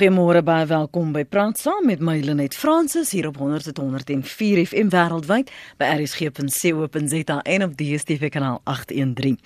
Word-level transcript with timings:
Goeiemôre 0.00 0.40
baie 0.40 0.64
welkom 0.64 1.10
by 1.12 1.26
Praat 1.28 1.58
Saam 1.60 1.84
met 1.84 2.00
my 2.00 2.14
Lenet 2.24 2.54
Fransis 2.56 3.10
hier 3.12 3.26
op 3.28 3.36
100.104 3.36 4.62
FM 4.62 4.88
wêreldwyd 4.94 5.50
by 5.76 5.90
rsg.co.za 5.98 7.34
en 7.44 7.64
op 7.66 7.74
DStv 7.76 8.30
kanaal 8.32 8.62
813. 8.64 9.36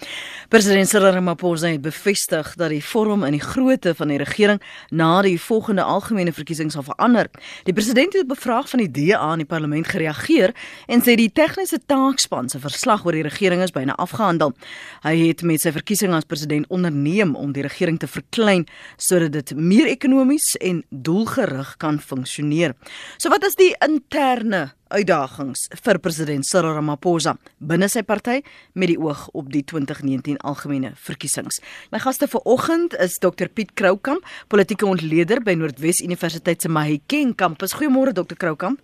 President 0.54 0.86
Cyril 0.86 1.16
Ramaphosa 1.16 1.72
het 1.72 1.82
bevestig 1.82 2.52
dat 2.54 2.70
die 2.70 2.84
vorm 2.86 3.24
en 3.26 3.34
die 3.34 3.42
grootte 3.42 3.96
van 3.98 4.12
die 4.14 4.20
regering 4.22 4.60
na 4.94 5.08
die 5.26 5.40
volgende 5.42 5.82
algemene 5.82 6.30
verkiesings 6.30 6.78
sal 6.78 6.86
verander. 6.86 7.32
Die 7.66 7.74
president 7.74 8.14
het 8.14 8.22
op 8.22 8.36
'n 8.36 8.40
vraag 8.46 8.70
van 8.70 8.86
die 8.86 8.90
DA 9.10 9.32
in 9.32 9.42
die 9.42 9.50
parlement 9.50 9.88
gereageer 9.90 10.54
en 10.86 11.02
sê 11.02 11.16
die 11.18 11.32
tegniese 11.32 11.80
taakspan 11.86 12.48
se 12.48 12.60
verslag 12.60 13.04
oor 13.04 13.12
die 13.12 13.26
regering 13.26 13.62
is 13.62 13.74
byna 13.74 13.96
afgehandel. 13.96 14.54
Hy 15.02 15.16
het 15.26 15.42
met 15.42 15.60
sy 15.60 15.72
verkiesing 15.72 16.14
as 16.14 16.24
president 16.24 16.66
onderneem 16.68 17.34
om 17.34 17.52
die 17.52 17.62
regering 17.62 17.98
te 17.98 18.06
verklein 18.06 18.66
sodat 18.96 19.32
dit 19.32 19.56
meer 19.56 19.86
ekonomies 19.86 20.43
dinamies 20.44 20.56
en 20.60 20.84
doelgerig 20.90 21.76
kan 21.78 21.98
funksioneer. 21.98 22.74
So 23.18 23.30
wat 23.30 23.44
is 23.44 23.56
die 23.56 23.74
interne 23.80 24.72
uitdagings 24.88 25.68
vir 25.82 25.98
president 25.98 26.46
Cyril 26.46 26.74
Ramaphosa 26.76 27.36
binne 27.58 27.88
sy 27.88 28.02
party 28.02 28.42
met 28.74 28.88
die 28.88 28.98
oog 28.98 29.28
op 29.34 29.50
die 29.50 29.64
2019 29.64 30.38
algemene 30.44 30.92
verkiesings. 30.96 31.60
My 31.90 31.98
gaste 31.98 32.28
vanoggend 32.28 32.94
is 32.94 33.18
Dr 33.18 33.48
Piet 33.48 33.74
Kroukamp, 33.74 34.24
politieke 34.48 34.86
ontleder 34.86 35.42
by 35.42 35.54
Noordwes 35.54 36.02
Universiteit 36.02 36.62
se 36.62 36.68
Mahikeng 36.68 37.34
kampus. 37.34 37.74
Goeiemôre 37.74 38.12
Dr 38.12 38.36
Kroukamp. 38.36 38.80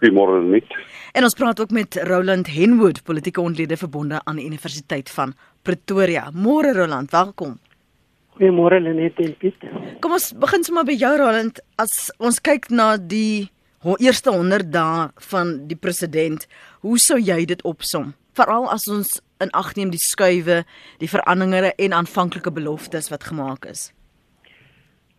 Goeiemôre 0.00 0.42
net. 0.42 0.66
En 1.14 1.24
ons 1.24 1.34
praat 1.34 1.60
ook 1.60 1.70
met 1.70 1.94
Roland 2.08 2.48
Henwood, 2.48 3.02
politieke 3.04 3.40
ontleder 3.40 3.76
verbonde 3.76 4.20
aan 4.24 4.40
die 4.40 4.46
Universiteit 4.46 5.10
van 5.10 5.34
Pretoria. 5.62 6.30
Môre 6.34 6.72
Roland, 6.74 7.10
welkom. 7.10 7.60
Goeiemôre 8.36 8.80
Lenet 8.80 9.18
en 9.20 9.34
Piet. 9.36 9.64
Kom 10.00 10.14
ons 10.16 10.30
begin 10.40 10.64
sommer 10.64 10.86
by 10.88 10.94
jou 10.96 11.10
Roland. 11.20 11.60
As 11.76 12.08
ons 12.18 12.40
kyk 12.40 12.70
na 12.72 12.96
die 12.96 13.50
eerste 14.00 14.32
100 14.32 14.70
dae 14.72 15.08
van 15.28 15.54
die 15.68 15.76
president, 15.76 16.46
hoe 16.80 16.96
sou 17.02 17.18
jy 17.20 17.42
dit 17.50 17.62
opsom? 17.68 18.14
Veral 18.38 18.70
as 18.72 18.88
ons 18.88 19.18
in 19.42 19.50
ag 19.52 19.74
neem 19.76 19.90
die 19.92 20.00
skuwe, 20.00 20.62
die 21.02 21.10
veranderinge 21.10 21.74
en 21.76 21.96
aanvanklike 21.98 22.52
beloftes 22.54 23.10
wat 23.12 23.26
gemaak 23.28 23.66
is. 23.68 23.90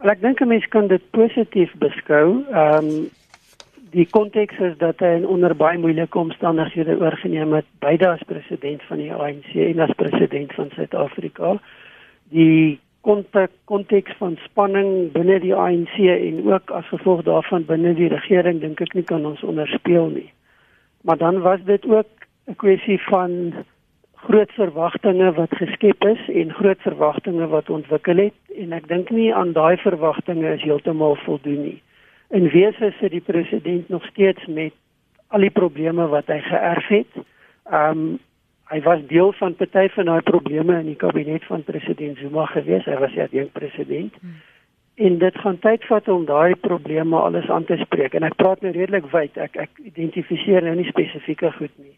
Wel 0.02 0.16
ek 0.16 0.22
dink 0.22 0.42
'n 0.42 0.48
mens 0.48 0.66
kan 0.70 0.88
dit 0.88 1.04
positief 1.12 1.72
beskou. 1.78 2.44
Ehm 2.50 2.90
um, 2.90 3.10
die 3.94 4.08
konteks 4.10 4.58
is 4.58 4.78
dat 4.78 5.00
hy 5.00 5.22
onder 5.22 5.54
baie 5.56 5.78
moeilike 5.78 6.18
omstandighede 6.18 6.98
oorgeneem 6.98 7.54
het, 7.54 7.66
beide 7.80 8.08
as 8.10 8.24
president 8.26 8.82
van 8.90 8.98
die 8.98 9.14
ANC 9.14 9.54
en 9.54 9.80
as 9.80 9.94
president 9.96 10.54
van 10.54 10.72
Suid-Afrika. 10.74 11.62
Die 12.34 12.80
konteks 13.04 14.16
van 14.18 14.38
spanning 14.44 15.12
binne 15.12 15.40
die 15.44 15.56
ANC 15.56 15.96
en 15.98 16.40
ook 16.48 16.72
as 16.72 16.88
gevolg 16.88 17.24
daarvan 17.28 17.66
binne 17.68 17.94
die 17.98 18.08
regering 18.08 18.62
dink 18.62 18.82
ek 18.82 18.94
nie 18.94 19.04
kan 19.04 19.26
ons 19.26 19.44
onderspeel 19.44 20.08
nie. 20.14 20.30
Maar 21.04 21.18
dan 21.18 21.42
was 21.44 21.60
dit 21.68 21.86
ook 21.86 22.08
'n 22.48 22.56
kwessie 22.56 23.02
van 23.10 23.54
groot 24.14 24.52
verwagtinge 24.52 25.32
wat 25.34 25.56
geskep 25.56 26.04
is 26.06 26.30
en 26.30 26.54
groot 26.54 26.82
verwagtinge 26.82 27.48
wat 27.48 27.70
ontwikkel 27.70 28.18
het 28.18 28.38
en 28.56 28.72
ek 28.72 28.88
dink 28.88 29.10
nie 29.10 29.34
aan 29.36 29.52
daai 29.52 29.78
verwagtinge 29.78 30.54
is 30.54 30.64
heeltemal 30.64 31.16
voldoen 31.16 31.62
nie. 31.64 31.82
In 32.30 32.48
wese 32.50 32.94
sit 33.00 33.12
die 33.12 33.22
president 33.22 33.90
nog 33.90 34.06
steeds 34.06 34.46
met 34.46 34.74
al 35.28 35.40
die 35.40 35.52
probleme 35.52 36.08
wat 36.08 36.28
hy 36.28 36.40
geërf 36.40 36.88
het. 36.88 37.26
Um 37.72 38.20
hy 38.72 38.80
was 38.82 39.00
deel 39.08 39.34
van 39.34 39.56
party 39.56 39.90
van 39.96 40.06
daai 40.06 40.22
probleme 40.22 40.80
in 40.80 40.86
die 40.86 41.00
kabinet 41.00 41.44
van 41.46 41.64
president 41.64 42.18
Zuma 42.18 42.46
gewees. 42.46 42.86
Hy 42.86 42.98
was 42.98 43.14
ja 43.14 43.28
die 43.32 43.46
president. 43.46 44.14
Hmm. 44.22 44.40
En 44.96 45.18
dit 45.18 45.38
gaan 45.38 45.60
tyd 45.60 45.86
vat 45.90 46.08
om 46.08 46.26
daai 46.26 46.56
probleme 46.56 47.18
alles 47.18 47.50
aan 47.50 47.66
te 47.66 47.78
spreek. 47.78 48.14
En 48.14 48.24
ek 48.24 48.36
praat 48.36 48.62
nou 48.62 48.74
redelik 48.74 49.10
wyd. 49.12 49.38
Ek 49.38 49.58
ek 49.58 49.80
identifiseer 49.84 50.62
nou 50.64 50.76
nie 50.78 50.90
spesifieke 50.90 51.52
goed 51.58 51.74
nie. 51.82 51.96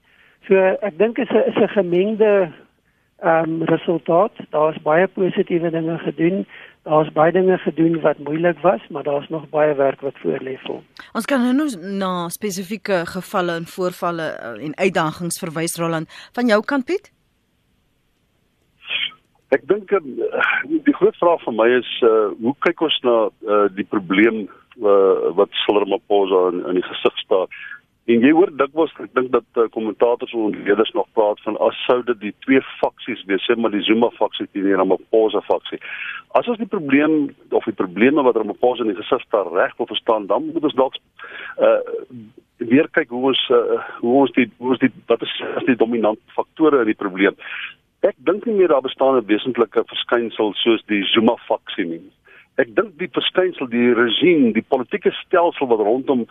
So 0.47 0.55
ek 0.59 0.98
dink 0.98 1.20
is 1.20 1.30
'n 1.30 1.43
is 1.52 1.58
'n 1.58 1.75
gemengde 1.75 2.52
ehm 3.20 3.43
um, 3.43 3.64
resultaat. 3.64 4.31
Daar's 4.49 4.81
baie 4.81 5.08
positiewe 5.08 5.70
dinge 5.71 5.98
gedoen. 5.98 6.45
Daar's 6.86 7.10
baie 7.14 7.32
dinge 7.34 7.58
gedoen 7.58 7.96
wat 8.02 8.18
moeilik 8.18 8.60
was, 8.62 8.82
maar 8.94 9.04
daar's 9.04 9.30
nog 9.30 9.50
baie 9.50 9.73
werk 9.76 10.02
wat 10.06 10.18
voor 10.22 10.38
lê 10.46 10.54
vir 10.62 10.72
hom. 10.76 10.84
Ons 11.18 11.26
kan 11.26 11.42
nou 11.42 11.66
na 11.98 12.30
spesifieke 12.30 13.00
gevalle 13.10 13.56
en 13.58 13.66
voorvalle 13.66 14.28
eh, 14.30 14.66
en 14.68 14.76
uitdagings 14.78 15.42
verwys 15.42 15.80
Roland 15.82 16.12
van 16.38 16.52
jou 16.54 16.60
kant 16.62 16.86
Piet. 16.86 17.10
Ek 19.58 19.66
dink 19.70 19.90
uh, 19.98 20.02
die 20.86 20.94
groot 21.00 21.18
vraag 21.18 21.42
vir 21.48 21.58
my 21.58 21.68
is 21.80 21.90
uh, 22.06 22.30
hoe 22.44 22.54
kyk 22.68 22.86
ons 22.86 23.00
na 23.08 23.16
uh, 23.30 23.66
die 23.73 23.88
probleem 23.90 24.44
uh, 24.46 25.34
wat 25.38 25.58
Silvermaposa 25.66 26.48
in, 26.54 26.62
in 26.70 26.82
die 26.82 26.86
gesig 26.86 27.17
staar? 27.23 27.50
En 28.05 28.21
jy 28.21 28.30
hoor 28.38 28.52
dikwels 28.54 28.92
ek 29.02 29.14
dink 29.17 29.32
dat 29.33 29.58
uh, 29.58 29.66
kommentators 29.73 30.33
en 30.36 30.52
ontleeders 30.52 30.92
nog 30.93 31.08
praat 31.17 31.39
van 31.42 31.55
as 31.66 31.77
sou 31.88 31.98
dit 32.05 32.20
die 32.21 32.33
twee 32.45 32.61
faksies 32.77 33.23
wees, 33.26 33.42
sê 33.48 33.55
maar 33.58 33.73
die 33.73 33.82
Zuma 33.88 34.11
faksie 34.14 34.45
teen 34.52 34.67
die 34.67 34.77
Ramaphosa 34.77 35.42
faksie. 35.48 35.80
As 36.38 36.45
ons 36.52 36.61
die 36.61 36.70
probleem 36.70 37.32
of 37.49 37.66
die 37.66 37.73
probleme 37.73 38.21
wat 38.27 38.38
Ramaphosa 38.38 38.86
in 38.86 38.93
die 38.93 38.99
gesig 38.99 39.26
staar 39.26 39.49
reg 39.55 39.73
wil 39.80 39.89
verstaan, 39.89 40.27
dan 40.30 40.52
moet 40.52 40.70
ons 40.70 40.82
dalk 40.82 40.99
uh 41.58 41.80
weer 42.64 42.88
kyk 42.95 43.10
hoe 43.11 43.33
ons 43.33 43.42
uh, 43.52 43.82
hoe 43.99 44.14
ons 44.22 44.32
die 44.37 44.45
hoe 44.61 44.70
ons 44.76 44.80
die 44.80 44.92
wat 45.10 45.26
is, 45.26 45.33
is 45.60 45.66
die 45.67 45.76
dominante 45.76 46.37
faktore 46.37 46.86
in 46.86 46.92
die 46.93 47.02
probleem. 47.02 47.36
Ek 48.05 48.16
dink 48.30 48.45
nie 48.45 48.55
meer 48.60 48.70
daar 48.72 48.86
bestaan 48.86 49.17
'n 49.17 49.26
wesentlike 49.27 49.83
verskynsel 49.89 50.54
soos 50.61 50.86
die 50.93 51.02
Zuma 51.10 51.36
faksie 51.49 51.86
nie. 51.89 52.05
Ek 52.55 52.76
dink 52.76 52.98
die 52.99 53.10
verskynsel, 53.11 53.67
die 53.67 53.93
regime, 53.93 54.54
die 54.55 54.64
politieke 54.64 55.11
stelsel 55.11 55.67
wat 55.67 55.83
rondom 55.83 56.26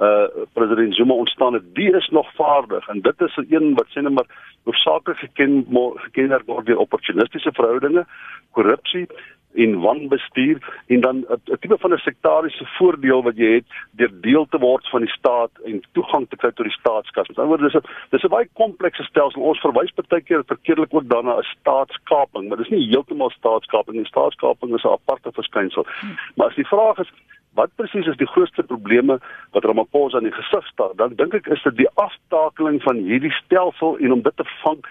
uh 0.00 0.26
president 0.56 0.94
Zuma 0.94 1.14
ontstaan 1.14 1.56
het, 1.56 1.64
die 1.74 1.90
is 1.96 2.08
nog 2.08 2.28
vaardig. 2.34 2.88
En 2.88 3.00
dit 3.00 3.20
is 3.20 3.36
'n 3.36 3.46
een 3.54 3.74
wat 3.74 3.88
sê 3.88 4.02
net 4.02 4.12
maar 4.12 4.28
hoofsaaklik 4.64 5.16
geken 5.16 5.66
geken 5.96 6.42
word 6.46 6.66
deur 6.66 6.76
opportunistiese 6.76 7.52
verhoudinge, 7.52 8.06
korrupsie 8.50 9.06
en 9.54 9.80
wanbestuur 9.80 10.82
en 10.86 11.00
dan 11.00 11.16
'n 11.28 11.58
tipe 11.60 11.78
van 11.78 11.92
'n 11.92 11.98
sektariese 11.98 12.66
voordeel 12.66 13.22
wat 13.22 13.36
jy 13.36 13.54
het 13.54 13.66
deur 13.90 14.10
deel 14.20 14.46
te 14.46 14.58
word 14.58 14.88
van 14.88 15.00
die 15.00 15.10
staat 15.10 15.50
en 15.64 15.82
toegang 15.92 16.28
te 16.28 16.36
kry 16.36 16.50
tot 16.52 16.66
die 16.66 16.78
staatskas. 16.80 17.28
Met 17.28 17.38
ander 17.38 17.58
woorde 17.58 17.70
dis 17.70 17.82
'n 17.82 17.86
dis 18.10 18.22
'n 18.22 18.28
baie 18.28 18.48
komplekse 18.52 19.02
stelsel. 19.02 19.42
Ons 19.42 19.60
verwys 19.60 19.90
partykeer 19.90 20.42
verkeerdelik 20.46 20.94
ook 20.94 21.08
daarna 21.08 21.32
as 21.32 21.56
staatskaping, 21.60 22.48
maar 22.48 22.56
dis 22.56 22.68
nie 22.68 22.88
heeltemal 22.88 23.30
staatskaping 23.30 23.96
nie. 23.96 24.06
Staatskaping 24.06 24.74
is 24.74 24.84
'n 24.84 24.88
aparte 24.88 25.32
verskynsel. 25.32 25.86
Maar 26.34 26.46
as 26.46 26.54
die 26.54 26.66
vraag 26.66 26.98
is 26.98 27.10
wat 27.54 27.70
presies 27.76 28.06
is 28.06 28.18
die 28.20 28.28
grootste 28.30 28.62
probleme 28.62 29.18
wat 29.54 29.64
Ramaphosa 29.64 30.18
in 30.18 30.28
die 30.28 30.36
gesig 30.36 30.66
staar? 30.70 30.92
Dan 30.96 31.16
dink 31.18 31.34
ek 31.34 31.48
is 31.50 31.62
dit 31.66 31.80
die 31.82 31.88
aftakeling 31.98 32.78
van 32.82 33.02
hierdie 33.06 33.32
stelsel 33.42 33.98
en 33.98 34.12
om 34.12 34.22
dit 34.22 34.36
te 34.36 34.46
vang 34.62 34.84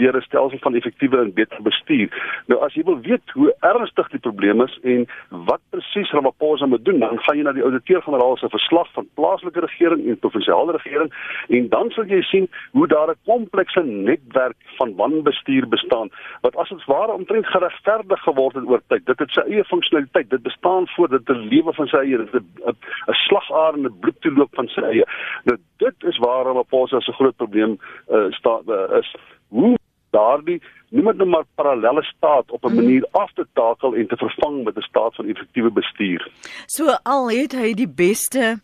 deur 0.00 0.16
'n 0.16 0.24
stelsel 0.28 0.58
van 0.58 0.74
effektiewe 0.74 1.20
en 1.20 1.32
beter 1.32 1.62
bestuur. 1.62 2.08
Nou 2.46 2.60
as 2.64 2.74
jy 2.74 2.84
wil 2.84 3.00
weet 3.00 3.30
hoe 3.34 3.54
ernstig 3.60 4.05
die 4.10 4.20
probleem 4.20 4.60
is 4.60 4.78
en 4.82 5.06
wat 5.48 5.60
presies 5.70 6.10
Ramaphosa 6.10 6.66
moet 6.66 6.84
doen, 6.84 6.98
dan 6.98 7.18
gaan 7.18 7.36
jy 7.36 7.42
na 7.42 7.52
die 7.52 7.64
ouditeur-generaal 7.64 8.36
se 8.36 8.48
verslag 8.48 8.92
van 8.92 9.08
plaaslike 9.14 9.60
regering 9.60 10.06
en 10.06 10.18
provinsiale 10.18 10.72
regering 10.72 11.12
en 11.48 11.68
dan 11.68 11.90
sal 11.90 12.04
jy 12.10 12.22
sien 12.22 12.48
hoe 12.72 12.86
daar 12.86 13.10
'n 13.10 13.18
komplekse 13.24 13.82
netwerk 13.82 14.56
van 14.78 14.94
wanbestuur 14.96 15.68
bestaan 15.68 16.10
wat 16.40 16.56
as 16.56 16.68
dit 16.68 16.84
ware 16.84 17.12
omtrent 17.12 17.46
geregverdig 17.46 18.22
geword 18.22 18.54
het 18.54 18.66
oor 18.66 18.82
tyd. 18.88 19.06
Dit 19.06 19.18
het 19.18 19.30
sy 19.30 19.40
eie 19.40 19.64
funksionaliteit. 19.64 20.30
Dit 20.30 20.42
bestaan 20.42 20.88
voor 20.88 21.08
dit 21.08 21.28
'n 21.28 21.48
lewe 21.48 21.72
van 21.72 21.86
sy 21.86 21.96
eie, 21.96 22.18
dit 22.18 22.42
'n 22.66 23.12
slagaar 23.12 23.74
en 23.74 23.84
'n 23.84 23.98
bloedtoeloop 24.00 24.54
van 24.54 24.68
sy 24.68 24.80
eie. 24.80 25.06
Nou 25.44 25.58
dit 25.76 26.04
is 26.04 26.18
waar 26.18 26.44
Ramaphosa 26.44 27.00
se 27.00 27.12
groot 27.12 27.36
probleem 27.36 27.78
uh, 28.10 28.26
staan 28.30 28.62
uh, 28.68 28.98
is. 28.98 29.14
Hoe 29.48 29.76
daardie 30.16 30.60
noem 30.90 31.10
dit 31.10 31.16
nou 31.22 31.28
maar 31.28 31.46
parallelle 31.58 32.02
staat 32.02 32.50
op 32.50 32.64
'n 32.64 32.70
mm. 32.70 32.74
manier 32.74 33.08
af 33.10 33.32
te 33.32 33.46
takel 33.52 33.94
en 33.94 34.06
te 34.06 34.16
vervang 34.16 34.64
met 34.64 34.76
'n 34.76 34.88
staat 34.90 35.14
van 35.14 35.28
effektiewe 35.28 35.70
bestuur. 35.70 36.30
So 36.66 36.96
al 37.02 37.30
het 37.30 37.52
hy 37.52 37.74
die 37.74 37.88
beste 37.88 38.60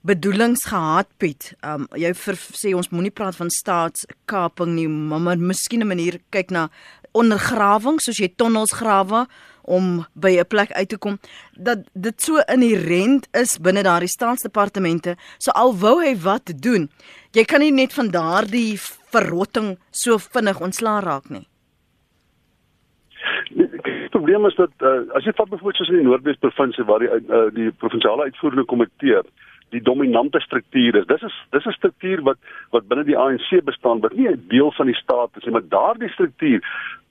bedoelings 0.00 0.64
gehad 0.64 1.08
Piet. 1.16 1.54
Um 1.64 1.86
jy 1.96 2.12
vir, 2.14 2.36
sê 2.36 2.74
ons 2.76 2.90
moenie 2.92 3.10
praat 3.10 3.36
van 3.36 3.50
staatskaping 3.50 4.74
nie, 4.74 4.88
maar 4.88 5.38
miskien 5.38 5.80
'n 5.80 5.86
manier 5.86 6.20
kyk 6.30 6.50
na 6.50 6.68
ondergrawing 7.12 8.00
soos 8.00 8.18
jy 8.18 8.28
tonnels 8.36 8.72
grawe 8.72 9.26
om 9.64 10.06
by 10.14 10.38
'n 10.38 10.46
plek 10.46 10.72
uit 10.72 10.88
te 10.88 10.98
kom 10.98 11.18
dat 11.56 11.78
dit 11.92 12.22
so 12.22 12.38
inherent 12.52 13.28
is 13.32 13.58
binne 13.58 13.82
daardie 13.82 14.08
staatsdepartemente. 14.08 15.16
So 15.38 15.50
al 15.50 15.74
wou 15.74 16.00
hy 16.02 16.16
wat 16.16 16.52
doen, 16.60 16.90
jy 17.32 17.44
kan 17.44 17.60
nie 17.60 17.72
net 17.72 17.92
van 17.92 18.08
daardie 18.10 18.78
verrotting 19.12 19.78
so 19.90 20.18
vinnig 20.18 20.60
ontslaa 20.60 21.00
raak 21.00 21.28
nie. 21.30 21.46
Die 23.54 24.08
probleem 24.10 24.46
is 24.46 24.54
dat 24.54 24.70
uh, 24.80 25.10
as 25.16 25.24
jy 25.24 25.32
vat 25.32 25.48
byvoorbeeld 25.48 25.76
soos 25.76 25.88
in 25.88 25.96
die 25.96 26.04
Noordwes 26.04 26.38
provinsie 26.38 26.84
waar 26.84 26.98
die 26.98 27.08
uh, 27.08 27.48
die 27.54 27.70
provinsiale 27.72 28.22
uitvoerende 28.22 28.64
komitee 28.64 29.22
die 29.74 29.82
dominante 29.82 30.40
struktuur 30.40 31.00
is. 31.00 31.06
Dis 31.10 31.22
is 31.28 31.36
dis 31.50 31.66
'n 31.66 31.78
struktuur 31.78 32.22
wat 32.28 32.38
wat 32.70 32.88
binne 32.88 33.04
die 33.04 33.18
ANC 33.18 33.64
bestaan 33.70 34.00
wat 34.00 34.14
nie 34.14 34.28
'n 34.28 34.44
deel 34.48 34.72
van 34.72 34.86
die 34.86 35.00
staat 35.02 35.30
is 35.36 35.44
nie, 35.44 35.52
maar 35.52 35.68
daardie 35.68 36.12
struktuur 36.16 36.60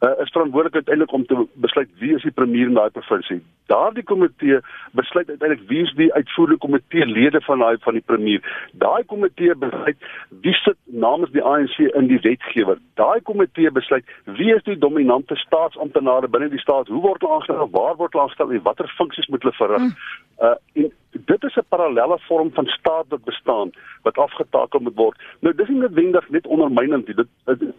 uh, 0.03 0.21
is 0.23 0.31
verantwoordelik 0.31 0.75
uiteindelik 0.75 1.13
om 1.13 1.25
te 1.25 1.47
besluit 1.53 1.89
wie 1.99 2.15
is 2.15 2.21
die 2.21 2.31
premier 2.31 2.67
in 2.67 2.73
daai 2.73 2.89
provinsie. 2.89 3.39
Daardie 3.71 4.03
komitee 4.03 4.59
besluit 4.91 5.29
uiteindelik 5.29 5.67
wie 5.69 5.83
is 5.83 5.93
die 5.99 6.13
uitvoerende 6.13 6.59
komitee 6.65 7.05
lede 7.05 7.41
van 7.41 7.59
daai 7.59 7.77
van 7.85 7.93
die 7.93 8.03
premier. 8.05 8.41
Daai 8.71 9.03
komitee 9.03 9.55
besluit 9.55 10.09
wie 10.41 10.53
sit 10.53 10.77
namens 10.85 11.31
die 11.31 11.43
ANC 11.43 11.77
in 11.79 12.09
die 12.11 12.19
wetgewer. 12.25 12.81
Daai 12.99 13.21
komitee 13.21 13.71
besluit 13.71 14.09
wie 14.23 14.51
is 14.55 14.63
die 14.63 14.77
dominante 14.77 15.35
staatsamptenare 15.35 16.27
binne 16.27 16.49
die 16.49 16.59
staat, 16.59 16.91
hoe 16.91 17.01
word 17.01 17.21
hulle 17.21 17.39
aangestel, 17.39 17.71
waar 17.71 17.95
word 18.01 18.11
hulle 18.13 18.25
aangestel 18.25 18.51
en 18.51 18.67
watter 18.67 18.91
funksies 18.97 19.31
moet 19.31 19.47
hulle 19.47 19.61
verrig. 19.61 19.87
Hmm. 19.87 19.95
Uh 20.41 20.55
en 20.73 20.91
dit 21.25 21.43
is 21.43 21.55
'n 21.55 21.65
parallelle 21.69 22.17
vorm 22.19 22.51
van 22.53 22.65
staat 22.65 23.05
wat 23.07 23.23
bestaan 23.23 23.71
wat 24.01 24.17
afgetakel 24.17 24.79
moet 24.79 24.95
word. 24.95 25.21
Nou 25.39 25.55
dis 25.55 25.67
nie 25.67 25.79
noodwendig 25.79 26.29
net 26.29 26.47
ondermynend 26.47 27.07
nie. 27.07 27.15
Dit 27.15 27.27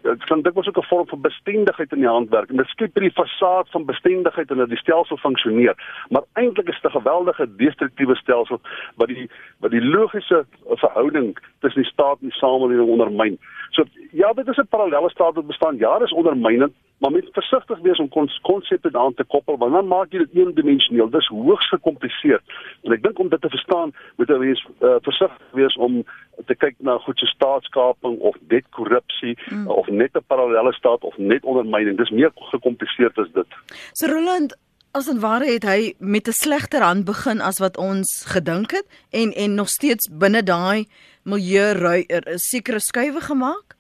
dit 0.03 0.25
kan 0.25 0.43
dit 0.43 0.55
was 0.55 0.69
ook 0.69 0.79
'n 0.79 0.87
vorm 0.93 1.07
van 1.09 1.21
bestendigheid 1.21 1.93
in 1.93 1.99
die 1.99 2.09
handwerk 2.15 2.51
en 2.51 2.63
dit 2.63 2.73
skep 2.73 2.95
hierdie 2.95 3.15
fasade 3.17 3.71
van 3.75 3.87
bestendigheid 3.89 4.51
en 4.51 4.63
dat 4.63 4.73
die 4.73 4.81
stelsel 4.81 5.21
funksioneer. 5.23 5.77
Maar 6.09 6.25
eintlik 6.41 6.69
is 6.69 6.81
dit 6.81 6.91
'n 6.91 6.99
geweldige 6.99 7.47
destruktiewe 7.57 8.17
stelsel 8.17 8.61
wat 8.97 9.09
die 9.09 9.29
wat 9.61 9.71
die 9.71 9.85
logiese 9.85 10.45
verhouding 10.85 11.37
tussen 11.61 11.83
die 11.83 11.91
staat 11.91 12.19
en 12.21 12.29
die 12.29 12.39
samelewing 12.39 12.89
ondermyn. 12.89 13.39
So 13.71 13.85
ja, 14.13 14.33
dit 14.33 14.49
is 14.49 14.57
'n 14.57 14.67
parallelle 14.71 15.11
staat 15.11 15.35
wat 15.35 15.47
bestaan. 15.47 15.77
Ja, 15.79 15.99
dis 15.99 16.13
ondermynend, 16.13 16.75
maar 16.99 17.11
moet 17.11 17.29
versigtig 17.33 17.79
wees 17.79 17.99
om 17.99 18.09
konsepte 18.43 18.91
daaraan 18.91 19.15
te 19.15 19.25
koppel 19.25 19.57
want 19.59 19.73
dan 19.73 19.87
maak 19.87 20.13
jy 20.13 20.19
dit 20.19 20.35
eendimensioneel. 20.41 21.11
Dis 21.11 21.27
hoogs 21.27 21.69
gekompliseer. 21.69 22.43
En 22.83 22.93
ek 22.93 23.03
dink 23.03 23.19
om 23.19 23.29
dit 23.29 23.41
te 23.41 23.51
verstaan, 23.53 23.93
moet 24.17 24.29
jy 24.29 24.39
wees 24.39 24.67
uh, 24.81 24.97
versigtig 25.03 25.59
wees 25.59 25.77
om 25.77 26.03
te 26.47 26.55
kyk 26.55 26.77
na 26.79 26.99
goed 27.05 27.19
so 27.19 27.27
staatskaping 27.27 28.19
of 28.19 28.37
net 28.49 28.67
korrupsie 28.71 29.35
mm. 29.51 29.69
of 29.69 29.89
net 29.89 30.17
'n 30.17 30.25
parallelle 30.27 30.73
staat 30.73 31.03
of 31.05 31.17
net 31.19 31.45
ondermyning. 31.45 31.99
Dis 31.99 32.11
meer 32.11 32.33
gekompliseerd 32.35 33.19
as 33.19 33.33
dit. 33.33 33.59
So 33.93 34.07
Roland 34.07 34.57
As 34.95 35.09
en 35.11 35.19
ware 35.19 35.49
het 35.51 35.65
hy 35.67 35.95
met 35.99 36.29
'n 36.29 36.33
slegter 36.33 36.83
hand 36.83 37.05
begin 37.05 37.41
as 37.41 37.59
wat 37.59 37.77
ons 37.77 38.25
gedink 38.31 38.71
het 38.71 38.87
en 39.11 39.33
en 39.33 39.55
nog 39.55 39.69
steeds 39.69 40.09
binne 40.09 40.43
daai 40.43 40.87
milieu 41.25 41.75
'n 41.75 42.39
sekere 42.39 42.81
skuwe 42.81 43.21
gemaak? 43.21 43.75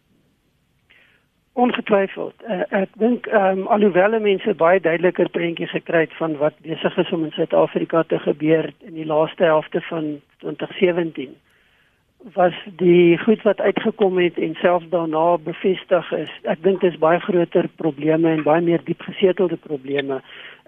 Ongetwyfeld. 1.54 2.34
Uh, 2.48 2.64
ek 2.82 2.96
dink 2.98 3.26
ehm 3.30 3.60
um, 3.62 3.66
alhoewel 3.70 4.18
mense 4.20 4.54
baie 4.58 4.80
duideliker 4.80 5.28
prentjies 5.30 5.70
gekry 5.70 6.00
het 6.06 6.16
van 6.18 6.36
wat 6.40 6.56
besig 6.66 6.96
is 6.98 7.12
om 7.14 7.24
in 7.24 7.34
Suid-Afrika 7.36 8.02
te 8.02 8.18
gebeur 8.18 8.72
in 8.82 8.94
die 8.98 9.06
laaste 9.06 9.44
helfte 9.44 9.80
van 9.90 10.16
2017 10.42 11.36
was 12.32 12.55
die 12.81 13.19
goed 13.19 13.43
wat 13.44 13.61
uitgekom 13.61 14.19
het 14.19 14.38
en 14.41 14.55
selfs 14.55 14.88
daarna 14.88 15.37
bevestig 15.37 16.12
is. 16.12 16.32
Ek 16.49 16.62
dink 16.65 16.81
dit 16.81 16.93
is 16.93 16.99
baie 16.99 17.21
groter 17.21 17.69
probleme 17.76 18.32
en 18.32 18.43
baie 18.43 18.65
meer 18.65 18.81
diepgesetelde 18.85 19.56
probleme 19.61 20.23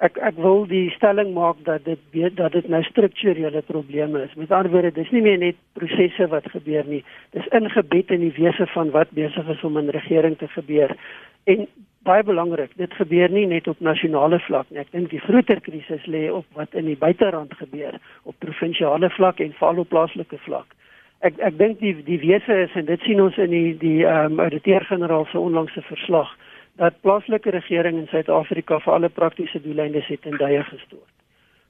ek 0.04 0.18
ek 0.20 0.36
wil 0.44 0.66
die 0.68 0.90
stelling 0.92 1.32
maak 1.34 1.62
dat 1.64 1.84
dit 1.86 2.36
dat 2.36 2.52
dit 2.52 2.68
nou 2.68 2.82
strukturele 2.84 3.62
probleme 3.64 4.22
is. 4.24 4.34
Met 4.36 4.52
ander 4.52 4.70
woorde, 4.72 4.92
dis 4.92 5.10
nie 5.10 5.22
meer 5.24 5.38
net 5.40 5.56
prosesse 5.78 6.28
wat 6.32 6.48
gebeur 6.52 6.84
nie. 6.88 7.02
Dis 7.32 7.48
ingebed 7.56 8.12
in 8.12 8.20
die 8.26 8.34
wese 8.36 8.66
van 8.74 8.92
wat 8.92 9.14
besig 9.16 9.48
is 9.48 9.64
om 9.64 9.78
in 9.80 9.88
regering 9.96 10.36
te 10.38 10.48
gebeur. 10.52 10.92
En 11.44 11.66
baie 12.06 12.22
belangrik, 12.22 12.76
dit 12.76 12.92
gebeur 12.94 13.32
nie 13.32 13.46
net 13.46 13.68
op 13.68 13.80
nasionale 13.80 14.38
vlak 14.44 14.68
nie. 14.70 14.82
Ek 14.84 14.92
dink 14.92 15.10
die 15.10 15.22
groter 15.24 15.60
krisis 15.60 16.04
lê 16.06 16.26
op 16.30 16.46
wat 16.58 16.76
in 16.76 16.90
die 16.92 16.98
buiterand 16.98 17.54
gebeur, 17.56 17.96
op 18.24 18.36
provinsiale 18.44 19.10
vlak 19.16 19.40
en 19.40 19.56
veral 19.56 19.82
op 19.86 19.94
plaaslike 19.94 20.38
vlak. 20.44 20.76
Ek 21.24 21.38
ek 21.38 21.58
dink 21.58 21.78
die 21.80 21.94
die 22.04 22.18
wese 22.20 22.62
is 22.66 22.74
en 22.76 22.84
dit 22.84 23.00
sien 23.00 23.20
ons 23.20 23.36
in 23.36 23.50
die 23.50 23.76
die 23.78 24.04
ehm 24.04 24.32
um, 24.32 24.40
ouditeur-generaal 24.40 25.26
se 25.30 25.38
onlangse 25.38 25.82
verslag 25.82 26.28
dat 26.76 27.00
plaaslike 27.00 27.50
regering 27.50 27.96
in 27.98 28.08
Suid-Afrika 28.10 28.78
vir 28.84 28.92
alle 28.92 29.08
praktiese 29.08 29.60
doeleindes 29.64 30.06
het 30.12 30.26
in 30.28 30.36
duie 30.36 30.62
gestort. 30.62 31.12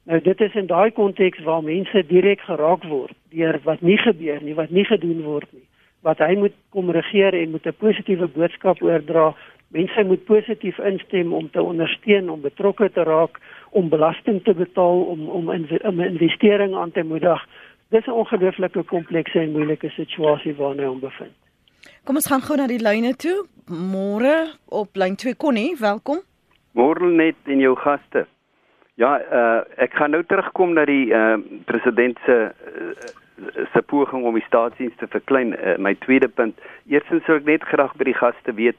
Nou 0.07 0.21
dit 0.23 0.41
is 0.41 0.55
in 0.55 0.67
daai 0.67 0.91
konteks 0.91 1.43
waar 1.47 1.63
mense 1.63 2.03
direk 2.07 2.41
geraak 2.47 2.85
word 2.91 3.15
deur 3.35 3.59
wat 3.65 3.81
nie 3.81 3.99
gebeur 3.99 4.43
nie, 4.43 4.55
wat 4.55 4.71
nie 4.71 4.85
gedoen 4.85 5.23
word 5.23 5.51
nie. 5.53 5.65
Wat 6.07 6.19
hy 6.23 6.35
moet 6.39 6.55
kom 6.75 6.91
regeer 6.91 7.35
en 7.35 7.51
moet 7.51 7.67
'n 7.67 7.79
positiewe 7.79 8.27
boodskap 8.27 8.83
oordra. 8.83 9.35
Mense 9.69 10.05
moet 10.05 10.25
positief 10.25 10.79
instem 10.79 11.33
om 11.33 11.51
te 11.51 11.63
ondersteun 11.63 12.31
om 12.31 12.41
betrokke 12.41 12.91
te 12.93 13.03
raak, 13.03 13.41
om 13.71 13.89
belasting 13.89 14.43
te 14.45 14.55
betaal, 14.55 15.01
om 15.03 15.29
om 15.29 15.51
'n 15.51 16.01
investering 16.01 16.75
aan 16.75 16.93
te 16.93 17.03
moedig. 17.03 17.47
Dis 17.89 18.07
'n 18.07 18.11
ongelooflike 18.11 18.85
komplekse 18.85 19.39
en 19.39 19.53
moeilike 19.53 19.89
situasie 19.89 20.55
waarna 20.55 20.83
hy 20.83 20.89
hom 20.89 21.01
bevind. 21.01 21.35
Kom 22.05 22.15
ons 22.15 22.27
gaan 22.27 22.43
gou 22.43 22.57
na 22.57 22.67
die 22.67 22.83
lyne 22.83 23.15
toe. 23.15 23.47
Môre 23.71 24.55
op 24.69 24.97
lyn 24.97 25.17
2 25.17 25.37
Connie, 25.37 25.77
welkom. 25.79 26.19
Môre 26.73 27.11
net 27.11 27.37
en 27.45 27.61
jou 27.61 27.77
gaste. 27.77 28.27
Ja, 28.95 29.21
uh, 29.21 29.61
ek 29.77 29.93
gaan 29.95 30.11
nou 30.11 30.25
terugkom 30.25 30.73
na 30.73 30.85
die 30.85 31.13
uh, 31.13 31.39
president 31.65 32.19
se 32.25 32.37
uh, 32.51 32.91
se 33.73 33.83
poging 33.83 34.25
om 34.25 34.35
die 34.35 34.47
staatsdiens 34.47 34.97
te 34.97 35.07
verklein. 35.07 35.53
Uh, 35.53 35.77
my 35.79 35.95
tweede 35.95 36.29
punt. 36.29 36.59
Eerstens 36.89 37.25
sou 37.25 37.37
ek 37.37 37.45
net 37.45 37.63
graag 37.63 37.95
by 37.97 38.05
die 38.05 38.17
gaste 38.17 38.55
weet, 38.55 38.77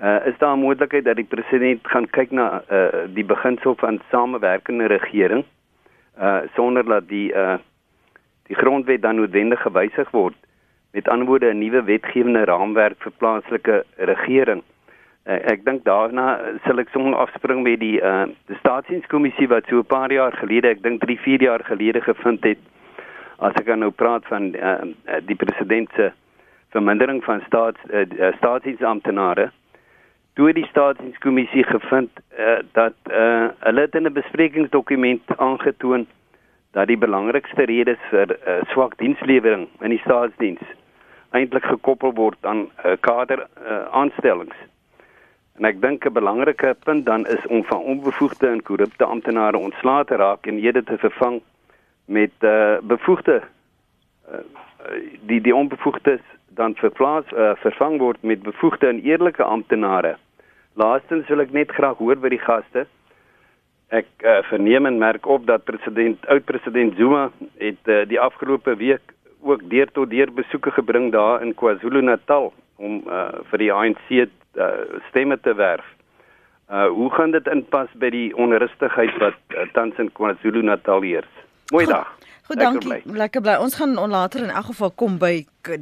uh, 0.00 0.26
is 0.26 0.38
daar 0.38 0.56
'n 0.56 0.60
moontlikheid 0.60 1.04
dat 1.04 1.16
die 1.16 1.28
president 1.28 1.80
gaan 1.82 2.06
kyk 2.10 2.30
na 2.30 2.62
uh, 2.70 3.04
die 3.12 3.24
beginsel 3.24 3.74
van 3.74 4.00
samewerkende 4.10 4.86
regering 4.86 5.44
uh, 6.20 6.38
sonder 6.54 6.84
dat 6.84 7.08
die 7.08 7.32
uh, 7.32 7.54
die 8.48 8.56
grondwet 8.56 9.02
dan 9.02 9.16
noodwendig 9.16 9.62
gewysig 9.62 10.10
word? 10.10 10.36
met 10.90 11.08
aanwoorde 11.08 11.52
'n 11.52 11.58
nuwe 11.58 11.82
wetgewende 11.82 12.44
raamwerk 12.44 12.96
vir 12.98 13.12
plaaslike 13.12 13.84
regering. 13.96 14.62
Uh, 15.26 15.34
ek 15.52 15.64
dink 15.64 15.84
daarna 15.84 16.40
sal 16.64 16.78
ek 16.78 16.88
sommer 16.88 17.14
afspring 17.14 17.62
met 17.62 17.80
die 17.80 18.00
uh 18.00 18.24
die 18.46 18.56
staatsdienskommissie 18.56 19.48
wat 19.48 19.68
so 19.68 19.78
'n 19.78 19.86
paar 19.86 20.12
jaar 20.12 20.32
gelede, 20.32 20.68
ek 20.68 20.82
dink 20.82 21.00
3, 21.00 21.18
4 21.18 21.42
jaar 21.42 21.64
gelede 21.64 22.00
gevind 22.00 22.44
het 22.44 22.58
as 23.38 23.52
ek 23.60 23.76
nou 23.76 23.90
praat 23.90 24.24
van 24.26 24.54
uh 24.54 25.20
die 25.26 25.36
president 25.36 25.90
se 25.96 26.12
vermindering 26.70 27.24
van 27.24 27.42
staats 27.46 27.80
uh, 27.90 28.32
staatsdiensamptenare. 28.36 29.50
Toe 30.34 30.52
die 30.52 30.66
staatsdienskommissie 30.66 31.64
gevind 31.64 32.10
uh, 32.38 32.58
dat 32.72 32.96
uh 33.10 33.48
hulle 33.58 33.80
het 33.80 33.94
in 33.94 34.06
'n 34.06 34.12
besprekingsdokument 34.12 35.22
aangetoon 35.36 36.06
dat 36.76 36.86
die 36.86 36.98
belangrikste 36.98 37.64
redes 37.64 38.00
vir 38.10 38.34
uh, 38.36 38.60
swak 38.72 38.96
dienslewering 38.98 39.68
in 39.80 39.94
die 39.94 40.02
staatsdiens 40.04 40.64
eintlik 41.36 41.64
gekoppel 41.64 42.14
word 42.16 42.38
aan 42.48 42.66
uh, 42.84 42.96
kader 43.00 43.44
uh, 43.44 43.84
aanstellings. 43.92 44.56
En 45.58 45.66
ek 45.68 45.80
dink 45.82 46.06
'n 46.06 46.12
belangrike 46.12 46.76
punt 46.84 47.06
dan 47.06 47.26
is 47.26 47.46
om 47.46 47.64
van 47.64 47.82
onbevoegde 47.82 48.46
en 48.48 48.62
korrupte 48.62 49.04
amptenare 49.04 49.58
ontslae 49.58 50.04
te 50.04 50.16
raak 50.16 50.46
en 50.46 50.54
hierde 50.54 50.84
te 50.84 50.98
vervang 50.98 51.40
met 52.04 52.32
uh, 52.40 52.78
bevoegde 52.82 53.42
uh, 53.42 54.44
die 55.26 55.40
die 55.40 55.54
onbevoegdes 55.54 56.22
dan 56.48 56.74
verplaas 56.74 57.24
uh, 57.32 57.52
vervang 57.54 57.98
word 57.98 58.22
met 58.22 58.42
bevoegde 58.42 58.86
en 58.86 59.02
eerlike 59.02 59.42
amptenare. 59.42 60.16
Laastens 60.74 61.28
wil 61.28 61.40
ek 61.40 61.52
net 61.52 61.70
graag 61.70 61.98
hoor 61.98 62.16
by 62.16 62.28
die 62.28 62.44
gaste 62.44 62.86
Ek 63.88 64.08
uh, 64.20 64.42
verneem 64.50 64.86
en 64.86 64.98
merk 65.00 65.26
op 65.26 65.46
dat 65.46 65.64
president 65.64 66.26
oud-president 66.28 66.96
Zuma 66.96 67.30
het 67.56 67.88
uh, 67.88 68.02
die 68.08 68.20
afgelope 68.20 68.76
week 68.76 69.14
ook 69.40 69.62
deur 69.70 69.88
tot 69.92 70.10
deur 70.10 70.32
besoeke 70.32 70.70
gebring 70.70 71.12
daar 71.12 71.42
in 71.42 71.54
KwaZulu-Natal 71.54 72.52
om 72.76 73.00
uh, 73.06 73.30
vir 73.50 73.64
die 73.64 73.72
ANC 73.72 74.10
uh, 74.12 74.68
stemme 75.08 75.40
te 75.40 75.54
werf. 75.54 75.86
Uh, 76.68 76.86
hoe 76.92 77.10
gaan 77.16 77.32
dit 77.32 77.48
inpas 77.48 77.88
by 77.96 78.10
die 78.12 78.28
onrustigheid 78.36 79.16
wat 79.22 79.40
uh, 79.56 79.64
tans 79.72 79.96
in 79.96 80.12
KwaZulu-Natal 80.12 81.00
heers? 81.06 81.32
Mooi 81.72 81.86
dag. 81.88 82.12
Goed, 82.48 82.56
dankie. 82.62 82.88
Lekker 82.88 83.10
bly. 83.10 83.18
Lekker 83.20 83.42
bly. 83.44 83.54
Ons 83.60 83.74
gaan 83.76 83.92
later 84.08 84.46
in 84.46 84.50
elk 84.50 84.70
geval 84.70 84.90
kom 84.96 85.18
by 85.20 85.32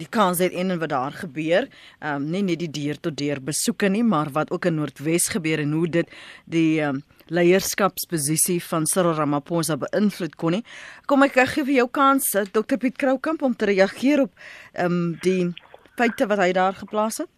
die 0.01 0.09
KZN 0.11 0.73
en 0.73 0.81
wat 0.83 0.91
daar 0.91 1.15
gebeur. 1.15 1.69
Ehm 2.01 2.25
um, 2.25 2.31
nie 2.33 2.43
net 2.43 2.59
die 2.59 2.71
deur 2.71 2.99
tot 2.99 3.15
deur 3.17 3.39
besoeke 3.39 3.87
nie, 3.89 4.03
maar 4.03 4.33
wat 4.35 4.51
ook 4.51 4.67
in 4.67 4.75
Noordwes 4.81 5.29
gebeur 5.31 5.63
en 5.63 5.77
hoe 5.79 5.87
dit 6.01 6.17
die 6.45 6.81
ehm 6.81 6.99
um, 6.99 7.05
leierskapsposisie 7.27 8.59
van 8.63 8.87
Cyril 8.87 9.15
Ramaphosa 9.15 9.77
beïnvloed 9.77 10.35
kon 10.39 10.59
nie. 10.59 10.65
Kom 11.07 11.23
ek 11.27 11.39
gee 11.55 11.65
vir 11.67 11.75
jou 11.81 11.89
kans 11.91 12.35
eh, 12.35 12.47
Dr 12.51 12.79
Piet 12.83 12.99
Kroukamp 12.99 13.43
om 13.43 13.55
te 13.55 13.71
reageer 13.71 14.27
op 14.27 14.35
ehm 14.75 14.93
um, 14.93 15.19
die 15.23 15.55
feite 15.97 16.27
wat 16.27 16.43
hy 16.43 16.53
daar 16.53 16.75
geplaas 16.75 17.23
het. 17.23 17.31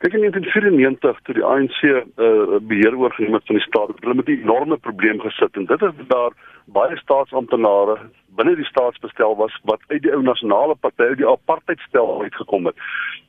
Kyk 0.00 0.14
in 0.16 0.20
1994 0.20 1.18
toe 1.26 1.34
die 1.36 1.44
ANC 1.44 1.80
uh, 1.84 2.56
beheer 2.64 2.94
oorgeneem 2.96 3.34
het 3.36 3.44
van 3.44 3.58
die 3.58 3.64
staat, 3.64 3.90
het 3.92 3.98
hulle 4.00 4.14
met 4.14 4.28
'n 4.32 4.40
enorme 4.46 4.76
probleem 4.76 5.20
gesit 5.20 5.56
en 5.56 5.66
dit 5.68 5.82
is 5.82 6.06
daar 6.08 6.32
baie 6.64 6.96
staatsamptenare 6.96 7.98
binne 8.36 8.54
die 8.56 8.64
staatsbestel 8.64 9.36
was 9.36 9.58
wat 9.64 9.82
uit 9.88 10.02
die 10.02 10.12
ou 10.12 10.22
nasionale 10.22 10.74
party 10.74 11.02
uit 11.02 11.20
die 11.20 11.28
apartheidstel 11.28 12.22
uitgekom 12.22 12.66
het. 12.66 12.76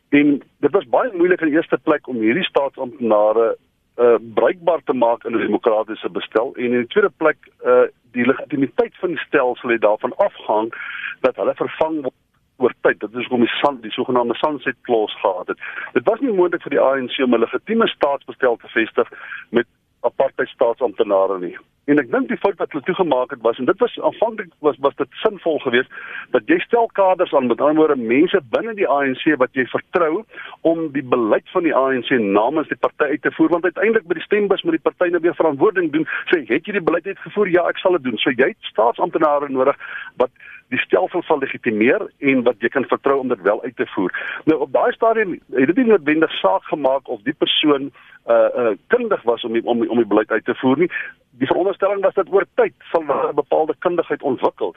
En 0.10 0.42
dit 0.60 0.72
was 0.72 0.88
baie 0.96 1.12
moeilik 1.14 1.42
in 1.42 1.52
die 1.52 1.60
eerste 1.60 1.80
plek 1.84 2.08
om 2.08 2.24
hierdie 2.24 2.48
staatsamptenare 2.48 3.58
uh 4.00 4.16
bruikbaar 4.34 4.82
te 4.86 4.94
maak 4.94 5.24
in 5.24 5.36
'n 5.36 5.44
demokratiese 5.48 6.10
bestel 6.10 6.56
en 6.56 6.64
in 6.64 6.80
die 6.86 6.88
tweede 6.88 7.12
plek 7.18 7.38
uh 7.66 7.88
die 8.12 8.26
legitimiteit 8.26 8.96
van 9.00 9.10
die 9.10 9.24
stelsel 9.28 9.70
het 9.70 9.82
daarvan 9.82 10.16
afhang 10.16 10.72
dat 11.20 11.36
hulle 11.36 11.54
vervang 11.56 12.02
word 12.02 12.20
oor 12.62 12.74
tyd. 12.82 13.00
Dit 13.00 13.14
is 13.14 13.28
hoekom 13.28 13.46
die 13.46 13.58
san 13.60 13.82
die 13.82 13.92
sogenaamde 13.92 14.38
sunset 14.40 14.78
clause 14.88 15.18
gehad 15.18 15.48
het. 15.48 15.60
Dit 15.94 16.08
was 16.10 16.20
nie 16.20 16.34
moontlik 16.34 16.64
vir 16.68 16.76
die 16.78 16.84
ANC 16.84 17.20
om 17.24 17.34
'n 17.36 17.46
legitieme 17.46 17.88
staatsbestel 17.88 18.58
te 18.58 18.68
vestig 18.68 19.12
met 19.50 19.68
apartheid 20.02 20.50
staatsamptenare 20.50 21.40
nie. 21.40 21.58
En 21.90 21.98
ek 21.98 22.12
dink 22.14 22.28
die 22.30 22.38
fout 22.38 22.60
wat 22.62 22.74
hulle 22.76 22.86
toegemaak 22.86 23.32
het 23.34 23.42
was 23.42 23.58
en 23.58 23.66
dit 23.66 23.80
was 23.82 23.96
aanvanklik 24.10 24.52
was 24.66 24.78
was 24.86 24.96
dit 25.00 25.16
sinvol 25.24 25.58
geweest 25.64 25.90
dat 26.36 26.46
jy 26.46 26.60
stel 26.62 26.86
kaders 26.94 27.34
aan 27.34 27.50
met 27.50 27.62
ander 27.62 27.82
woorde 27.82 27.98
mense 27.98 28.42
binne 28.54 28.76
die 28.78 28.88
ANC 28.88 29.24
wat 29.42 29.58
jy 29.58 29.66
vertrou 29.72 30.22
om 30.62 30.84
die 30.94 31.06
beleid 31.16 31.50
van 31.56 31.66
die 31.66 31.74
ANC 31.76 32.14
namens 32.22 32.70
die 32.70 32.78
party 32.86 33.10
uit 33.16 33.26
te 33.26 33.34
voer 33.38 33.50
want 33.56 33.66
uiteindelik 33.66 34.06
by 34.06 34.20
die 34.20 34.28
stembus 34.28 34.62
moet 34.62 34.78
die 34.78 34.86
party 34.90 35.10
nou 35.10 35.24
weer 35.26 35.38
verantwoording 35.42 35.90
doen 35.96 36.06
sê 36.30 36.44
het 36.46 36.70
jy 36.70 36.78
die 36.78 36.86
beleid 36.92 37.10
uitgevoer 37.10 37.50
ja 37.56 37.66
ek 37.74 37.82
sal 37.82 37.98
dit 37.98 38.06
doen 38.12 38.22
so 38.22 38.30
jy 38.30 38.54
het 38.54 38.72
staatsamptenare 38.74 39.50
nodig 39.50 39.82
wat 40.22 40.30
die 40.72 40.80
stelsel 40.80 41.24
sal 41.28 41.42
legitimeer 41.42 42.06
en 42.32 42.44
wat 42.48 42.62
jy 42.64 42.70
kan 42.72 42.88
vertrou 42.88 43.18
om 43.20 43.32
dit 43.32 43.42
wel 43.44 43.60
uit 43.64 43.76
te 43.76 43.88
voer. 43.96 44.14
Nou 44.48 44.62
op 44.66 44.72
daai 44.72 44.92
stadium 44.96 45.34
het 45.58 45.68
dit 45.72 45.82
nie 45.82 45.90
noodwendig 45.90 46.32
saak 46.40 46.64
gemaak 46.72 47.12
of 47.12 47.24
die 47.28 47.36
persoon 47.44 47.90
uh 48.30 48.48
uh 48.62 48.72
kundig 48.94 49.24
was 49.28 49.44
om 49.44 49.58
die, 49.58 49.64
om 49.66 49.82
die, 49.84 49.90
om 49.90 50.00
die 50.00 50.08
beleid 50.08 50.32
uit 50.32 50.46
te 50.46 50.56
voer 50.62 50.86
nie. 50.86 50.92
Die 51.40 51.48
veronderstelling 51.48 52.02
was 52.02 52.14
dat 52.14 52.32
oor 52.32 52.46
tyd 52.56 52.74
sal 52.92 53.04
'n 53.04 53.36
bepaalde 53.36 53.76
kundigheid 53.80 54.22
ontwikkel. 54.22 54.76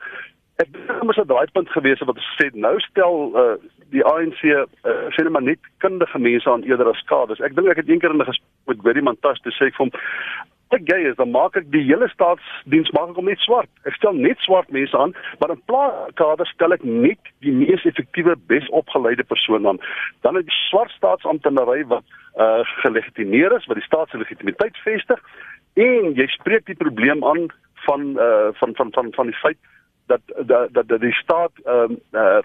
Ek 0.62 0.72
dink 0.72 0.86
dit 0.86 1.06
was 1.06 1.16
'n 1.16 1.26
draaipunt 1.26 1.68
gewees 1.68 2.00
wat 2.00 2.18
gesê 2.18 2.50
nou 2.52 2.80
stel 2.80 3.14
uh 3.34 3.56
die 3.90 4.04
ANC 4.04 4.42
uh, 4.42 4.66
sê 5.14 5.22
net 5.22 5.30
maar 5.30 5.42
net 5.42 5.58
kundige 5.78 6.18
mense 6.18 6.50
aan 6.50 6.62
eerder 6.62 6.88
as 6.88 6.98
skades. 6.98 7.40
Ek 7.40 7.54
dink 7.54 7.68
ek 7.68 7.76
het 7.76 7.88
eendag 7.88 8.10
in 8.10 8.18
'n 8.18 8.30
gesprek 8.30 8.66
met 8.66 8.82
Gary 8.82 9.02
Mantas 9.02 9.40
te 9.40 9.50
sê 9.50 9.66
ek 9.66 9.76
vir 9.76 9.86
hom 9.86 9.92
ek 10.74 10.82
gay 10.90 11.04
is, 11.06 11.16
dan 11.16 11.30
maak 11.30 11.56
ek 11.56 11.70
die 11.70 11.82
hele 11.86 12.08
staatsdiens 12.08 12.90
maak 12.96 13.12
ek 13.12 13.20
om 13.20 13.28
net 13.30 13.42
swart. 13.44 13.70
Ek 13.86 13.94
stel 13.94 14.16
net 14.18 14.40
swart 14.46 14.70
mense 14.74 14.96
aan, 14.98 15.14
maar 15.38 15.54
in 15.54 15.62
plaas 15.70 16.50
stel 16.50 16.72
ek 16.72 16.84
net 16.84 17.20
die 17.40 17.52
mees 17.52 17.84
effektiewe, 17.84 18.34
besopgeleide 18.50 19.24
persoon 19.24 19.66
aan. 19.66 19.78
Dan 20.22 20.38
is 20.40 20.46
die 20.48 20.60
swart 20.68 20.90
staatsamptenary 20.98 21.84
wat 21.92 22.04
uh 22.34 22.64
gelegitimeer 22.82 23.52
is, 23.54 23.66
wat 23.70 23.78
die 23.78 23.86
staat 23.86 24.10
se 24.10 24.18
legitimiteit 24.18 24.76
vestig 24.82 25.20
en 25.74 26.14
jy 26.14 26.26
spreek 26.30 26.66
die 26.66 26.78
probleem 26.78 27.24
aan 27.26 27.46
van 27.86 28.14
uh 28.16 28.52
van 28.60 28.74
van 28.74 28.92
van 28.92 29.12
van 29.12 29.26
die 29.26 29.40
feit 29.42 29.58
dat 30.06 30.20
dat 30.46 30.68
dat, 30.72 30.88
dat 30.88 31.00
die 31.00 31.12
staat 31.12 31.50
ehm 31.64 31.90
um, 31.90 31.98
uh, 32.12 32.38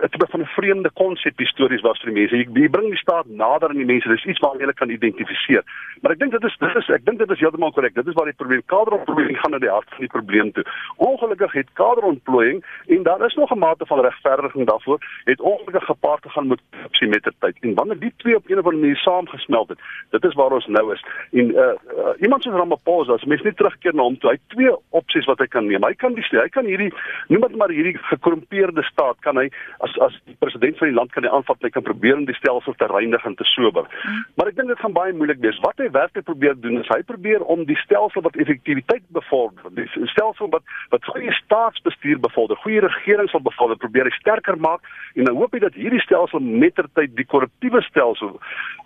is 0.00 0.30
van 0.30 0.40
'n 0.40 0.54
vreemde 0.58 0.90
konsep 0.90 1.38
histories 1.38 1.80
was 1.80 2.00
vir 2.00 2.12
die 2.12 2.20
mense. 2.20 2.36
Jy, 2.36 2.62
jy 2.62 2.68
bring 2.68 2.88
die 2.88 2.98
staat 2.98 3.26
nader 3.26 3.68
aan 3.68 3.82
die 3.82 3.84
mense. 3.92 4.08
Dis 4.08 4.24
iets 4.24 4.38
wat 4.38 4.58
hulle 4.58 4.74
kan 4.74 4.88
identifiseer. 4.88 5.62
Maar 6.00 6.12
ek 6.12 6.18
dink 6.18 6.32
dit 6.32 6.44
is 6.44 6.56
dit 6.58 6.76
is 6.76 6.88
ek 6.88 7.04
dink 7.04 7.18
dit 7.18 7.30
is 7.30 7.40
heeltemal 7.40 7.72
korrek. 7.72 7.94
Dit 7.94 8.06
is 8.06 8.14
waar 8.14 8.30
die 8.30 8.40
probleem 8.42 8.62
kaderontplooiing 8.66 9.38
gaan 9.38 9.50
na 9.50 9.58
die 9.58 9.70
hart 9.70 9.88
van 9.88 9.98
die 9.98 10.14
probleem 10.16 10.52
toe. 10.52 10.64
Ongelukkig 10.96 11.52
het 11.52 11.72
kaderontplooiing 11.72 12.64
en 12.86 13.02
daar 13.02 13.24
is 13.26 13.34
nog 13.34 13.50
'n 13.50 13.58
mate 13.58 13.86
van 13.86 14.00
regverdiging 14.00 14.66
daarvoor 14.66 14.98
het 15.24 15.40
ongelukkig 15.40 15.84
gepaard 15.84 16.22
gegaan 16.22 16.46
met 16.46 16.60
korrupsie 16.70 17.08
met 17.08 17.22
die 17.22 17.32
tyd. 17.38 17.56
En 17.60 17.74
wanneer 17.74 17.98
die 17.98 18.14
twee 18.16 18.36
op 18.36 18.48
'n 18.48 18.58
of 18.58 18.66
ander 18.66 18.80
manier 18.80 18.96
saamgesmelt 18.96 19.68
het, 19.68 19.78
dit 20.10 20.24
is 20.24 20.34
waar 20.34 20.52
ons 20.52 20.66
nou 20.66 20.92
is. 20.92 21.04
En 21.32 21.50
uh, 21.50 21.58
uh 21.58 22.14
iemand 22.20 22.42
soos 22.42 22.54
Ramaphosa, 22.54 23.12
as 23.12 23.24
mens 23.24 23.42
net 23.42 23.56
terugkeer 23.56 23.94
na 23.94 24.02
hom 24.02 24.18
toe, 24.18 24.30
hy 24.30 24.36
het 24.36 24.48
twee 24.48 24.76
opsies 24.90 25.24
wat 25.24 25.38
hy 25.38 25.46
kan 25.46 25.66
neem. 25.66 25.84
Hy 25.84 25.94
kan 25.94 26.14
die 26.14 26.24
hy 26.30 26.48
kan 26.48 26.64
hierdie 26.64 26.91
noem 27.28 27.46
dit 27.46 27.56
maar 27.60 27.74
hierdie 27.74 27.94
gekorrumpeerde 28.08 28.82
staat 28.88 29.20
kan 29.26 29.38
hy 29.40 29.48
as 29.86 29.94
as 30.06 30.16
die 30.24 30.36
president 30.42 30.78
van 30.80 30.90
die 30.90 30.96
land 30.96 31.12
kan 31.12 31.26
hy 31.26 31.32
aanvat 31.36 31.66
hy 31.66 31.70
kan 31.74 31.86
probeer 31.86 32.16
om 32.16 32.26
die 32.28 32.38
stelsel 32.38 32.76
te 32.78 32.88
reinig 32.90 33.26
en 33.28 33.36
te 33.38 33.46
sober. 33.52 33.86
Hmm. 34.02 34.24
Maar 34.36 34.52
ek 34.52 34.58
dink 34.58 34.72
dit 34.72 34.82
gaan 34.82 34.96
baie 34.96 35.12
moeilik 35.12 35.42
wees. 35.44 35.60
Wat 35.66 35.78
hy 35.82 35.90
werklik 35.94 36.26
probeer 36.28 36.58
doen 36.60 36.80
is 36.80 36.90
hy 36.92 37.02
probeer 37.06 37.44
om 37.54 37.64
die 37.68 37.78
stelsel 37.84 38.24
wat 38.26 38.38
effektiwiteit 38.42 39.04
bevorder, 39.14 39.70
die 39.76 39.88
stelsel 40.14 40.50
wat 40.54 40.66
wat 40.94 41.06
goeie 41.12 41.32
staatsbestuur 41.42 42.20
bevorder, 42.20 42.58
goeie 42.64 42.82
regering 42.84 43.30
sal 43.30 43.44
bevorder, 43.44 43.78
probeer 43.80 44.10
hy 44.10 44.14
sterker 44.18 44.58
maak 44.58 44.82
en 45.14 45.28
dan 45.28 45.36
hoop 45.36 45.54
hy 45.54 45.62
dat 45.62 45.78
hierdie 45.78 46.02
stelsel 46.02 46.42
mettertyd 46.42 47.14
die 47.16 47.28
korruptiewe 47.28 47.82
stelsel 47.88 48.38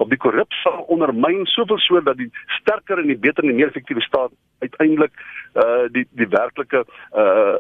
op 0.03 0.11
die 0.11 0.21
korrupsie 0.21 0.67
sal 0.67 0.85
ondermyn 0.93 1.47
soveel 1.47 1.79
so 1.79 2.01
dat 2.01 2.19
die 2.21 2.31
sterker 2.61 3.01
en 3.03 3.11
die 3.11 3.19
beter 3.19 3.45
en 3.45 3.53
die 3.53 3.59
meer 3.61 3.73
effektiewe 3.73 4.05
staat 4.05 4.35
uiteindelik 4.65 5.13
uh 5.63 5.87
die 5.93 6.07
die 6.21 6.29
werklike 6.33 6.85
uh 7.13 7.57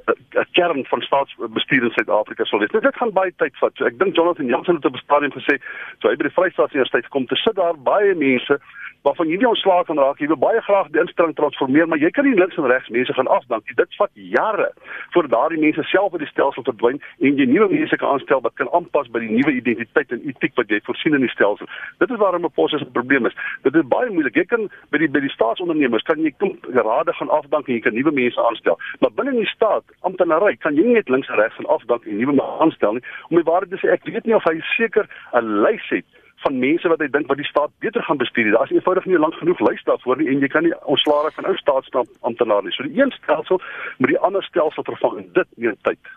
kern 0.52 0.85
van 0.87 1.02
staatsbestuur 1.02 1.83
in 1.83 1.90
Suid-Afrika 1.90 2.45
sal 2.45 2.59
wees. 2.59 2.71
Dit 2.71 2.97
gaan 2.97 3.12
baie 3.12 3.33
tyd 3.37 3.57
vat. 3.61 3.73
So 3.76 3.85
ek 3.88 3.99
dink 3.99 4.16
Jonathan 4.16 4.47
Jansen 4.47 4.75
het 4.75 4.85
op 4.85 4.95
'n 4.95 5.05
stadium 5.05 5.33
gesê, 5.33 5.59
so 6.00 6.09
hy 6.09 6.16
by 6.16 6.28
die 6.28 6.37
Vrystaat 6.37 6.75
Universiteit 6.75 7.09
kom 7.09 7.26
te 7.26 7.37
sit 7.37 7.55
daar 7.55 7.76
baie 7.76 8.14
mense 8.14 8.61
waarvan 9.06 9.28
jy 9.30 9.36
nie 9.38 9.48
ontslae 9.48 9.84
kan 9.86 10.00
raak. 10.02 10.18
Jy 10.18 10.26
wil 10.32 10.40
baie 10.42 10.60
graag 10.66 10.88
die 10.94 11.00
instelling 11.00 11.34
transformeer, 11.38 11.86
maar 11.86 12.00
jy 12.02 12.10
kan 12.14 12.26
nie 12.26 12.34
links 12.34 12.56
en 12.58 12.66
regs 12.70 12.90
mense 12.94 13.14
gaan 13.14 13.30
afdank 13.30 13.68
nie. 13.68 13.76
Dit 13.78 13.94
vat 14.00 14.10
jare 14.34 14.72
voor 15.14 15.28
daardie 15.30 15.60
mense 15.62 15.84
self 15.92 16.16
uit 16.16 16.25
die 16.25 16.30
stelsel 16.32 16.66
verdwyn 16.66 16.98
en 17.22 17.38
jy 17.38 17.46
nuwe 17.50 17.68
mense 17.70 17.98
kan 18.02 18.16
aanstel 18.16 18.42
wat 18.42 18.56
kan 18.58 18.70
aanpas 18.75 19.10
by 19.14 19.22
die 19.22 19.30
nuwe 19.30 19.54
identiteit 19.60 20.10
en 20.16 20.25
etiek 20.26 20.56
wat 20.58 20.75
jy 20.75 20.80
voorsien 20.88 21.14
in 21.18 21.22
die 21.22 21.30
stelsel. 21.30 21.70
Dit 22.02 22.10
is 22.10 22.20
waarom 22.22 22.48
'n 22.48 22.54
pos 22.58 22.75
'n 22.75 22.90
probleem 22.98 23.30
is. 23.30 23.36
Dit 23.62 23.75
is 23.75 23.86
baie 23.94 24.10
moeilik. 24.10 24.34
Jy 24.34 24.44
kan 24.44 24.68
by 24.90 24.98
die 24.98 25.08
by 25.08 25.20
die 25.20 25.34
staatsondernemers 25.36 26.02
kan 26.02 26.18
jy 26.18 26.34
kom 26.38 26.58
rade 26.75 27.12
gaan 27.12 27.30
afdank 27.30 27.68
en 27.68 27.75
jy 27.75 27.80
kan 27.80 27.94
nuwe 27.94 28.12
mense 28.12 28.40
aanstel. 28.42 28.78
Maar 29.00 29.10
binne 29.14 29.32
in 29.32 29.44
die 29.44 29.54
staat, 29.54 29.84
amptenary, 30.00 30.56
kan 30.56 30.75
jy 30.75 30.82
nie 30.82 30.94
net 30.94 31.08
links 31.08 31.28
en 31.28 31.36
regs 31.36 31.54
gaan 31.54 31.66
afdank 31.66 32.04
en 32.04 32.18
nuwe 32.18 32.34
mense 32.34 32.60
aanstel 32.60 32.92
nie. 32.92 33.02
Om 33.30 33.36
die 33.36 33.50
waarheid 33.50 33.70
te 33.70 33.78
sê, 33.78 33.92
ek 33.92 34.04
weet 34.04 34.25
nie 34.26 34.34
of 34.34 34.44
hy 34.44 34.60
seker 34.76 35.06
'n 35.32 35.62
lys 35.62 35.88
het 35.90 36.04
van 36.45 36.59
mense 36.59 36.88
wat 36.88 37.00
hy 37.00 37.09
dink 37.12 37.31
wat 37.33 37.40
die 37.40 37.49
staat 37.49 37.73
beter 37.85 38.02
gaan 38.02 38.21
bestuur. 38.21 38.52
Daar 38.52 38.69
is 38.69 38.76
eenvoudig 38.76 39.09
nie 39.09 39.19
lank 39.19 39.35
genoeg 39.40 39.61
lys 39.69 39.83
daarvoor 39.88 40.21
nie 40.21 40.28
en 40.33 40.45
jy 40.45 40.50
kan 40.52 40.66
nie 40.66 40.75
ontslaa 40.85 41.33
van 41.38 41.49
ou 41.49 41.57
staatsamptenare 41.57 42.69
nie. 42.69 42.76
So 42.76 42.87
die 42.87 43.00
een 43.00 43.14
stelsel 43.16 43.62
met 43.99 44.12
die 44.12 44.21
ander 44.28 44.45
stelsel 44.45 44.85
vervang 44.85 45.19
en 45.23 45.28
dit 45.40 45.49
neem 45.57 45.76
tyd. 45.88 46.14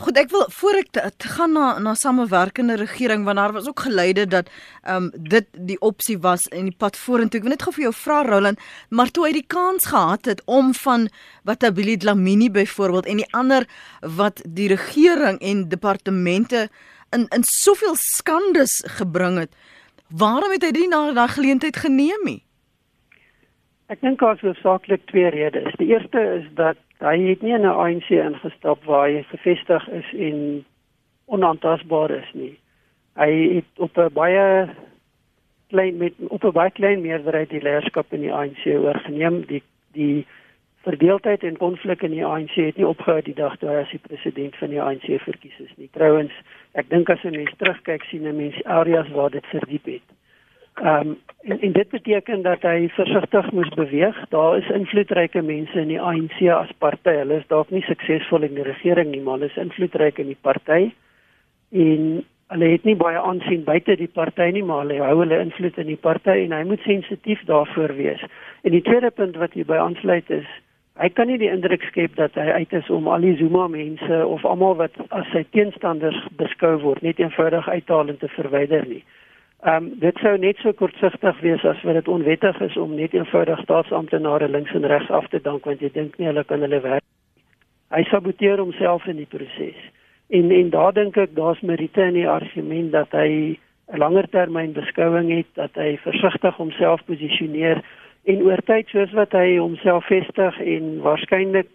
Goed, 0.00 0.16
ek 0.16 0.30
wil 0.32 0.46
voor 0.48 0.78
ek 0.78 0.86
te, 0.96 1.02
te 1.20 1.28
gaan 1.28 1.52
na 1.52 1.64
na 1.84 1.92
samewerkende 1.98 2.78
regering 2.80 3.26
want 3.26 3.36
daar 3.36 3.52
was 3.52 3.66
ook 3.68 3.82
geluide 3.84 4.24
dat 4.26 4.48
ehm 4.82 5.10
um, 5.10 5.24
dit 5.34 5.46
die 5.52 5.76
opsie 5.80 6.16
was 6.18 6.46
en 6.48 6.70
die 6.70 6.76
pad 6.76 6.96
vorentoe. 6.96 7.40
Ek 7.40 7.44
wil 7.44 7.52
net 7.52 7.66
gou 7.66 7.74
vir 7.76 7.84
jou 7.84 7.92
vra 7.98 8.22
Roland, 8.24 8.62
maar 8.88 9.12
toe 9.12 9.26
hy 9.26 9.32
die 9.36 9.44
kans 9.46 9.90
gehad 9.92 10.24
het 10.24 10.40
om 10.46 10.72
van 10.74 11.10
wat 11.44 11.60
Tabili 11.60 11.98
Dlamini 12.00 12.48
byvoorbeeld 12.50 13.10
en 13.12 13.20
die 13.20 13.28
ander 13.36 13.68
wat 14.00 14.40
die 14.44 14.70
regering 14.72 15.36
en 15.44 15.68
departemente 15.68 16.70
in 17.16 17.26
in 17.36 17.42
soveel 17.42 17.94
skandes 17.94 18.84
gebring 18.98 19.38
het. 19.38 19.52
Waarom 20.08 20.50
het 20.50 20.62
hy 20.62 20.70
dit 20.74 20.88
na 20.90 21.12
daai 21.12 21.28
geleentheid 21.28 21.76
geneem 21.76 22.24
nie? 22.24 22.42
Ek 23.90 24.00
dink 24.00 24.20
daar 24.22 24.38
is 24.38 24.44
hoofsaaklik 24.46 25.06
twee 25.10 25.30
redes. 25.34 25.74
Die 25.78 25.90
eerste 25.90 26.20
is 26.38 26.46
dat 26.54 26.78
hy 27.02 27.16
het 27.28 27.42
nie 27.42 27.54
in 27.54 27.66
'n 27.66 27.78
ANC 27.84 28.10
ingestap 28.10 28.84
waar 28.84 29.08
hy 29.08 29.22
gevestig 29.30 29.88
is 29.88 30.08
en 30.14 30.64
onaantastbaar 31.26 32.10
is 32.10 32.30
nie. 32.32 32.58
Hy 33.18 33.30
het 33.54 33.70
op 33.76 33.98
'n 33.98 34.12
baie 34.12 34.68
klein 35.68 35.96
met 35.96 36.14
op 36.28 36.44
'n 36.44 36.52
baie 36.52 36.70
klein 36.70 37.00
meerderheid 37.00 37.50
die 37.50 37.62
leierskap 37.62 38.12
in 38.12 38.20
die 38.20 38.32
ANC 38.32 38.66
oorgeneem. 38.66 39.46
Die 39.46 39.62
die 39.92 40.26
verdeeldheid 40.82 41.42
en 41.44 41.56
konflik 41.56 42.02
in 42.02 42.14
die 42.14 42.24
ANC 42.24 42.54
het 42.56 42.76
nie 42.76 42.86
opgehou 42.86 43.20
die 43.22 43.34
dag 43.34 43.56
toe 43.60 43.68
hy 43.68 43.82
as 43.82 43.92
die 43.92 44.00
president 44.06 44.56
van 44.56 44.72
die 44.72 44.80
ANC 44.80 45.08
verkies 45.24 45.58
is 45.60 45.74
nie. 45.76 45.90
Trouwens, 45.96 46.32
ek 46.72 46.88
dink 46.88 47.10
as 47.10 47.24
'n 47.24 47.36
mens 47.36 47.52
terugkyk 47.58 48.02
sien 48.08 48.26
'n 48.28 48.36
mens 48.36 48.64
areas 48.64 49.08
waar 49.08 49.30
dit 49.30 49.46
verdiep 49.46 49.84
het. 49.84 50.08
Ehm 50.80 51.08
um, 51.08 51.18
en, 51.42 51.60
en 51.60 51.72
dit 51.72 51.88
beteken 51.88 52.42
dat 52.42 52.62
hy 52.62 52.88
versigtig 52.88 53.50
moes 53.52 53.68
beweeg. 53.68 54.16
Daar 54.28 54.56
is 54.58 54.68
invloedryke 54.68 55.42
mense 55.42 55.80
in 55.80 55.88
die 55.88 56.00
ANC 56.00 56.40
as 56.48 56.72
party. 56.78 57.10
Hulle 57.10 57.36
is 57.36 57.46
dalk 57.46 57.70
nie 57.70 57.82
suksesvol 57.82 58.42
in 58.42 58.54
die 58.54 58.64
regering 58.64 59.10
nie, 59.10 59.20
maar 59.20 59.38
hulle 59.38 59.50
is 59.50 59.56
invloedryk 59.56 60.18
in 60.18 60.26
die 60.26 60.40
party. 60.40 60.92
En 61.70 62.24
hulle 62.46 62.70
het 62.72 62.84
nie 62.84 62.96
baie 62.96 63.18
aansien 63.18 63.64
buite 63.64 63.96
die 63.96 64.08
party 64.08 64.50
nie, 64.56 64.62
maar 64.62 64.86
hulle 64.86 65.02
hou 65.02 65.18
hulle 65.18 65.40
invloed 65.40 65.78
in 65.78 65.86
die 65.86 66.00
party 66.00 66.36
en 66.44 66.52
hy 66.52 66.64
moet 66.64 66.80
sensitief 66.80 67.44
daarvoor 67.44 67.94
wees. 67.96 68.24
En 68.62 68.72
die 68.76 68.82
tweede 68.82 69.10
punt 69.10 69.36
wat 69.36 69.52
hier 69.52 69.68
by 69.68 69.76
aansluit 69.76 70.30
is 70.30 70.48
Hy 71.00 71.08
kan 71.16 71.30
nie 71.30 71.38
die 71.40 71.48
indruk 71.48 71.80
skep 71.88 72.18
dat 72.18 72.34
hy 72.36 72.60
uit 72.60 72.72
is 72.76 72.88
om 72.92 73.06
al 73.08 73.24
die 73.24 73.36
Zuma 73.38 73.64
mense 73.72 74.16
of 74.26 74.44
almal 74.44 74.74
wat 74.76 74.98
as 75.16 75.28
sy 75.32 75.46
teenstanders 75.56 76.18
beskou 76.36 76.74
word 76.82 77.00
net 77.06 77.22
eenvoudig 77.22 77.68
uithaal 77.68 78.12
en 78.12 78.18
te 78.20 78.28
verwyder 78.34 78.84
nie. 78.88 79.00
Ehm 79.64 79.86
um, 79.86 79.88
dit 80.02 80.20
sou 80.20 80.34
net 80.40 80.60
so 80.60 80.72
kortsigtig 80.76 81.40
wees 81.44 81.64
as 81.64 81.80
wat 81.88 81.96
dit 81.96 82.08
onwettig 82.08 82.60
is 82.66 82.76
om 82.76 82.92
net 82.96 83.16
eenvoudig 83.16 83.62
staatsamptenare 83.64 84.48
links 84.48 84.76
en 84.76 84.84
regs 84.92 85.08
af 85.10 85.28
te 85.32 85.40
dank 85.40 85.64
want 85.68 85.80
jy 85.80 85.90
dink 85.94 86.18
nie 86.18 86.28
hulle 86.28 86.44
kan 86.44 86.60
hulle 86.64 86.80
werk. 86.84 87.04
Hy 87.96 88.04
saboteer 88.10 88.60
homself 88.60 89.06
in 89.08 89.16
die 89.16 89.28
proses. 89.28 89.80
En 90.28 90.52
en 90.52 90.70
daar 90.70 90.92
dink 90.92 91.16
ek 91.16 91.32
daar's 91.34 91.60
meriete 91.60 92.04
in 92.12 92.20
die 92.20 92.28
argument 92.28 92.92
dat 92.92 93.16
hy 93.16 93.56
'n 93.88 93.98
langer 93.98 94.28
termyn 94.28 94.72
beskouing 94.72 95.32
het, 95.32 95.48
dat 95.54 95.74
hy 95.74 95.96
versigtig 96.04 96.56
homself 96.56 97.00
posisioneer 97.04 97.80
en 98.30 98.42
oor 98.46 98.62
tyd 98.68 98.90
soos 98.92 99.12
wat 99.18 99.34
hy 99.36 99.58
homself 99.58 100.06
vestig 100.10 100.58
en 100.60 101.00
waarskynlik 101.04 101.70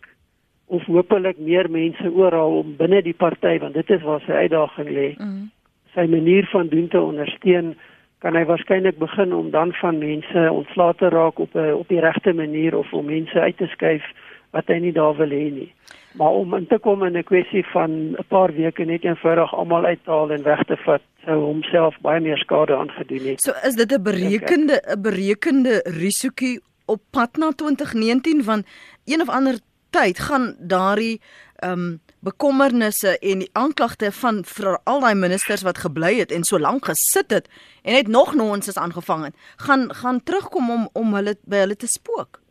of 0.66 0.86
hopelik 0.90 1.38
meer 1.38 1.70
mense 1.70 2.12
oral 2.12 2.62
om 2.62 2.76
binne 2.80 3.02
die 3.06 3.18
party 3.18 3.58
want 3.62 3.78
dit 3.78 3.92
is 3.94 4.06
waar 4.06 4.24
sy 4.26 4.46
uitdaging 4.46 4.90
lê. 4.90 5.10
Mm. 5.18 5.50
Sy 5.94 6.08
manier 6.12 6.48
van 6.52 6.72
doen 6.72 6.88
te 6.92 7.02
ondersteun 7.02 7.76
kan 8.24 8.38
hy 8.38 8.46
waarskynlik 8.50 8.98
begin 8.98 9.34
om 9.36 9.52
dan 9.54 9.74
van 9.82 10.00
mense 10.02 10.46
ontslae 10.52 10.96
te 11.02 11.12
raak 11.14 11.40
op 11.40 11.56
'n 11.56 11.74
op 11.74 11.88
die 11.88 12.02
regte 12.02 12.34
manier 12.34 12.78
of 12.78 12.94
om 12.94 13.06
mense 13.06 13.40
uit 13.40 13.58
te 13.58 13.68
skuif 13.68 14.06
wat 14.52 14.68
hy 14.68 14.80
nie 14.80 14.96
daar 14.96 15.16
wil 15.16 15.30
hê 15.30 15.52
nie. 15.52 15.72
Maar 16.18 16.30
om 16.32 16.54
in 16.56 16.68
te 16.68 16.80
kom 16.80 17.04
in 17.04 17.18
'n 17.18 17.24
kwessie 17.24 17.66
van 17.66 17.92
'n 17.92 18.26
paar 18.28 18.54
weke 18.54 18.84
net 18.84 19.04
eenvoudig 19.04 19.54
almal 19.54 19.86
uithaal 19.86 20.32
en 20.32 20.44
weg 20.44 20.64
te 20.64 20.78
vat, 20.78 21.02
sou 21.26 21.40
homself 21.44 21.96
baie 22.02 22.22
meer 22.22 22.38
skade 22.38 22.76
aangedoen 22.76 23.26
het. 23.28 23.42
So 23.42 23.52
is 23.68 23.76
dit 23.76 23.92
'n 23.92 24.02
berekende 24.02 24.82
'n 24.88 25.02
berekende 25.02 25.82
risiko 25.84 26.60
op 26.86 27.02
pad 27.10 27.36
na 27.38 27.52
2019 27.52 28.44
van 28.44 28.64
een 29.06 29.22
of 29.22 29.30
ander 29.30 29.60
tyd 29.90 30.20
gaan 30.20 30.56
daardie 30.60 31.22
ehm 31.56 31.72
um, 31.72 32.00
bekommernisse 32.20 33.20
en 33.20 33.40
die 33.40 33.50
aanklagte 33.54 34.12
van 34.12 34.44
al 34.84 35.00
daai 35.00 35.14
ministers 35.16 35.62
wat 35.62 35.78
gebly 35.78 36.16
het 36.18 36.32
en 36.32 36.44
so 36.44 36.60
lank 36.60 36.86
gesit 36.86 37.32
het 37.32 37.50
en 37.84 37.94
net 37.94 38.08
nog 38.08 38.34
nons 38.36 38.68
is 38.68 38.78
aangevang 38.78 39.24
het, 39.24 39.36
gaan 39.56 39.94
gaan 39.94 40.24
terugkom 40.24 40.72
om 40.72 40.90
om 40.94 41.14
hulle 41.14 41.36
by 41.44 41.56
hulle 41.56 41.76
te 41.76 41.88
spook. 41.88 42.45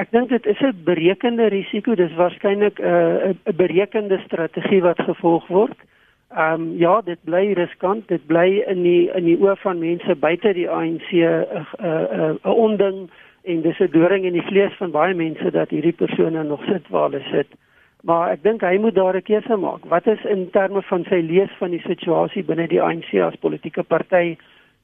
Ek 0.00 0.08
dink 0.10 0.28
dit 0.28 0.46
is 0.46 0.60
'n 0.60 0.84
berekende 0.84 1.46
risiko, 1.52 1.94
dis 1.94 2.14
waarskynlik 2.16 2.78
'n 2.80 2.84
uh, 2.84 3.28
'n 3.28 3.56
berekende 3.56 4.18
strategie 4.24 4.80
wat 4.82 5.00
gevolg 5.00 5.46
word. 5.46 5.76
Ehm 6.36 6.60
um, 6.60 6.78
ja, 6.78 7.00
dit 7.00 7.18
bly 7.24 7.52
riskant, 7.52 8.08
dit 8.08 8.26
bly 8.26 8.64
in 8.66 8.82
die 8.82 9.10
in 9.14 9.24
die 9.24 9.36
oë 9.36 9.56
van 9.60 9.78
mense 9.78 10.14
buite 10.16 10.52
die 10.52 10.70
ANC 10.70 11.10
'n 11.12 11.18
uh, 11.18 11.44
'n 11.52 11.66
uh, 11.84 12.30
'n 12.32 12.38
uh, 12.44 12.56
onding 12.56 13.10
en 13.44 13.60
dis 13.60 13.78
'n 13.80 13.90
doring 13.90 14.24
in 14.24 14.32
die 14.32 14.48
vlees 14.48 14.72
van 14.78 14.90
baie 14.90 15.14
mense 15.14 15.50
dat 15.50 15.70
hierdie 15.70 15.92
persone 15.92 16.42
nog 16.42 16.64
sit 16.64 16.88
waar 16.88 17.10
hulle 17.10 17.24
sit. 17.30 17.48
Maar 18.02 18.30
ek 18.30 18.42
dink 18.42 18.60
hy 18.60 18.78
moet 18.78 18.94
daar 18.94 19.16
'n 19.16 19.22
keuse 19.22 19.56
maak. 19.56 19.84
Wat 19.84 20.06
is 20.06 20.24
in 20.24 20.50
terme 20.50 20.82
van 20.82 21.04
sy 21.04 21.20
lees 21.20 21.50
van 21.58 21.70
die 21.70 21.84
situasie 21.84 22.44
binne 22.44 22.66
die 22.66 22.82
ANC 22.82 23.14
as 23.20 23.36
politieke 23.36 23.82
party 23.82 24.36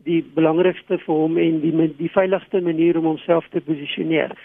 die 0.05 0.25
belangrikste 0.35 0.99
vir 0.99 1.15
hom 1.15 1.39
en 1.39 1.61
die 1.61 1.95
die 1.97 2.13
veiligste 2.13 2.61
manier 2.61 2.99
om 2.99 3.05
homself 3.05 3.49
te 3.49 3.61
posisioneer? 3.61 4.37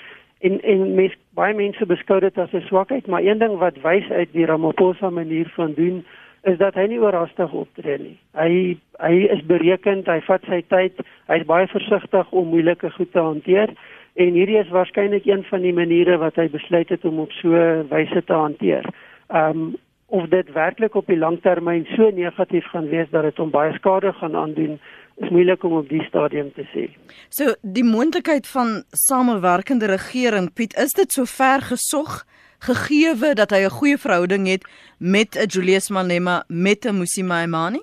En 0.44 0.60
en 0.62 0.82
mens 0.96 1.16
baie 1.40 1.56
mense 1.56 1.86
beskou 1.86 2.20
dit 2.20 2.38
as 2.38 2.52
'n 2.54 2.68
swakheid, 2.68 3.08
maar 3.08 3.24
een 3.24 3.40
ding 3.40 3.58
wat 3.58 3.82
wys 3.82 4.10
uit 4.10 4.32
die 4.32 4.46
Ramaphosa 4.46 5.10
manier 5.10 5.52
van 5.56 5.74
doen 5.74 6.06
is 6.44 6.58
dat 6.58 6.74
hy 6.74 6.86
nie 6.92 7.00
oorhaastig 7.00 7.52
optree 7.52 7.98
nie. 7.98 8.18
Hy 8.36 8.78
hy 9.00 9.14
is 9.36 9.44
berekend, 9.48 10.08
hy 10.08 10.20
vat 10.28 10.44
sy 10.50 10.62
tyd, 10.68 11.00
hy's 11.32 11.46
baie 11.46 11.68
versigtig 11.68 12.32
om 12.32 12.52
moeilike 12.52 12.92
goed 12.92 13.12
te 13.12 13.20
hanteer 13.20 13.70
en 14.14 14.36
hierdie 14.38 14.60
is 14.60 14.70
waarskynlik 14.70 15.26
een 15.26 15.44
van 15.44 15.62
die 15.62 15.74
maniere 15.74 16.18
wat 16.18 16.36
hy 16.36 16.50
besluit 16.50 16.90
het 16.90 17.06
om 17.06 17.20
op 17.20 17.32
so 17.32 17.50
wyse 17.90 18.24
te 18.24 18.34
hanteer. 18.34 18.86
Um 19.30 19.76
of 20.14 20.28
dit 20.30 20.52
werklik 20.54 20.96
op 20.96 21.08
die 21.10 21.18
langtermyn 21.18 21.88
so 21.96 22.10
negatief 22.14 22.66
gaan 22.70 22.90
wees 22.92 23.10
dat 23.10 23.24
dit 23.24 23.38
hom 23.42 23.50
baie 23.50 23.74
skade 23.74 24.12
gaan 24.14 24.36
aandoen, 24.36 24.76
is 25.16 25.30
moeilik 25.30 25.64
om 25.64 25.78
op 25.78 25.90
die 25.90 26.04
stadium 26.08 26.52
te 26.54 26.66
sê. 26.74 26.88
So 27.30 27.56
die 27.62 27.86
moontlikheid 27.86 28.48
van 28.48 28.84
samewerkende 28.90 29.86
regering 29.86 30.54
Piet, 30.54 30.76
is 30.78 30.94
dit 30.98 31.12
so 31.12 31.26
ver 31.26 31.62
gesog 31.62 32.24
gegeewe 32.64 33.34
dat 33.36 33.52
hy 33.52 33.66
'n 33.66 33.78
goeie 33.80 33.98
verhouding 33.98 34.48
het 34.48 34.64
met 34.98 35.36
'n 35.36 35.48
Julius 35.48 35.90
Malema 35.90 36.44
met 36.48 36.86
'n 36.86 36.98
Musima 36.98 37.44
Imani? 37.44 37.82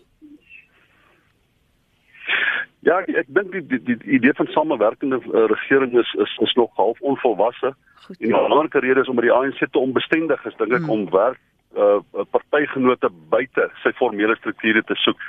Ja, 2.80 2.98
ek, 3.00 3.08
ek 3.08 3.26
dink 3.28 3.52
die, 3.52 3.66
die 3.66 3.96
die 3.96 3.98
idee 4.16 4.32
van 4.32 4.46
samewerkende 4.46 5.20
uh, 5.20 5.46
regering 5.52 5.98
is 5.98 6.14
is 6.14 6.36
is 6.38 6.52
nog 6.54 6.70
half 6.74 7.00
onvolwasse. 7.00 7.74
Goed. 8.06 8.20
En 8.20 8.26
die 8.26 8.36
belangrike 8.36 8.78
rede 8.78 9.00
is 9.00 9.08
om 9.08 9.16
by 9.16 9.22
die 9.22 9.32
ANC 9.32 9.58
te 9.70 9.78
onbestendig 9.78 10.44
is 10.44 10.56
dink 10.56 10.72
ek 10.72 10.86
hmm. 10.86 10.90
om 10.90 11.10
werk 11.10 11.40
uh 11.76 12.24
partygenote 12.30 13.10
buite 13.30 13.68
sy 13.82 13.92
formele 13.92 14.34
strukture 14.36 14.82
te 14.82 14.94
soek. 14.94 15.20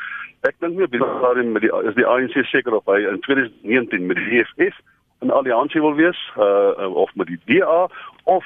Ek 0.48 0.56
dink 0.60 0.78
nie 0.78 0.88
besonder 0.90 1.46
met 1.46 1.62
die 1.62 1.72
is 1.86 1.98
die 1.98 2.08
ANC 2.08 2.34
seker 2.50 2.74
of 2.80 2.88
hy 2.90 3.02
in 3.06 3.20
2019 3.28 4.08
met 4.10 4.18
die 4.18 4.42
EFF 4.42 4.80
'n 5.22 5.30
alliansie 5.30 5.82
wil 5.82 5.96
wees 5.96 6.32
uh 6.38 6.96
of 6.96 7.16
met 7.16 7.28
die 7.28 7.40
DA 7.46 7.90
of 8.24 8.46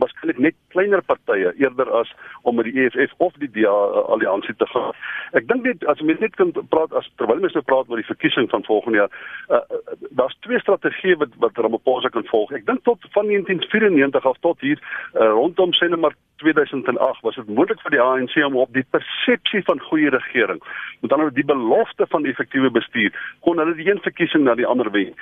waarskynlik 0.00 0.38
net 0.40 0.54
kleiner 0.72 1.02
partye 1.04 1.52
eerder 1.60 1.90
as 1.92 2.08
om 2.48 2.56
met 2.56 2.64
die 2.68 2.84
EFF 2.84 3.12
of 3.24 3.34
die 3.42 3.50
DA 3.52 3.72
uh, 3.72 4.04
alliansie 4.14 4.54
te 4.56 4.66
gaan. 4.72 4.94
Ek 5.36 5.48
dink 5.50 5.66
net 5.68 5.84
as 5.92 6.00
mense 6.00 6.24
net 6.24 6.36
kan 6.40 6.52
praat 6.72 6.94
as 6.96 7.08
terwyl 7.20 7.42
mense 7.42 7.58
nou 7.58 7.64
praat 7.68 7.90
oor 7.92 8.00
die 8.00 8.08
verkiesing 8.08 8.48
van 8.52 8.64
volgende 8.64 9.02
jaar, 9.02 9.18
uh, 9.52 9.60
uh, 9.60 9.96
daar's 10.20 10.36
twee 10.46 10.60
strategieë 10.62 11.18
wat 11.20 11.36
wat 11.44 11.60
Ramaphosa 11.60 12.08
kan 12.14 12.24
volg. 12.30 12.54
Ek 12.56 12.64
dink 12.70 12.84
tot 12.88 13.04
van 13.16 13.28
1994 13.28 14.30
af 14.32 14.40
tot 14.46 14.64
hier 14.64 14.80
uh, 14.80 15.28
rondom 15.36 15.76
sê 15.76 15.90
net 15.92 16.00
maar 16.00 16.16
2008 16.40 17.26
was 17.26 17.36
dit 17.36 17.52
moontlik 17.52 17.82
vir 17.84 17.98
die 17.98 18.04
ANC 18.04 18.38
om 18.46 18.56
op 18.62 18.72
die 18.72 18.86
persepsie 18.96 19.60
van 19.68 19.82
goeie 19.90 20.14
regering, 20.14 20.62
met 21.02 21.12
ander 21.12 21.28
woorde 21.28 21.42
die 21.42 21.52
belofte 21.52 22.08
van 22.08 22.24
effektiewe 22.24 22.72
bestuur, 22.72 23.12
kon 23.44 23.60
hulle 23.60 23.76
die 23.76 23.90
een 23.90 24.00
verkiesing 24.06 24.46
na 24.48 24.56
die 24.56 24.66
ander 24.66 24.88
wen 24.94 25.12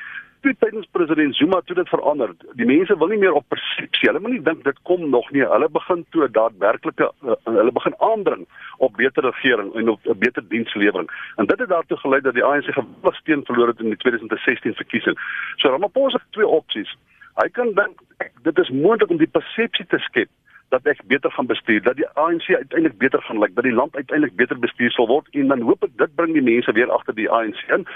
toe 0.40 0.54
tydens 0.58 0.86
president 0.90 1.36
Zuma 1.36 1.60
toe 1.64 1.76
dit 1.76 1.88
verander. 1.88 2.32
Die 2.58 2.66
mense 2.66 2.96
wil 2.98 3.10
nie 3.12 3.18
meer 3.18 3.32
op 3.32 3.44
persepsie. 3.48 4.08
Hulle 4.08 4.20
moet 4.20 4.36
nie 4.36 4.42
dink 4.42 4.64
dit 4.64 4.78
kom 4.88 5.08
nog 5.10 5.30
nie. 5.34 5.44
Hulle 5.46 5.68
begin 5.72 6.04
toe 6.10 6.28
daadwerklike 6.30 7.10
uh, 7.24 7.36
hulle 7.44 7.72
begin 7.72 7.96
aandring 8.08 8.46
op 8.78 8.96
beter 8.96 9.24
regering 9.28 9.74
en 9.74 9.88
op 9.88 10.06
'n 10.06 10.18
beter 10.18 10.48
dienslewering. 10.48 11.10
En 11.36 11.46
dit 11.46 11.58
het 11.58 11.68
daartoe 11.68 11.96
gelei 11.96 12.20
dat 12.20 12.34
die 12.34 12.44
ANC 12.44 12.72
gewillig 12.72 13.16
steun 13.16 13.44
verloor 13.44 13.68
het 13.68 13.80
in 13.80 13.92
die 13.94 13.96
2016 13.96 14.74
verkiesing. 14.74 15.18
So 15.56 15.68
Ramaphosa 15.68 16.18
het 16.18 16.32
twee 16.32 16.46
opsies. 16.46 16.96
Hy 17.34 17.48
kan 17.48 17.72
dink 17.74 18.00
dit 18.42 18.58
is 18.58 18.70
moontlik 18.70 19.10
om 19.10 19.16
die 19.16 19.34
persepsie 19.38 19.86
te 19.86 19.98
skep 19.98 20.28
dat 20.68 20.86
ek 20.86 21.00
beter 21.06 21.30
gaan 21.30 21.46
bestuur, 21.46 21.82
dat 21.82 21.96
die 21.96 22.08
ANC 22.08 22.48
uiteindelik 22.48 22.98
beter 22.98 23.22
gaan 23.22 23.38
lyk, 23.38 23.54
dat 23.54 23.64
die 23.64 23.72
land 23.72 23.94
uiteindelik 23.94 24.36
beter 24.36 24.58
bestuur 24.58 24.90
sal 24.90 25.06
word 25.06 25.28
en 25.30 25.48
dan 25.48 25.60
hoop 25.60 25.84
ek 25.84 25.96
dit 25.96 26.14
bring 26.14 26.32
die 26.32 26.42
mense 26.42 26.72
weer 26.72 26.90
agter 26.90 27.14
die 27.14 27.30
ANC 27.30 27.62
in 27.68 27.86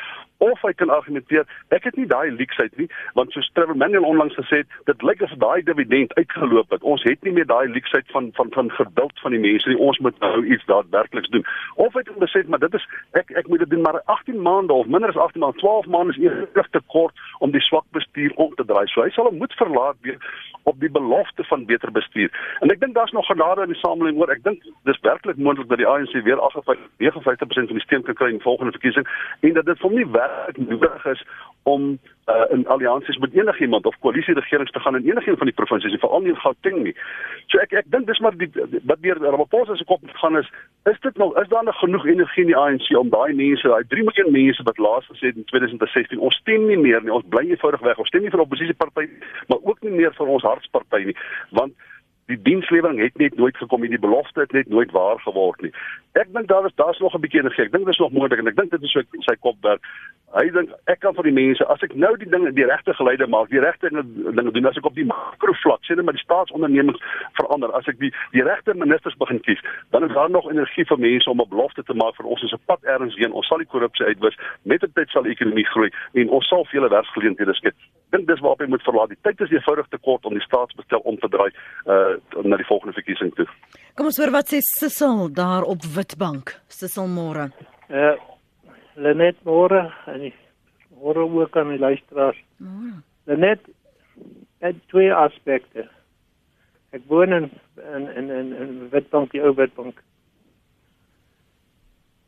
of 0.41 0.61
hy 0.65 0.73
kan 0.73 0.91
argumenteer 0.93 1.45
ek 1.77 1.85
het 1.89 1.97
nie 2.01 2.07
daai 2.09 2.31
leaksheid 2.33 2.77
nie 2.81 2.87
want 3.19 3.33
soos 3.35 3.49
Trevor 3.57 3.77
Manuel 3.77 4.07
onlangs 4.09 4.37
gesê 4.39 4.63
het 4.63 4.77
dit 4.89 5.03
lyk 5.05 5.23
asof 5.27 5.41
daai 5.43 5.61
dividend 5.67 6.15
uitgeloop 6.17 6.73
het. 6.73 6.87
Ons 6.93 7.05
het 7.05 7.21
nie 7.27 7.35
meer 7.37 7.49
daai 7.51 7.69
leaksheid 7.69 8.09
van 8.15 8.31
van 8.39 8.53
van 8.57 8.71
geduld 8.79 9.21
van 9.25 9.37
die 9.37 9.43
mense 9.43 9.69
nie 9.69 9.79
ons 9.89 10.01
moet 10.07 10.17
nou 10.25 10.45
iets 10.47 10.65
daadwerkliks 10.71 11.33
doen. 11.35 11.45
Of 11.77 11.97
hy 11.99 12.05
kan 12.09 12.21
besê 12.25 12.43
maar 12.49 12.63
dit 12.65 12.79
is 12.79 12.87
ek 13.21 13.35
ek 13.43 13.51
moet 13.53 13.65
dit 13.65 13.75
doen 13.75 13.85
maar 13.85 14.01
18 14.17 14.41
maande 14.49 14.73
of 14.73 14.89
minder 14.89 15.13
as 15.13 15.21
18 15.29 15.45
maande 15.45 15.61
12 15.61 15.91
maande 15.97 16.17
is 16.17 16.23
eers 16.25 16.73
te 16.73 16.83
kort 16.95 17.27
om 17.45 17.53
die 17.53 17.65
swak 17.69 17.85
bestuur 17.97 18.33
om 18.37 18.55
te 18.57 18.65
draai. 18.65 18.87
So 18.95 19.05
hy 19.05 19.13
sal 19.17 19.29
moet 19.37 19.55
verlaat 19.61 20.01
weer 20.07 20.17
op 20.65 20.81
die 20.81 20.93
belofte 20.93 21.45
van 21.53 21.67
beter 21.69 21.93
bestuur 21.93 22.33
en 22.61 22.73
ek 22.73 22.81
dink 22.81 22.95
daar's 22.95 23.13
nog 23.17 23.27
genade 23.27 23.63
in 23.63 23.73
die 23.75 23.81
samelewing 23.81 24.21
oor 24.21 24.33
ek 24.33 24.43
dink 24.45 24.65
dis 24.89 25.01
werklik 25.07 25.37
moontlik 25.37 25.69
dat 25.69 25.81
die 25.81 25.89
ANC 25.89 26.13
weer 26.25 26.41
58% 26.41 27.73
van 27.73 27.79
die 27.79 27.87
stem 27.87 28.03
kan 28.03 28.19
kry 28.19 28.33
in 28.33 28.41
die 28.41 28.49
volgende 28.49 28.77
verkiesing 28.77 29.07
en 29.41 29.57
dat 29.59 29.69
dit 29.69 29.81
vir 29.81 29.89
hom 29.89 29.99
nie 29.99 30.11
werk 30.17 30.57
nodig 30.57 31.07
is 31.15 31.25
om 31.63 31.99
uh, 32.27 32.45
in 32.51 32.67
alliansies 32.67 33.19
met 33.19 33.33
enigiemand 33.33 33.87
of 33.87 33.99
koalisieregerings 33.99 34.71
te 34.71 34.81
gaan 34.81 34.97
in 34.97 35.05
enigiemand 35.05 35.39
van 35.39 35.47
die 35.47 35.57
provinsies, 35.57 35.99
veral 36.01 36.21
nie 36.21 36.33
in 36.33 36.41
Gauteng 36.41 36.79
nie. 36.83 36.95
So 37.53 37.61
ek 37.65 37.75
ek 37.83 37.91
dink 37.93 38.07
dis 38.09 38.21
maar 38.25 38.37
die 38.41 38.49
wat 38.89 39.03
deur 39.05 39.21
Ramaphosa 39.21 39.77
se 39.77 39.85
kop 39.85 40.05
gaan 40.23 40.39
is, 40.41 40.49
is 40.91 41.01
dit 41.05 41.21
nog 41.21 41.37
is 41.43 41.49
daar 41.53 41.65
nog 41.65 41.79
genoeg 41.83 42.07
energie 42.07 42.47
in 42.47 42.53
die 42.53 42.57
ANC 42.57 42.89
om 42.97 43.13
daai 43.13 43.35
mense, 43.37 43.69
daai 43.69 43.85
3 43.93 44.07
miljoen 44.09 44.33
mense 44.33 44.67
wat 44.69 44.79
laas 44.79 45.11
gesê 45.13 45.33
het 45.33 45.41
in 45.43 45.49
2016 45.53 46.19
ons 46.19 46.41
stem 46.43 46.67
nie 46.71 46.81
meer 46.81 47.05
nie, 47.05 47.13
ons 47.13 47.29
bly 47.29 47.45
eenvoudig 47.49 47.85
weg. 47.85 47.99
Ons 47.99 48.09
stem 48.13 48.25
nie 48.25 48.33
vir 48.33 48.41
'n 48.41 48.49
oppositieparty, 48.49 49.09
maar 49.49 49.61
ook 49.63 49.83
nie 49.83 49.97
meer 50.01 50.15
vir 50.17 50.27
ons 50.27 50.43
hartsparty 50.43 51.05
nie, 51.11 51.17
want 51.51 51.75
die 52.31 52.39
dienslewering 52.47 53.01
het 53.03 53.17
net 53.19 53.37
nooit 53.37 53.57
gekom 53.57 53.85
en 53.85 53.95
die 53.95 54.03
belofte 54.03 54.41
het 54.45 54.53
net 54.53 54.69
nooit 54.69 54.91
waar 54.95 55.21
geword 55.25 55.61
nie. 55.65 55.73
Ek 56.19 56.31
dink 56.35 56.49
daar 56.51 56.67
is 56.67 56.75
daar's 56.75 56.99
nog 56.99 57.15
'n 57.15 57.21
bietjie 57.21 57.41
energie. 57.41 57.65
Ek 57.65 57.73
dink 57.73 57.85
dit 57.85 57.95
is 57.95 58.01
nog 58.01 58.13
moontlik 58.13 58.41
en 58.41 58.47
ek 58.47 58.57
dink 58.57 58.71
dit 58.71 58.83
is 58.83 58.93
so 58.93 59.03
sy 59.19 59.37
kop 59.41 59.57
werk. 59.63 59.83
Hy 60.31 60.51
dink 60.51 60.71
ek 60.87 61.01
kan 61.01 61.15
vir 61.15 61.27
die 61.27 61.33
mense 61.33 61.67
as 61.67 61.83
ek 61.83 61.95
nou 61.95 62.17
die 62.17 62.29
dinge 62.31 62.53
die 62.53 62.65
regte 62.65 62.95
geleide 62.95 63.27
maak, 63.27 63.49
die 63.51 63.61
regte 63.61 63.91
dinge 63.91 64.53
doen 64.53 64.67
as 64.67 64.77
ek 64.77 64.87
op 64.87 64.95
die 64.95 65.05
makrovlak 65.05 65.83
sê 65.83 65.97
net 65.97 66.05
maar 66.05 66.15
die 66.15 66.23
staatsondernemings 66.23 67.03
verander, 67.33 67.73
as 67.75 67.89
ek 67.89 67.99
die 67.99 68.13
die 68.33 68.43
regte 68.43 68.75
ministers 68.75 69.17
begin 69.17 69.41
kies, 69.41 69.63
dan 69.91 70.05
is 70.05 70.15
daar 70.15 70.31
nog 70.31 70.51
energie 70.51 70.85
vir 70.85 70.99
mense 70.99 71.31
om 71.31 71.41
'n 71.41 71.49
belofte 71.49 71.83
te 71.83 71.95
maak 71.95 72.15
vir 72.17 72.27
ons 72.27 72.43
is 72.43 72.53
'n 72.53 72.63
pad 72.67 72.83
ergens 72.85 73.17
heen. 73.17 73.33
Ons 73.33 73.47
sal 73.47 73.59
die 73.59 73.73
korrupsie 73.75 74.07
uitwis. 74.07 74.39
Met 74.63 74.81
die 74.81 74.93
tyd 74.93 75.11
sal 75.11 75.23
die 75.23 75.33
ekonomie 75.33 75.67
groei 75.67 75.91
en 76.15 76.29
ons 76.29 76.49
sal 76.49 76.65
vele 76.65 76.89
werksgeleenthede 76.89 77.55
skep. 77.55 77.75
Dink 78.11 78.27
dis 78.27 78.41
waarop 78.43 78.63
jy 78.63 78.69
moet 78.73 78.83
verlaat. 78.83 79.13
Die 79.13 79.21
tyd 79.23 79.41
is 79.47 79.53
eenvoudig 79.55 79.89
te 79.91 79.99
kort 80.03 80.27
om 80.27 80.35
die 80.35 80.43
staatsbestel 80.43 81.03
om 81.07 81.19
te 81.23 81.31
draai 81.31 81.51
uh 81.87 82.17
na 82.43 82.59
die 82.59 82.67
volgende 82.69 82.97
verkiesing 82.97 83.31
toe. 83.39 83.47
Kom 83.95 84.11
ons 84.11 84.19
hoor 84.19 84.33
wat 84.35 84.51
sê 84.51 84.61
Sissel 84.67 85.29
daar 85.35 85.67
op 85.69 85.87
Witbank. 85.97 86.57
Sissel 86.69 87.07
môre. 87.11 87.51
Uh, 87.91 88.17
Lenet 89.01 89.39
môre 89.47 89.87
en 90.11 90.27
ek 90.31 90.37
môre 90.99 91.25
ook 91.25 91.57
aan 91.57 91.75
die 91.75 91.83
luisteraars. 91.83 92.41
Môre. 92.59 93.01
Lenet 93.31 93.63
het 94.61 94.77
twee 94.93 95.13
aspekte. 95.15 95.87
Ek 96.97 97.07
woon 97.07 97.33
in 97.33 97.51
in 97.95 98.09
in 98.19 98.31
in, 98.31 98.53
in 98.63 98.71
Witbank, 98.91 99.31
die 99.33 99.43
ou 99.43 99.55
Witbank. 99.55 100.03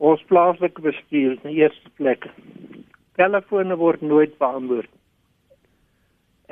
Ons 0.03 0.23
plaaslike 0.31 0.83
bestuur, 0.83 1.37
die 1.43 1.59
eerste 1.63 1.91
plek. 1.99 2.27
Telefone 3.19 3.77
word 3.79 4.03
nooit 4.03 4.39
beantwoord. 4.39 4.91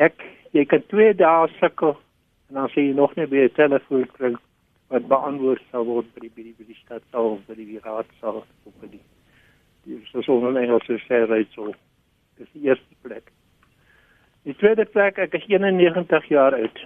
Ek 0.00 0.22
jy 0.56 0.64
kan 0.64 0.82
2 0.92 1.14
dae 1.20 1.48
sukkel 1.58 1.94
en 2.48 2.58
dan 2.58 2.70
sê 2.72 2.88
jy 2.88 2.94
nog 2.96 3.14
nie 3.16 3.26
'n 3.26 3.52
telefoon 3.54 4.06
kry 4.16 4.34
wat 4.90 5.08
beantwoord 5.08 5.62
sal 5.70 5.84
word 5.84 6.06
by 6.14 6.20
die 6.20 6.32
by 6.36 6.42
die, 6.42 6.54
by 6.58 6.64
die 6.64 6.80
stad 6.84 7.02
sal 7.10 7.36
of 7.36 7.46
by 7.46 7.54
die 7.54 7.80
raad 7.84 8.08
sal 8.20 8.42
of 8.42 8.74
by 8.80 8.88
die 8.88 9.04
die 9.84 10.62
Engelse 10.62 10.98
sê 11.06 11.26
ry 11.26 11.44
so. 11.54 11.72
Dis 12.38 12.48
die 12.52 12.68
eerste 12.68 12.94
plek. 13.02 13.30
Die 14.44 14.54
tweede 14.54 14.84
plek, 14.84 15.18
ek 15.18 15.34
is 15.34 15.46
91 15.48 16.28
jaar 16.28 16.54
oud. 16.56 16.78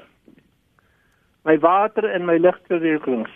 My 1.44 1.58
water 1.58 2.08
en 2.10 2.26
my 2.26 2.36
ligrekenings. 2.38 3.30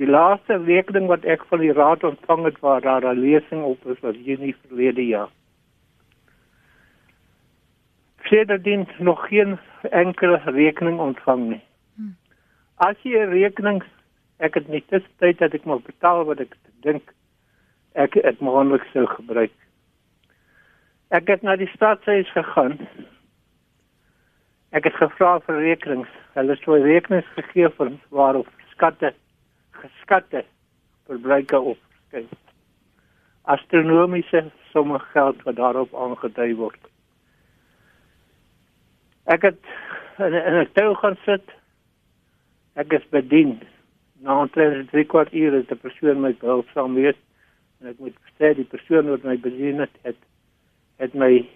Die 0.00 0.08
laaste 0.08 0.56
rekening 0.64 1.06
wat 1.10 1.24
ek 1.24 1.44
van 1.50 1.60
die 1.60 1.72
raad 1.76 2.04
ontvang 2.04 2.44
het 2.48 2.60
waar 2.60 2.80
daar 2.80 3.04
'n 3.04 3.20
lesing 3.20 3.62
op 3.62 3.86
is 3.86 4.00
was 4.00 4.16
Junie 4.16 4.56
verlede 4.66 5.06
jaar. 5.06 5.30
Sedertdien 8.32 8.88
nog 8.98 9.26
geen 9.28 9.58
enkele 9.82 10.40
rekening 10.44 11.00
ontvang 11.00 11.48
nie. 11.48 11.64
As 12.76 12.96
jy 13.02 13.18
'n 13.18 13.28
rekening 13.28 13.82
ek 14.38 14.54
het 14.54 14.68
nie 14.68 14.84
tyd 15.18 15.38
dat 15.38 15.54
ek 15.54 15.64
moet 15.64 15.84
betaal 15.84 16.24
wat 16.24 16.40
ek 16.40 16.56
dink 16.80 17.12
ek 17.92 18.14
het 18.14 18.40
moontlik 18.40 18.84
sou 18.92 19.06
gebruik. 19.06 19.52
Ek 21.10 21.28
het 21.28 21.42
na 21.42 21.56
die 21.56 21.68
staatshuis 21.74 22.32
gegaan. 22.32 22.78
Ek 24.72 24.84
het 24.84 24.96
gevra 24.96 25.40
vir 25.40 25.60
rekenings. 25.60 26.08
Hulle 26.32 26.56
het 26.56 26.66
my 26.66 26.80
rekenings 26.80 27.28
gegee 27.36 27.68
vir 27.68 27.92
waarop 28.08 28.48
skatte 28.70 29.12
geskatte 29.70 30.44
verbruike 31.06 31.60
opgeskryf. 31.60 32.32
Astronomiese 33.42 34.50
somme 34.72 34.98
geld 34.98 35.42
wat 35.42 35.56
daarop 35.56 35.94
aangedui 35.94 36.54
word. 36.54 36.91
Ek 39.24 39.42
het 39.42 39.58
in, 40.18 40.34
in 40.34 40.58
'n 40.60 40.68
tou 40.72 40.94
gaan 40.94 41.16
sit. 41.24 41.42
Ek 42.74 42.92
is 42.92 43.08
bedien. 43.08 43.60
Na 44.20 44.40
omtrent 44.40 44.90
3 44.90 45.04
kwart 45.04 45.32
uur 45.32 45.52
het 45.52 45.70
'n 45.70 45.78
persoon 45.78 46.20
my 46.20 46.34
behulpsaam 46.34 46.94
wees 46.94 47.18
en 47.80 47.88
ek 47.88 47.98
moet 47.98 48.16
sê 48.38 48.54
die 48.54 48.64
persoon 48.64 49.08
wat 49.10 49.22
my 49.22 49.36
bedien 49.38 49.78
het, 49.78 49.94
het 50.02 50.16
het 50.96 51.14
my 51.14 51.48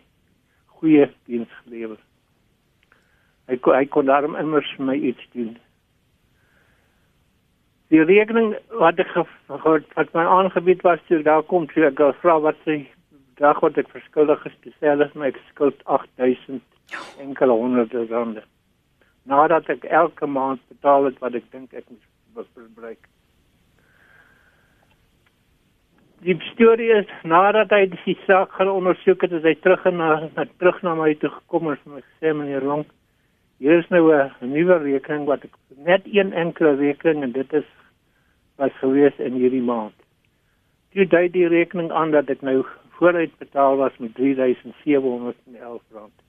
goeie 0.67 1.11
diens 1.25 1.51
gelewer. 1.63 1.99
Hy 3.47 3.57
kon 3.57 3.75
hy 3.75 3.87
kon 3.87 4.07
daarom 4.07 4.37
immers 4.37 4.77
my 4.79 4.95
iets 4.95 5.29
doen. 5.33 5.59
Die 7.89 8.03
rekening 8.03 8.57
wat 8.71 8.99
ek 8.99 9.09
gehoor 9.15 9.83
wat 9.95 10.13
my 10.13 10.25
aangebied 10.25 10.83
was 10.83 11.03
toe 11.07 11.23
daar 11.23 11.43
kom 11.43 11.67
toe 11.67 11.87
ek 11.87 12.03
vra 12.23 12.41
wat 12.41 12.57
sy 12.65 12.89
dag 13.39 13.61
wat 13.61 13.79
ek 13.79 13.89
verskuldig 13.89 14.47
is 14.47 14.57
dieselfde 14.63 15.11
my 15.15 15.27
ek 15.27 15.39
skuld 15.51 15.85
8000 15.85 16.63
enkele 17.18 17.53
honderde 17.53 18.07
rande. 18.11 18.42
Nadat 19.22 19.68
ek 19.68 19.85
elke 19.85 20.27
maand 20.27 20.61
betaal 20.68 21.11
het 21.11 21.18
wat 21.18 21.35
ek 21.35 21.51
dink 21.51 21.72
ek 21.72 21.85
moet 22.35 22.49
verbruik. 22.55 23.09
Die 26.25 26.37
storie 26.53 26.92
is 26.94 27.09
nadat 27.22 27.72
hy 27.75 27.87
die 27.92 28.16
saak 28.25 28.55
gaan 28.57 28.70
ondersoek 28.72 29.27
het, 29.27 29.35
is 29.37 29.44
hy 29.44 29.55
terug 29.61 29.85
na, 29.92 30.29
na 30.37 30.46
terug 30.59 30.79
na 30.83 30.94
my 30.96 31.12
toe 31.20 31.31
gekom 31.31 31.72
en 31.72 31.81
vir 31.83 31.96
my 31.96 32.05
gesê 32.05 32.33
meneer 32.33 32.64
Long, 32.64 32.87
hier 33.59 33.79
is 33.79 33.88
nou 33.90 34.12
'n 34.12 34.53
nuwe 34.53 34.79
rekening 34.79 35.27
wat 35.27 35.44
ek 35.44 35.55
net 35.77 36.03
een 36.07 36.33
enkele 36.33 36.77
rekening 36.77 37.22
en 37.22 37.33
dit 37.33 37.53
is 37.53 37.68
was 38.57 38.72
gewees 38.81 39.16
in 39.18 39.33
hierdie 39.33 39.62
maand. 39.62 39.94
Toe 40.92 41.07
dui 41.07 41.29
die 41.29 41.49
rekening 41.49 41.92
aan 41.92 42.11
dat 42.11 42.31
ek 42.31 42.42
nou 42.42 42.64
vooruit 42.96 43.38
betaal 43.38 43.77
was 43.77 43.92
met 43.99 44.14
3711 44.14 46.26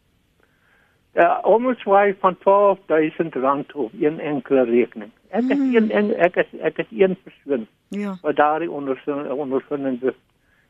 Ja, 1.18 1.40
almoes 1.50 1.84
waai 1.84 2.16
van 2.22 2.38
12000 2.38 3.36
rand 3.36 3.74
op 3.74 3.92
een 4.00 4.20
enkele 4.20 4.64
rekening. 4.70 5.12
Ek 5.30 5.50
is 5.50 5.58
mm. 5.58 5.76
een 5.76 5.92
en 5.92 6.12
ek 6.28 6.36
is 6.44 6.52
ek 6.62 6.78
is 6.84 6.92
een 6.94 7.18
persoon. 7.24 7.66
Ja. 7.90 8.18
Wat 8.22 8.36
daardie 8.38 8.72
ondervinding 8.72 10.02
is. 10.02 10.18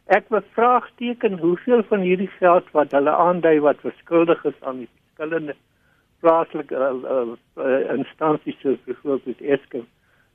Ek 0.06 0.30
bevraagteken 0.32 1.40
hoeveel 1.40 1.84
van 1.90 2.00
hierdie 2.00 2.32
geld 2.40 2.72
wat 2.72 2.96
hulle 2.96 3.12
aandui 3.12 3.60
wat 3.60 3.84
verskuldig 3.84 4.46
is 4.46 4.56
aan 4.64 4.86
die 4.86 4.90
verskillende 4.94 5.56
plaaslike 6.24 6.76
uh, 6.76 6.94
uh, 7.04 7.36
uh, 7.60 7.82
instansies 7.98 8.56
soos 8.64 8.80
byvoorbeeld 8.86 9.42
Eskom 9.42 9.86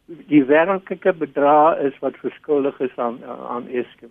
die 0.07 0.43
werklike 0.45 1.13
bedrag 1.13 1.79
is 1.79 1.99
wat 2.01 2.19
verskuldig 2.21 2.81
is 2.81 2.97
aan 2.97 3.21
aan 3.25 3.69
Eskom. 3.69 4.11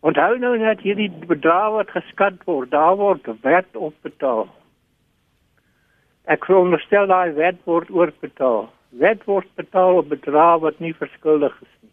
Onthou 0.00 0.38
nou 0.38 0.56
net 0.58 0.80
hierdie 0.82 1.10
bedrag 1.28 1.70
wat 1.76 1.94
geskat 1.94 2.40
word, 2.48 2.70
daar 2.70 2.96
word 2.96 3.28
wet 3.42 3.76
opbetaal. 3.76 4.48
Ek 6.30 6.44
veronderstel 6.46 7.08
daai 7.10 7.34
wet 7.34 7.58
word 7.66 7.90
oorbetaal. 7.90 8.68
Wet 9.02 9.24
word 9.26 9.48
betaal 9.58 9.98
op 10.02 10.08
bedrag 10.12 10.60
wat 10.62 10.78
nie 10.78 10.94
verskuldig 10.94 11.54
is 11.64 11.72
nie. 11.82 11.90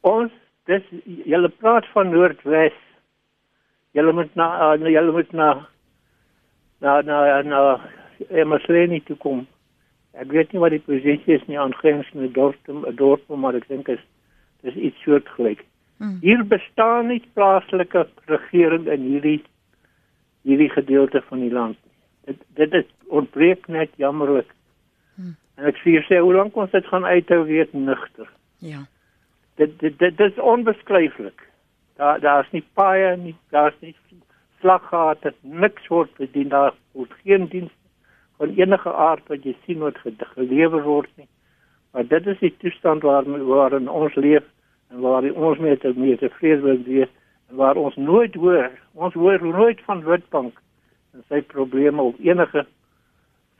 Ons 0.00 0.32
dis 0.70 0.84
julle 1.28 1.50
praat 1.60 1.84
van 1.92 2.08
Noordwes. 2.10 2.76
Julle 3.96 4.14
moet 4.16 4.32
na 4.34 4.48
uh, 4.72 4.88
julle 4.92 5.12
moet 5.12 5.32
na 5.32 5.50
na 6.80 7.00
na 7.02 7.42
na 7.42 7.60
Emersleni 8.30 9.02
toe 9.04 9.16
kom. 9.20 9.46
Ek 10.16 10.32
weet 10.32 10.52
nie 10.52 10.62
wat 10.62 10.72
die 10.72 10.84
posisie 10.84 11.36
is 11.36 11.44
nie 11.50 11.60
aangrensende 11.60 12.30
dorp, 12.32 12.60
'n 12.68 12.96
dorp, 12.96 13.28
maar 13.28 13.54
ek 13.54 13.68
dink 13.68 13.88
is 13.92 14.00
dis 14.64 14.74
iets 14.74 15.02
soortgelyk. 15.04 15.60
Hmm. 15.98 16.16
Hier 16.22 16.44
bestaan 16.44 17.08
nie 17.08 17.20
plaaslike 17.34 18.06
regering 18.26 18.88
in 18.88 19.04
hierdie 19.04 19.42
hierdie 20.48 20.70
gedeelte 20.70 21.20
van 21.28 21.40
die 21.40 21.52
land 21.52 21.76
dit 22.26 22.42
dit 22.58 22.72
is 22.72 22.88
ontbreek 23.06 23.66
net 23.66 23.90
jammerlik. 24.02 24.48
Hmm. 25.14 25.36
En 25.56 25.70
ek 25.70 25.78
sê 25.82 25.96
sê 26.08 26.20
hoe 26.20 26.34
lank 26.34 26.56
ons 26.56 26.70
dit 26.70 26.92
gaan 26.92 27.06
uithou 27.06 27.42
weet 27.48 27.72
nigter. 27.72 28.28
Ja. 28.64 28.84
Dit 29.60 29.78
dit 29.80 29.98
dit 29.98 30.20
is 30.20 30.40
onbeskryflik. 30.52 31.46
Daar 31.96 32.20
daar's 32.20 32.50
nie 32.52 32.64
paie 32.74 33.14
nie, 33.16 33.36
daar's 33.54 33.76
nie 33.80 33.94
slaggate, 34.60 35.32
niks 35.40 35.86
word 35.92 36.12
bedien 36.20 36.50
daar 36.52 36.74
word 36.96 37.12
geen 37.22 37.46
diens 37.52 37.72
van 38.40 38.52
enige 38.56 38.92
aard 38.92 39.24
wat 39.32 39.44
jy 39.44 39.54
sien 39.64 39.84
wat 39.84 39.98
gelewer 40.34 40.82
word 40.82 41.10
nie. 41.16 41.28
Maar 41.92 42.06
dit 42.08 42.26
is 42.26 42.38
die 42.42 42.54
toestand 42.60 43.02
waarin 43.06 43.46
waarin 43.48 43.88
ons 43.88 44.14
leef 44.14 44.44
en 44.92 45.00
waar 45.00 45.24
ons 45.32 45.58
met 45.58 45.82
met 45.96 46.18
tevrede 46.20 46.62
wil 46.62 46.82
wees 46.84 47.12
en 47.48 47.56
waar 47.56 47.76
ons 47.76 47.96
nooit 47.96 48.34
hoor, 48.34 48.70
ons 48.92 49.14
hoor 49.14 49.44
nooit 49.44 49.80
van 49.86 50.04
Witbank 50.04 50.60
en 51.16 51.24
sy 51.28 51.40
probleme 51.52 52.02
op 52.02 52.18
enige 52.20 52.66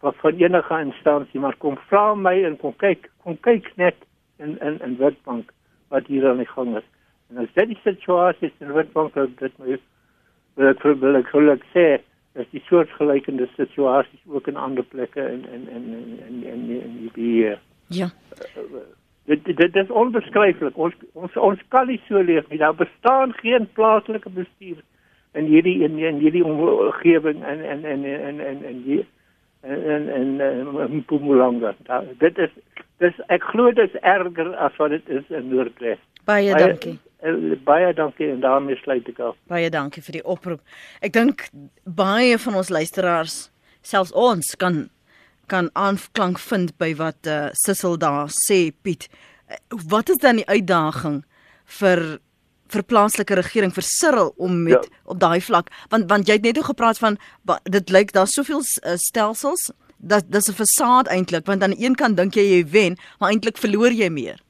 van, 0.05 0.15
van 0.23 0.41
enige 0.43 0.81
instansie 0.85 1.41
maar 1.41 1.57
kom 1.65 1.79
vra 1.89 2.15
my 2.15 2.35
en 2.45 2.59
kom 2.61 2.77
kyk 2.83 3.09
kom 3.25 3.39
kyk 3.49 3.71
net 3.81 3.97
in 4.43 4.59
in 4.61 4.81
in 4.85 4.99
Witbank 5.01 5.53
wat 5.89 6.07
hier 6.11 6.29
aan 6.29 6.43
die 6.43 6.51
gang 6.51 6.77
is. 6.77 6.85
En 7.31 7.39
as 7.43 7.53
dit 7.55 7.69
die 7.73 7.81
situasie 7.85 8.51
is 8.51 8.65
in 8.65 8.75
Witbank 8.75 9.15
dit 9.15 9.59
my 9.63 9.79
wil 10.57 10.69
ek 10.73 10.85
wil 10.85 11.21
ek 11.23 11.33
wil 11.33 11.55
ek 11.55 11.65
sê 11.73 11.87
is 12.37 12.49
die 12.53 12.63
soortgelykende 12.69 13.49
situasies 13.55 14.21
ook 14.29 14.49
in 14.53 14.61
ander 14.61 14.85
plekke 14.85 15.25
in 15.33 15.45
in 15.57 15.69
in 15.77 15.87
in 15.95 16.43
in 16.53 16.69
in 16.81 16.97
die 17.01 17.13
die 17.15 17.57
ja. 18.01 18.11
Dit 19.27 19.45
dit 19.45 19.77
is 19.77 19.91
onbeskryflik. 19.91 20.77
Ons 20.77 20.95
ons 21.15 21.37
ons 21.37 21.63
kan 21.75 21.89
nie 21.89 22.01
so 22.09 22.21
leef 22.23 22.49
nie. 22.49 22.59
Daar 22.59 22.77
bestaan 22.77 23.33
geen 23.41 23.69
plaaslike 23.79 24.31
bestuur 24.31 24.83
in 25.37 25.51
hierdie 25.51 25.83
in, 25.85 25.99
in 25.99 26.21
hierdie 26.23 26.45
omgewing 26.45 27.43
en 27.45 27.63
en 27.65 27.85
en 27.85 28.05
en 28.05 28.41
en 28.41 28.65
en 28.65 28.83
die 28.85 29.03
en 29.61 30.09
en 30.09 30.41
en 30.41 30.97
Mpumalanga. 30.97 31.75
Dit 32.19 32.39
is 32.39 32.53
dis 33.03 33.19
ek 33.33 33.45
glo 33.53 33.73
dit 33.73 33.91
is 33.91 34.01
erger 34.03 34.55
as 34.57 34.77
wat 34.81 34.95
dit 34.95 35.09
is 35.21 35.29
in 35.29 35.51
Noordwes. 35.53 36.01
Baie 36.27 36.55
dankie. 36.57 36.97
Baie, 37.21 37.57
baie 37.65 37.93
dankie 37.95 38.31
en 38.31 38.41
daarmee 38.41 38.79
sluit 38.81 39.09
ek 39.09 39.21
af. 39.31 39.37
Baie 39.51 39.71
dankie 39.71 40.03
vir 40.05 40.21
die 40.21 40.25
oproep. 40.25 40.63
Ek 41.05 41.15
dink 41.17 41.49
baie 41.85 42.39
van 42.41 42.61
ons 42.63 42.73
luisteraars, 42.73 43.39
selfs 43.83 44.15
ons 44.17 44.55
kan 44.61 44.87
kan 45.47 45.69
aanklank 45.79 46.41
vind 46.43 46.73
by 46.75 46.89
wat 46.99 47.29
uh, 47.31 47.53
Sissel 47.55 47.95
daar 48.03 48.33
sê 48.35 48.73
Piet. 48.83 49.07
Wat 49.71 50.11
is 50.11 50.19
dan 50.19 50.41
die 50.41 50.49
uitdaging 50.51 51.21
vir 51.79 52.03
vir 52.73 52.83
plaaslike 52.83 53.35
regering 53.35 53.75
vir 53.75 53.87
Cyril 53.87 54.33
om 54.37 54.63
met 54.63 54.87
ja. 54.87 55.01
op 55.05 55.21
daai 55.21 55.41
vlak 55.41 55.71
want 55.91 56.09
want 56.11 56.29
jy 56.29 56.39
het 56.39 56.47
net 56.49 56.59
o 56.59 56.63
gepraat 56.63 56.99
van 56.99 57.19
dit 57.65 57.91
lyk 57.91 58.13
daar's 58.13 58.35
soveel 58.35 58.63
uh, 58.63 58.97
stelsels 58.97 59.71
dat 59.97 60.25
dis 60.31 60.49
'n 60.49 60.59
fasaad 60.63 61.07
eintlik 61.09 61.47
want 61.47 61.63
aan 61.63 61.75
die 61.77 61.85
een 61.85 61.95
kant 61.95 62.17
dink 62.17 62.35
jy 62.35 62.43
jy 62.43 62.67
wen 62.71 62.99
maar 63.19 63.31
eintlik 63.31 63.59
verloor 63.59 63.93
jy 63.93 64.11
meer 64.11 64.41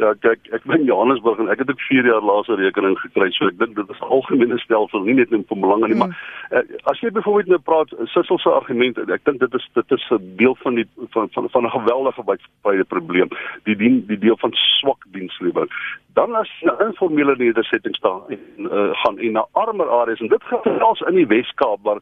Ja, 0.00 0.14
kyk, 0.24 0.46
ek 0.56 0.64
ben 0.64 0.86
Johannesburg 0.88 1.42
en 1.42 1.50
ek 1.52 1.60
het 1.60 1.70
ook 1.70 1.82
4 1.84 2.06
jaar 2.08 2.24
laas 2.24 2.48
'n 2.48 2.56
rekening 2.56 2.96
gekry. 2.98 3.30
So 3.36 3.46
ek 3.46 3.58
dink 3.58 3.76
dit 3.76 3.90
is 3.90 4.00
'n 4.00 4.12
algemene 4.16 4.58
stelsel, 4.58 5.04
nie 5.04 5.14
net 5.14 5.30
in 5.30 5.44
Mpumalanga 5.44 5.86
nie, 5.86 5.94
mm. 5.94 5.98
maar 5.98 6.16
uh, 6.50 6.64
as 6.90 7.00
jy 7.00 7.10
byvoorbeeld 7.10 7.52
nou 7.52 7.60
praat 7.60 7.92
Sissel 8.08 8.38
se 8.38 8.48
argument, 8.48 8.98
ek 8.98 9.24
dink 9.24 9.40
dit 9.40 9.54
is 9.54 9.68
dit 9.74 9.92
is 9.92 10.10
'n 10.10 10.36
deel 10.36 10.56
van 10.62 10.74
die 10.74 10.88
van 11.10 11.28
van 11.32 11.50
van 11.50 11.64
'n 11.64 11.76
geweldige 11.76 12.22
baie 12.62 12.84
probleem. 12.84 13.28
Die 13.64 13.76
dien 13.76 14.06
die 14.06 14.18
deel 14.18 14.36
van 14.36 14.52
swak 14.52 15.04
dienslewering 15.12 15.70
dan 16.14 16.34
as 16.34 16.48
jy 16.58 16.68
na 16.68 16.74
informele 16.86 17.34
nedersettings 17.38 17.98
staan 17.98 18.22
en 18.28 18.66
uh, 18.66 18.90
gaan 19.02 19.18
en 19.18 19.32
na 19.38 19.44
armer 19.52 19.88
areas 20.00 20.20
en 20.20 20.30
dit 20.32 20.42
gaan 20.50 20.62
selfs 20.64 21.04
in 21.10 21.18
die 21.18 21.26
Wes-Kaap 21.26 21.84
waar 21.86 22.00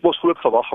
ons 0.00 0.18
groot 0.18 0.38
gewag 0.42 0.68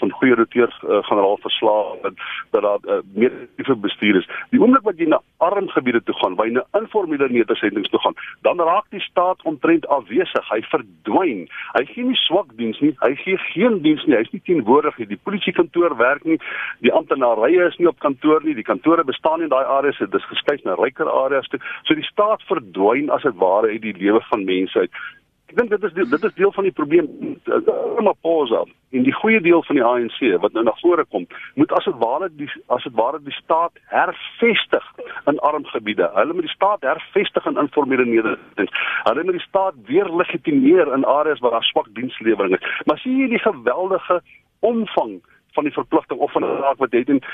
van 0.00 0.12
goeie 0.20 0.34
routeurs 0.34 0.76
uh, 0.84 1.00
generaal 1.08 1.38
verslae 1.44 1.96
en 2.08 2.16
dat 2.50 2.62
daar 2.62 2.84
uh, 2.84 3.00
meer 3.14 3.32
effektiewe 3.32 3.80
bestuur 3.88 4.20
is. 4.20 4.28
Die 4.52 4.60
oomblik 4.60 4.84
wat 4.84 5.00
jy 5.00 5.08
na 5.08 5.20
arm 5.44 5.68
gebiede 5.72 6.02
toe 6.08 6.16
gaan, 6.22 6.36
jy 6.40 6.50
na 6.56 6.64
informele 6.78 7.28
nedersettings 7.32 7.90
toe 7.92 8.00
gaan, 8.02 8.16
dan 8.46 8.62
raak 8.64 8.88
die 8.94 9.02
staat 9.04 9.42
omtrent 9.48 9.86
afwesig. 9.94 10.50
Hy 10.52 10.60
verdwyn. 10.72 11.44
Hy 11.76 11.84
gee 11.92 12.06
nie 12.08 12.18
swak 12.24 12.54
diens 12.60 12.80
nie. 12.84 12.94
Hy 13.02 13.12
gee 13.22 13.38
geen 13.50 13.80
diens 13.84 14.04
nie. 14.08 14.16
Hy's 14.18 14.32
nie 14.34 14.42
teenwoordig 14.48 14.98
nie. 15.00 15.08
Die 15.12 15.20
polisiekantoor 15.28 15.96
werk 16.00 16.24
nie. 16.28 16.40
Die 16.84 16.94
amptenarye 16.94 17.68
is 17.68 17.78
nie 17.80 17.90
op 17.90 18.00
kantoor 18.04 18.44
nie. 18.46 18.56
Die 18.58 18.66
kantore 18.66 19.04
bestaan 19.08 19.42
nie 19.42 19.48
in 19.48 19.54
daai 19.54 19.64
areas. 19.78 20.00
Dit 20.00 20.14
is 20.16 20.26
geskuif 20.32 20.64
na 20.64 20.78
ryker 20.80 21.10
areas 21.10 21.48
toe. 21.52 21.60
So 21.88 21.96
die 21.98 22.06
staat 22.08 22.44
verdwyn 22.48 23.12
as 23.14 23.26
dit 23.26 23.38
ware 23.42 23.72
uit 23.72 23.84
die 23.84 23.96
lewe 23.98 24.22
van 24.30 24.44
mense 24.48 24.86
uit. 24.86 25.00
Ek 25.48 25.56
dink 25.56 25.70
dit 25.72 25.84
is 25.88 25.92
deel, 25.96 26.08
dit 26.12 26.24
is 26.28 26.34
deel 26.36 26.50
van 26.52 26.66
die 26.66 26.74
probleem 26.76 27.06
Ramaphosa 27.48 28.66
en 28.92 29.04
die 29.06 29.14
goeie 29.16 29.40
deel 29.40 29.62
van 29.64 29.78
die 29.78 29.84
ANC 29.84 30.18
wat 30.42 30.52
nou 30.52 30.64
na 30.66 30.74
vore 30.82 31.06
kom 31.08 31.24
moet 31.56 31.72
as 31.76 31.88
dit 31.88 31.96
ware 32.02 32.28
die 32.36 32.48
as 32.76 32.84
dit 32.84 32.92
ware 32.98 33.20
die 33.24 33.36
staat 33.36 33.80
hervestig 33.92 34.84
in 35.32 35.40
arm 35.48 35.64
gebiede. 35.72 36.10
Hulle 36.18 36.36
moet 36.36 36.44
die 36.44 36.52
staat 36.52 36.84
hervestig 36.84 37.48
in 37.48 37.60
informele 37.64 38.04
nedersettings. 38.04 38.84
Hulle 39.08 39.24
moet 39.24 39.40
die 39.40 39.46
staat 39.46 39.80
weer 39.88 40.12
legitimeer 40.20 40.92
in 40.98 41.08
areas 41.16 41.40
waar 41.40 41.56
daar 41.56 41.68
swak 41.70 41.88
dienslewering 41.96 42.58
is. 42.58 42.70
Maar 42.84 43.00
sien 43.00 43.16
jy 43.16 43.32
die 43.32 43.44
geweldige 43.48 44.20
omvang 44.60 45.16
van 45.56 45.64
die 45.64 45.72
verpligting 45.72 46.20
of 46.20 46.32
van 46.36 46.44
die 46.44 46.56
raak 46.60 46.76
wat 46.84 46.92
het 46.92 47.08
en 47.08 47.24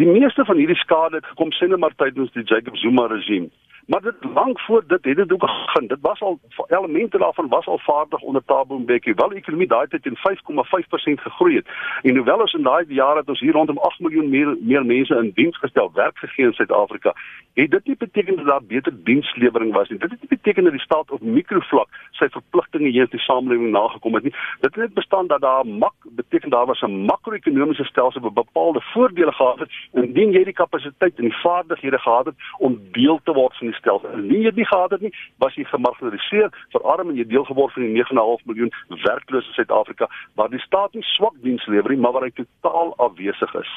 die 0.00 0.08
meeste 0.08 0.48
van 0.48 0.56
hierdie 0.56 0.80
skade 0.80 1.20
het 1.20 1.28
gekom 1.34 1.52
net 1.60 1.76
maar 1.78 1.96
tydens 2.00 2.32
die 2.32 2.48
Jacob 2.48 2.76
Zuma 2.80 3.06
regime 3.12 3.52
maar 3.86 4.00
dit 4.00 4.24
lank 4.34 4.60
voor 4.60 4.84
dit 4.86 5.04
het 5.04 5.16
dit 5.16 5.32
ook 5.32 5.40
begin. 5.40 5.86
Dit 5.86 5.98
was 6.00 6.20
al 6.20 6.38
elemente 6.66 7.18
daarvan 7.18 7.48
was 7.48 7.66
al 7.66 7.78
vaardig 7.78 8.20
onder 8.20 8.42
Thabo 8.44 8.78
Mbeki. 8.78 9.12
Wel 9.14 9.28
die 9.28 9.38
ekonomie 9.38 9.66
daai 9.66 9.86
tyd 9.86 10.06
in 10.06 10.16
5,5% 10.16 11.22
gegroei 11.22 11.56
het. 11.56 11.68
En 12.02 12.16
hoewel 12.16 12.40
ons 12.40 12.52
in 12.52 12.62
daai 12.62 12.84
jare 12.88 13.18
het 13.18 13.28
ons 13.28 13.40
hier 13.40 13.52
rondom 13.52 13.78
8 13.78 14.00
miljoen 14.00 14.28
meer 14.30 14.56
meer 14.60 14.86
mense 14.86 15.16
in 15.16 15.30
diens 15.34 15.58
gestel, 15.58 15.90
werk 15.94 16.18
gegee 16.18 16.46
in 16.46 16.52
Suid-Afrika, 16.52 17.14
het 17.54 17.70
dit 17.70 17.86
nie 17.86 17.96
beteken 17.96 18.36
dat 18.36 18.46
daar 18.46 18.64
beter 18.64 18.92
dienslewering 19.04 19.72
was 19.72 19.88
nie. 19.88 19.98
Dit 19.98 20.10
het 20.10 20.20
nie 20.20 20.38
beteken 20.38 20.64
dat 20.64 20.72
die 20.72 20.80
staat 20.80 21.10
op 21.10 21.20
mikrovlak 21.20 21.88
sy 22.10 22.28
verpligtinge 22.28 22.92
in 22.92 23.06
die 23.10 23.20
samelewing 23.20 23.70
nagekom 23.70 24.14
het 24.14 24.22
nie. 24.22 24.34
Dit 24.60 24.74
het 24.74 24.76
net 24.76 24.94
bestaan 24.94 25.26
dat 25.26 25.40
daar 25.40 25.66
mak 25.66 25.94
beteken 26.02 26.50
daar 26.50 26.66
was 26.66 26.82
'n 26.82 27.04
makro-ekonomiese 27.04 27.84
stelsel 27.84 28.20
wat 28.20 28.34
bepaalde 28.34 28.80
voordele 28.80 29.32
gehad 29.32 29.58
het 29.58 29.70
indien 29.92 30.32
jy 30.32 30.44
die 30.44 30.52
kapasiteit 30.52 31.16
en 31.16 31.24
die 31.24 31.40
vaardighede 31.42 31.98
gehad 31.98 32.24
het 32.24 32.34
om 32.58 32.80
deel 32.92 33.20
te 33.24 33.32
word 33.32 33.56
van 33.56 33.66
die 33.66 33.76
stelsel. 33.80 34.12
Indien 34.18 34.44
jy 34.44 34.52
dit 34.52 34.62
nie 34.62 34.68
gehad 34.70 34.94
het 34.94 35.04
nie, 35.04 35.12
was 35.42 35.56
jy 35.58 35.66
gemarginaliseer, 35.70 36.50
verarm 36.74 37.12
en 37.12 37.20
jy 37.20 37.26
deel 37.30 37.46
geword 37.48 37.74
van 37.76 37.86
die 37.86 38.02
9.5 38.02 38.44
miljoen 38.50 38.74
werklooses 39.06 39.50
in 39.52 39.58
Suid-Afrika 39.60 40.10
waar 40.38 40.52
die 40.52 40.62
staat 40.64 40.94
nie 40.94 41.06
swak 41.14 41.36
diens 41.44 41.66
lewer 41.66 41.92
nie, 41.92 42.00
maar 42.00 42.16
waar 42.16 42.28
hy 42.28 42.34
totaal 42.36 42.94
afwesig 43.02 43.56
is. 43.62 43.72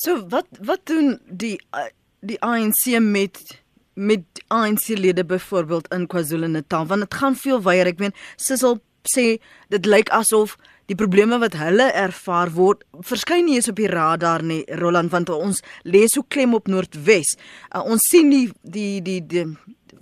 So 0.00 0.24
wat 0.32 0.48
wat 0.64 0.86
doen 0.90 1.18
die 1.28 1.58
die 2.24 2.40
ANC 2.42 2.98
met 3.00 3.42
met 3.94 4.44
ANC-lede 4.50 5.24
byvoorbeeld 5.24 5.92
in 5.94 6.06
KwaZulu-Natal 6.06 6.86
want 6.86 7.06
dit 7.06 7.14
gaan 7.14 7.36
veel 7.38 7.62
wyer 7.62 7.86
ek 7.86 8.00
meen 8.02 8.16
Sissel 8.36 8.80
sê 9.06 9.26
dit 9.70 9.86
lyk 9.86 10.10
asof 10.16 10.56
die 10.90 10.96
probleme 10.98 11.38
wat 11.42 11.56
hulle 11.58 11.86
ervaar 11.96 12.52
word 12.54 12.84
verskyn 13.06 13.46
nie 13.48 13.56
eens 13.58 13.70
op 13.72 13.78
die 13.80 13.90
radar 13.90 14.44
nie 14.44 14.62
Roland 14.80 15.12
want 15.14 15.32
ons 15.32 15.62
lê 15.84 16.04
so 16.10 16.24
klem 16.28 16.54
op 16.54 16.68
Noordwes. 16.68 17.34
Uh, 17.70 17.84
ons 17.84 18.04
sien 18.10 18.28
nie 18.28 18.46
die 18.62 19.00
die 19.04 19.20
die 19.24 19.46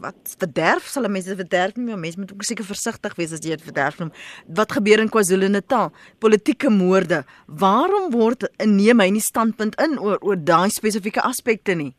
wat 0.02 0.34
verderf 0.40 0.88
sal 0.90 1.06
mense 1.12 1.36
verderf 1.38 1.76
nie, 1.78 1.94
mense 1.94 2.18
moet 2.18 2.32
ook 2.34 2.42
seker 2.46 2.66
versigtig 2.66 3.14
wees 3.18 3.34
as 3.36 3.42
jy 3.44 3.54
dit 3.54 3.62
verderf 3.62 4.00
noem. 4.00 4.10
Wat 4.58 4.74
gebeur 4.74 5.02
in 5.02 5.10
KwaZulu-Natal? 5.12 5.92
Politieke 6.22 6.72
moorde. 6.74 7.22
Waarom 7.46 8.10
word 8.14 8.48
neem 8.66 9.02
hy 9.04 9.12
nie 9.14 9.22
standpunt 9.22 9.78
in 9.82 9.98
oor 10.02 10.18
oor 10.22 10.38
daai 10.38 10.72
spesifieke 10.74 11.22
aspekte 11.22 11.78
nie? 11.78 11.92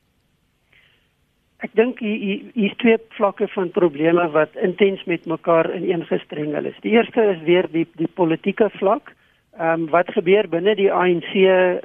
Ek 1.63 1.71
dink 1.79 2.01
hier 2.03 2.41
is 2.59 2.73
twee 2.81 2.97
vlakke 3.15 3.47
van 3.53 3.69
probleme 3.71 4.25
wat 4.33 4.55
intens 4.59 5.03
met 5.07 5.23
mekaar 5.31 5.69
ineengestrengel 5.71 6.65
is. 6.67 6.79
Die 6.83 6.91
eerste 6.97 7.23
is 7.31 7.43
weer 7.47 7.69
die 7.71 7.85
die 7.99 8.09
politieke 8.19 8.67
vlak. 8.79 9.13
Ehm 9.55 9.85
um, 9.85 9.85
wat 9.93 10.11
gebeur 10.11 10.49
binne 10.51 10.73
die 10.75 10.91
ANC 10.91 11.31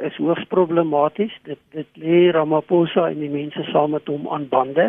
is 0.09 0.19
hoogs 0.19 0.49
problematies. 0.51 1.35
Dit 1.47 1.61
dit 1.77 2.03
lê 2.03 2.25
Ramaphosa 2.35 3.07
en 3.13 3.23
die 3.23 3.31
mense 3.31 3.63
saam 3.71 3.95
met 3.95 4.11
hom 4.11 4.27
aan 4.27 4.49
bande. 4.51 4.89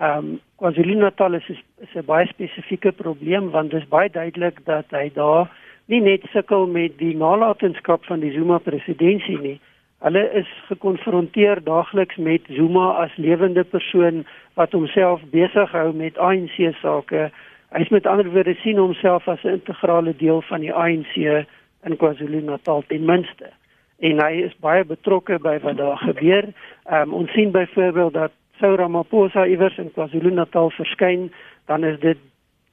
Ehm 0.00 0.18
um, 0.18 0.38
KwaZulu-Natal 0.60 1.40
is, 1.40 1.48
is 1.80 1.96
'n 1.96 2.04
baie 2.04 2.26
spesifieke 2.26 2.92
probleem 2.92 3.50
want 3.50 3.70
dit 3.70 3.80
is 3.80 3.88
baie 3.88 4.10
duidelik 4.10 4.60
dat 4.66 4.90
hy 4.90 5.08
daar 5.14 5.48
nie 5.86 6.00
net 6.00 6.28
sukkel 6.32 6.66
met 6.66 6.98
die 6.98 7.16
nalatenskap 7.16 8.04
van 8.04 8.20
die 8.20 8.32
Zuma 8.32 8.58
presidentskap 8.58 9.40
nie, 9.42 9.60
Hulle 10.00 10.22
is 10.32 10.48
gekonfronteer 10.68 11.60
daagliks 11.64 12.16
met 12.16 12.40
Zuma 12.48 12.86
as 13.02 13.16
lewende 13.16 13.64
persoon 13.64 14.22
wat 14.56 14.72
homself 14.72 15.20
besig 15.32 15.72
hou 15.76 15.90
met 15.92 16.18
ANC 16.18 16.56
sake. 16.80 17.26
Hy 17.70 17.82
is 17.84 17.92
met 17.92 18.06
ander 18.08 18.30
woorde 18.32 18.54
sien 18.62 18.80
homself 18.80 19.28
as 19.28 19.44
'n 19.44 19.60
integrale 19.60 20.14
deel 20.16 20.40
van 20.42 20.60
die 20.60 20.72
ANC 20.72 21.44
in 21.84 21.96
KwaZulu-Natal 21.96 22.82
ten 22.88 23.04
minste. 23.04 23.50
En 23.98 24.24
hy 24.24 24.32
is 24.48 24.56
baie 24.60 24.84
betrokke 24.84 25.38
by 25.38 25.58
wat 25.60 25.76
daar 25.76 25.98
gebeur. 25.98 26.48
Um, 26.92 27.12
ons 27.12 27.30
sien 27.32 27.50
byvoorbeeld 27.50 28.12
dat 28.12 28.32
sou 28.58 28.74
Ramaphosa 28.76 29.46
iewers 29.46 29.78
in 29.78 29.92
KwaZulu-Natal 29.92 30.70
verskyn, 30.70 31.32
dan 31.66 31.84
is 31.84 32.00
dit 32.00 32.18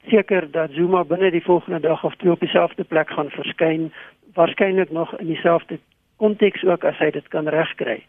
seker 0.06 0.50
dat 0.50 0.70
Zuma 0.70 1.04
binne 1.04 1.30
die 1.30 1.44
volgende 1.44 1.80
dag 1.80 2.04
of 2.04 2.16
twee 2.16 2.32
op 2.32 2.40
dieselfde 2.40 2.84
plek 2.84 3.10
gaan 3.10 3.30
verskyn, 3.30 3.92
waarskynlik 4.34 4.90
nog 4.90 5.18
in 5.18 5.26
dieselfde 5.26 5.78
konteks 6.18 6.64
ook 6.64 6.84
as 6.84 6.98
hy 6.98 7.10
dit 7.14 7.28
kan 7.34 7.48
regkry. 7.48 8.02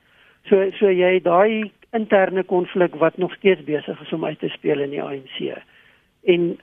So 0.49 0.69
so 0.79 0.91
jy 0.91 1.19
daai 1.23 1.71
interne 1.95 2.43
konflik 2.43 2.95
wat 3.01 3.17
nog 3.17 3.33
steeds 3.37 3.63
besig 3.63 4.01
is 4.01 4.13
om 4.13 4.25
uit 4.25 4.39
te 4.39 4.49
speel 4.53 4.81
in 4.85 4.93
die 4.93 5.03
ANC. 5.03 5.57
En 6.29 6.55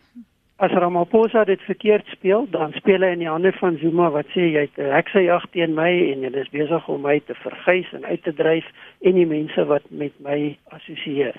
as 0.57 0.73
Ramaphosa 0.73 1.45
dit 1.45 1.61
verkeerd 1.69 2.07
speel, 2.07 2.47
dan 2.51 2.73
speel 2.73 3.05
hy 3.05 3.11
in 3.13 3.25
die 3.25 3.29
hande 3.31 3.53
van 3.59 3.77
Zuma 3.83 4.09
wat 4.15 4.31
sê 4.33 4.47
jy 4.55 4.65
het 4.69 4.79
'n 4.79 4.95
heksejag 4.95 5.45
teen 5.53 5.75
my 5.75 5.91
en 6.13 6.23
jy 6.25 6.33
is 6.33 6.49
besig 6.49 6.89
om 6.89 7.03
my 7.03 7.21
te 7.21 7.35
vergys 7.35 7.93
en 7.93 8.05
uit 8.05 8.23
te 8.23 8.33
dryf 8.33 8.65
en 9.03 9.15
die 9.15 9.27
mense 9.27 9.65
wat 9.65 9.85
met 9.91 10.13
my 10.21 10.57
assosieer. 10.71 11.35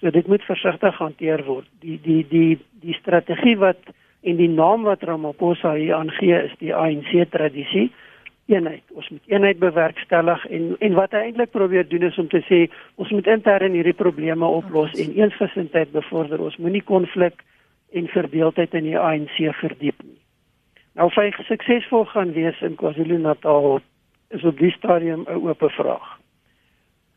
So 0.00 0.10
dit 0.10 0.26
moet 0.26 0.42
versigtig 0.42 0.98
hanteer 0.98 1.44
word. 1.44 1.66
Die 1.80 1.98
die 2.02 2.26
die 2.28 2.58
die 2.80 2.94
strategie 2.94 3.56
wat 3.56 3.80
en 4.22 4.36
die 4.36 4.48
naam 4.48 4.82
wat 4.82 5.02
Ramaphosa 5.02 5.74
hier 5.74 5.94
aangee 5.94 6.44
is 6.44 6.54
die 6.58 6.74
ANC 6.74 7.30
tradisie 7.30 7.90
eenheid. 8.46 8.82
Ons 8.92 9.08
moet 9.08 9.22
eenheid 9.32 9.58
bewerkstellig 9.58 10.46
en 10.46 10.76
en 10.78 10.94
wat 10.98 11.12
hy 11.16 11.22
eintlik 11.28 11.50
probeer 11.50 11.88
doen 11.88 12.02
is 12.08 12.18
om 12.18 12.28
te 12.28 12.42
sê 12.48 12.64
ons 13.00 13.10
moet 13.10 13.26
intern 13.26 13.76
hierdie 13.76 13.96
probleme 13.96 14.46
oplos 14.46 14.92
en 15.00 15.14
eensgesindheid 15.16 15.92
bevorder. 15.92 16.40
Ons 16.40 16.56
moenie 16.56 16.84
konflik 16.84 17.40
en 17.94 18.10
verdeeldheid 18.10 18.74
in 18.74 18.90
die 18.90 18.98
ANC 18.98 19.38
verdiep 19.60 20.02
nie. 20.02 20.20
Nou 20.94 21.08
of 21.10 21.16
hy 21.18 21.30
suksesvol 21.48 22.04
gaan 22.12 22.34
wees 22.36 22.60
in 22.62 22.76
KwaZulu-Natal 22.78 23.80
is 24.34 24.44
op 24.44 24.58
die 24.58 24.72
stadium 24.76 25.24
'n 25.28 25.40
oop 25.40 25.64
vraag. 25.78 26.18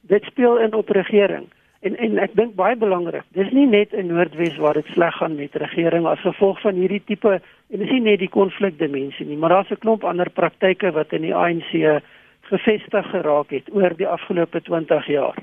Dit 0.01 0.23
speel 0.23 0.57
in 0.59 0.73
op 0.73 0.89
regering. 0.89 1.47
En 1.85 1.95
en 1.97 2.17
ek 2.17 2.33
dink 2.33 2.55
baie 2.57 2.75
belangrik, 2.75 3.25
dis 3.37 3.51
nie 3.53 3.67
net 3.69 3.93
in 3.93 4.09
Noordwes 4.09 4.57
waar 4.57 4.73
dit 4.73 4.87
sleg 4.95 5.13
gaan 5.19 5.35
met 5.37 5.55
regering 5.55 6.07
as 6.09 6.23
gevolg 6.25 6.61
van 6.61 6.79
hierdie 6.79 7.03
tipe 7.05 7.35
en 7.37 7.83
dis 7.83 7.91
nie 7.91 8.01
net 8.01 8.19
die 8.19 8.33
konflikdimensie 8.33 9.27
nie, 9.27 9.37
maar 9.37 9.53
daar's 9.53 9.71
'n 9.71 9.83
klomp 9.85 10.03
ander 10.03 10.29
praktyke 10.29 10.91
wat 10.91 11.13
in 11.13 11.21
die 11.21 11.35
ANC 11.35 12.01
gevestig 12.49 13.09
geraak 13.11 13.49
het 13.49 13.69
oor 13.75 13.93
die 13.97 14.07
afgelope 14.07 14.61
20 14.61 15.07
jaar 15.07 15.37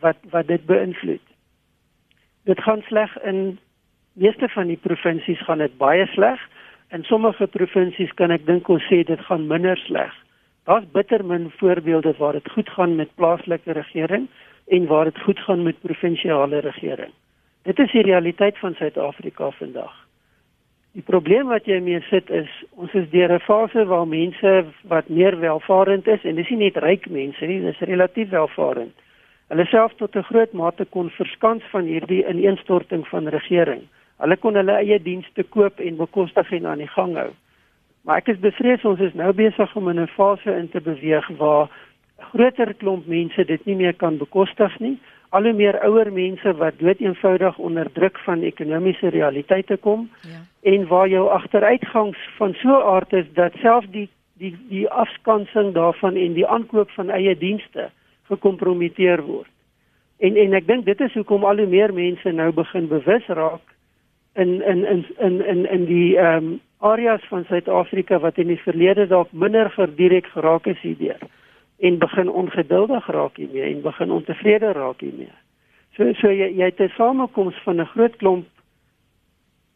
wat 0.00 0.16
wat 0.30 0.46
dit 0.46 0.66
beïnvloed. 0.66 1.24
Dit 2.44 2.60
gaan 2.62 2.82
sleg 2.86 3.16
in 3.22 3.58
meeste 4.12 4.48
van 4.48 4.66
die 4.66 4.80
provinsies 4.82 5.42
gaan 5.44 5.58
dit 5.58 5.76
baie 5.78 6.06
sleg. 6.06 6.40
In 6.94 7.02
sommige 7.04 7.46
provinsies 7.46 8.12
kan 8.14 8.30
ek 8.30 8.46
dink 8.46 8.68
ons 8.68 8.84
sê 8.90 9.02
dit 9.04 9.20
gaan 9.20 9.46
minder 9.46 9.76
sleg. 9.76 10.12
Daar's 10.64 10.86
bitter 10.92 11.24
min 11.24 11.50
voorbeelde 11.58 12.14
waar 12.18 12.32
dit 12.32 12.50
goed 12.50 12.68
gaan 12.68 12.96
met 12.96 13.14
plaaslike 13.14 13.72
regering 13.72 14.28
en 14.66 14.86
waar 14.86 15.04
dit 15.04 15.20
goed 15.20 15.38
gaan 15.38 15.62
met 15.62 15.80
provinsiale 15.80 16.58
regering. 16.58 17.12
Dit 17.62 17.78
is 17.78 17.92
die 17.92 18.02
realiteit 18.02 18.58
van 18.58 18.74
Suid-Afrika 18.74 19.50
vandag. 19.50 20.06
Die 20.96 21.04
probleem 21.04 21.50
wat 21.52 21.66
jy 21.68 21.76
mee 21.84 22.00
sit 22.08 22.30
is 22.30 22.50
ons 22.80 22.92
is 22.96 23.08
deur 23.10 23.32
'n 23.32 23.44
fase 23.44 23.84
waar 23.84 24.06
mense 24.08 24.64
wat 24.88 25.08
meer 25.08 25.38
welvarend 25.40 26.06
is 26.06 26.24
en 26.24 26.34
dis 26.34 26.48
nie 26.50 26.58
net 26.58 26.76
ryk 26.76 27.08
mense 27.08 27.46
nie, 27.46 27.60
dis 27.60 27.78
relatief 27.78 28.28
welvarend. 28.30 28.94
Hulle 29.48 29.66
self 29.66 29.92
tot 29.94 30.16
'n 30.16 30.22
groot 30.22 30.52
mate 30.52 30.84
kon 30.84 31.10
verskans 31.10 31.62
van 31.70 31.84
hierdie 31.84 32.24
ineenstorting 32.28 33.06
van 33.08 33.28
regering. 33.28 33.82
Hulle 34.18 34.36
kon 34.36 34.54
hulle 34.54 34.72
eie 34.72 35.02
dienste 35.02 35.42
koop 35.42 35.80
en 35.80 35.96
bekostig 35.96 36.52
en 36.52 36.66
aan 36.66 36.78
die 36.78 36.94
gang 36.94 37.16
hou. 37.16 37.30
Maar 38.04 38.16
ek 38.16 38.28
is 38.28 38.38
bevrees 38.38 38.84
ons 38.84 39.00
is 39.00 39.14
nou 39.14 39.32
besig 39.32 39.76
om 39.76 39.88
in 39.88 40.00
'n 40.00 40.06
fase 40.06 40.56
in 40.56 40.68
te 40.68 40.80
beweeg 40.80 41.28
waar 41.38 41.68
groter 42.18 42.74
klomp 42.74 43.06
mense 43.06 43.44
dit 43.44 43.64
nie 43.66 43.76
meer 43.76 43.94
kan 43.94 44.18
bekostig 44.18 44.78
nie. 44.80 44.96
Al 45.34 45.48
hoe 45.48 45.52
meer 45.52 45.78
ouer 45.84 46.12
mense 46.12 46.52
wat 46.60 46.78
doeteenvoudig 46.78 47.58
onder 47.58 47.90
druk 47.92 48.18
van 48.24 48.42
ekonomiese 48.42 49.08
realiteite 49.08 49.76
kom 49.76 50.08
ja. 50.22 50.40
en 50.62 50.86
waar 50.86 51.08
jou 51.08 51.28
agteruitgangs 51.30 52.18
van 52.38 52.54
so 52.62 52.68
'n 52.68 52.86
aard 52.94 53.12
is 53.12 53.26
dat 53.34 53.52
selfs 53.62 53.90
die 53.90 54.08
die 54.38 54.56
die 54.68 54.88
afskansing 54.88 55.72
daarvan 55.74 56.16
en 56.16 56.32
die 56.32 56.46
aankoop 56.46 56.90
van 56.90 57.10
eie 57.10 57.36
dienste 57.38 57.90
gekompromiteer 58.28 59.22
word. 59.22 59.50
En 60.18 60.36
en 60.36 60.52
ek 60.52 60.66
dink 60.66 60.84
dit 60.84 61.00
is 61.00 61.14
hoekom 61.14 61.44
al 61.44 61.56
hoe 61.56 61.66
meer 61.66 61.94
mense 61.94 62.32
nou 62.32 62.52
begin 62.52 62.88
bewus 62.88 63.26
raak 63.26 63.64
in 64.34 64.62
in 64.62 64.84
in 64.84 65.04
in 65.18 65.40
in 65.46 65.66
in 65.66 65.84
die 65.84 66.16
ehm 66.18 66.36
um, 66.36 66.60
areas 66.78 67.24
van 67.28 67.44
Suid-Afrika 67.48 68.18
wat 68.18 68.38
in 68.38 68.46
die 68.46 68.60
verlede 68.60 69.06
dalk 69.06 69.32
minder 69.32 69.70
gedirek 69.70 70.26
geraak 70.26 70.66
is 70.66 70.80
hierdeur 70.80 71.20
en 71.78 71.98
begin 71.98 72.28
ongeduldig 72.28 73.06
raak 73.06 73.36
hiermee 73.36 73.74
en 73.74 73.82
begin 73.82 74.10
ontevrede 74.10 74.72
raak 74.72 75.00
hiermee. 75.00 75.32
So 75.96 76.12
so 76.12 76.30
jy 76.30 76.50
jy 76.56 76.64
het 76.64 76.80
'n 76.80 76.92
samekoms 76.96 77.56
van 77.64 77.80
'n 77.80 77.92
groot 77.94 78.16
klomp 78.16 78.46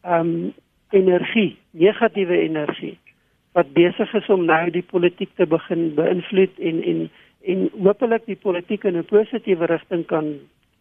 ehm 0.03 0.19
um, 0.19 0.53
energie, 0.89 1.57
negatiewe 1.71 2.37
energie 2.37 2.97
wat 3.51 3.73
besig 3.73 4.13
is 4.13 4.29
om 4.31 4.45
nou 4.45 4.69
die 4.71 4.85
politiek 4.87 5.29
te 5.35 5.45
begin 5.45 5.93
beïnvloed 5.95 6.59
en 6.59 6.83
en 6.83 7.09
en 7.41 7.69
hopelik 7.83 8.25
die 8.25 8.37
politiek 8.37 8.83
in 8.83 8.97
'n 8.97 9.05
positiewe 9.05 9.65
rigting 9.65 10.05
kan 10.05 10.39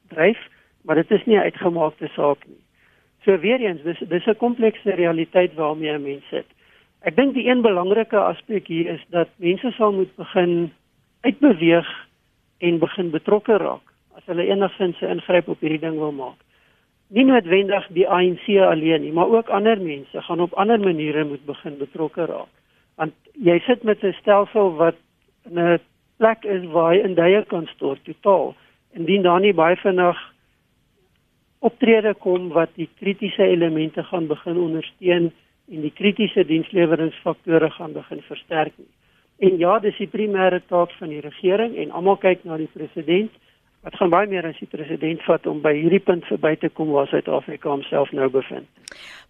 dryf, 0.08 0.38
maar 0.82 0.94
dit 0.94 1.10
is 1.10 1.24
nie 1.24 1.36
'n 1.36 1.48
uitgemaakte 1.48 2.08
saak 2.08 2.46
nie. 2.46 2.62
So 3.24 3.38
weer 3.38 3.60
eens, 3.60 3.82
dis 3.82 3.98
dis 4.08 4.26
'n 4.26 4.36
komplekse 4.36 4.90
realiteit 4.90 5.54
waarmee 5.54 5.92
'n 5.92 6.02
mens 6.02 6.28
sit. 6.28 6.46
Ek 7.00 7.16
dink 7.16 7.34
die 7.34 7.48
een 7.48 7.60
belangrike 7.60 8.18
aspek 8.18 8.66
hier 8.66 8.86
is 8.86 9.04
dat 9.08 9.28
mense 9.36 9.70
sal 9.70 9.92
moet 9.92 10.16
begin 10.16 10.72
uitbeweeg 11.20 11.88
en 12.58 12.78
begin 12.78 13.10
betrokke 13.10 13.56
raak 13.56 13.86
as 14.16 14.24
hulle 14.26 14.46
enigsins 14.52 15.00
'n 15.00 15.16
ingryp 15.16 15.48
op 15.48 15.60
hierdie 15.60 15.80
ding 15.80 15.98
wil 15.98 16.12
maak. 16.12 16.38
Nie 17.08 17.24
noodwendig 17.24 17.86
die 17.90 18.08
ANC 18.08 18.46
alleen 18.48 19.00
nie, 19.02 19.12
maar 19.12 19.28
ook 19.28 19.48
ander 19.48 19.80
mense 19.80 20.22
gaan 20.22 20.40
op 20.40 20.52
ander 20.52 20.80
maniere 20.80 21.24
moet 21.24 21.44
begin 21.44 21.78
betrokke 21.78 22.24
raak. 22.24 22.52
Want 22.96 23.14
jy 23.32 23.58
sit 23.58 23.82
met 23.82 24.02
'n 24.04 24.12
stelsel 24.12 24.74
wat 24.76 24.96
'n 25.48 25.78
plek 26.18 26.44
is 26.44 26.64
waar 26.64 26.92
hy 26.92 27.00
in 27.00 27.14
duie 27.14 27.44
kan 27.44 27.66
stort 27.66 28.04
totaal. 28.04 28.54
Indien 28.92 29.22
daar 29.22 29.40
nie 29.40 29.54
baie 29.54 29.76
vinnig 29.76 30.18
optrede 31.58 32.14
kom 32.14 32.48
wat 32.48 32.70
die 32.74 32.88
kritiese 33.00 33.44
elemente 33.44 34.02
gaan 34.04 34.26
begin 34.26 34.58
ondersteun 34.58 35.32
en 35.70 35.80
die 35.80 35.92
kritiese 35.94 36.44
diensleweringsfaktore 36.44 37.70
gaan 37.70 37.92
begin 37.92 38.22
versterk 38.28 38.72
nie. 38.76 38.88
En 39.40 39.56
ja, 39.56 39.78
dis 39.80 39.96
die 39.96 40.08
primêre 40.08 40.60
taak 40.68 40.92
van 40.98 41.08
die 41.08 41.22
regering 41.24 41.76
en 41.80 41.94
almal 41.96 42.18
kyk 42.20 42.44
na 42.44 42.58
die 42.60 42.68
president. 42.74 43.32
Wat 43.80 43.94
gaan 43.96 44.12
baie 44.12 44.28
meer 44.28 44.44
as 44.44 44.58
die 44.60 44.68
president 44.68 45.22
vat 45.24 45.46
om 45.48 45.62
by 45.64 45.72
hierdie 45.72 46.02
punt 46.04 46.26
verby 46.28 46.52
te 46.60 46.68
kom 46.76 46.90
waar 46.92 47.08
Suid-Afrika 47.08 47.70
homself 47.72 48.10
nou 48.12 48.28
bevind. 48.28 48.68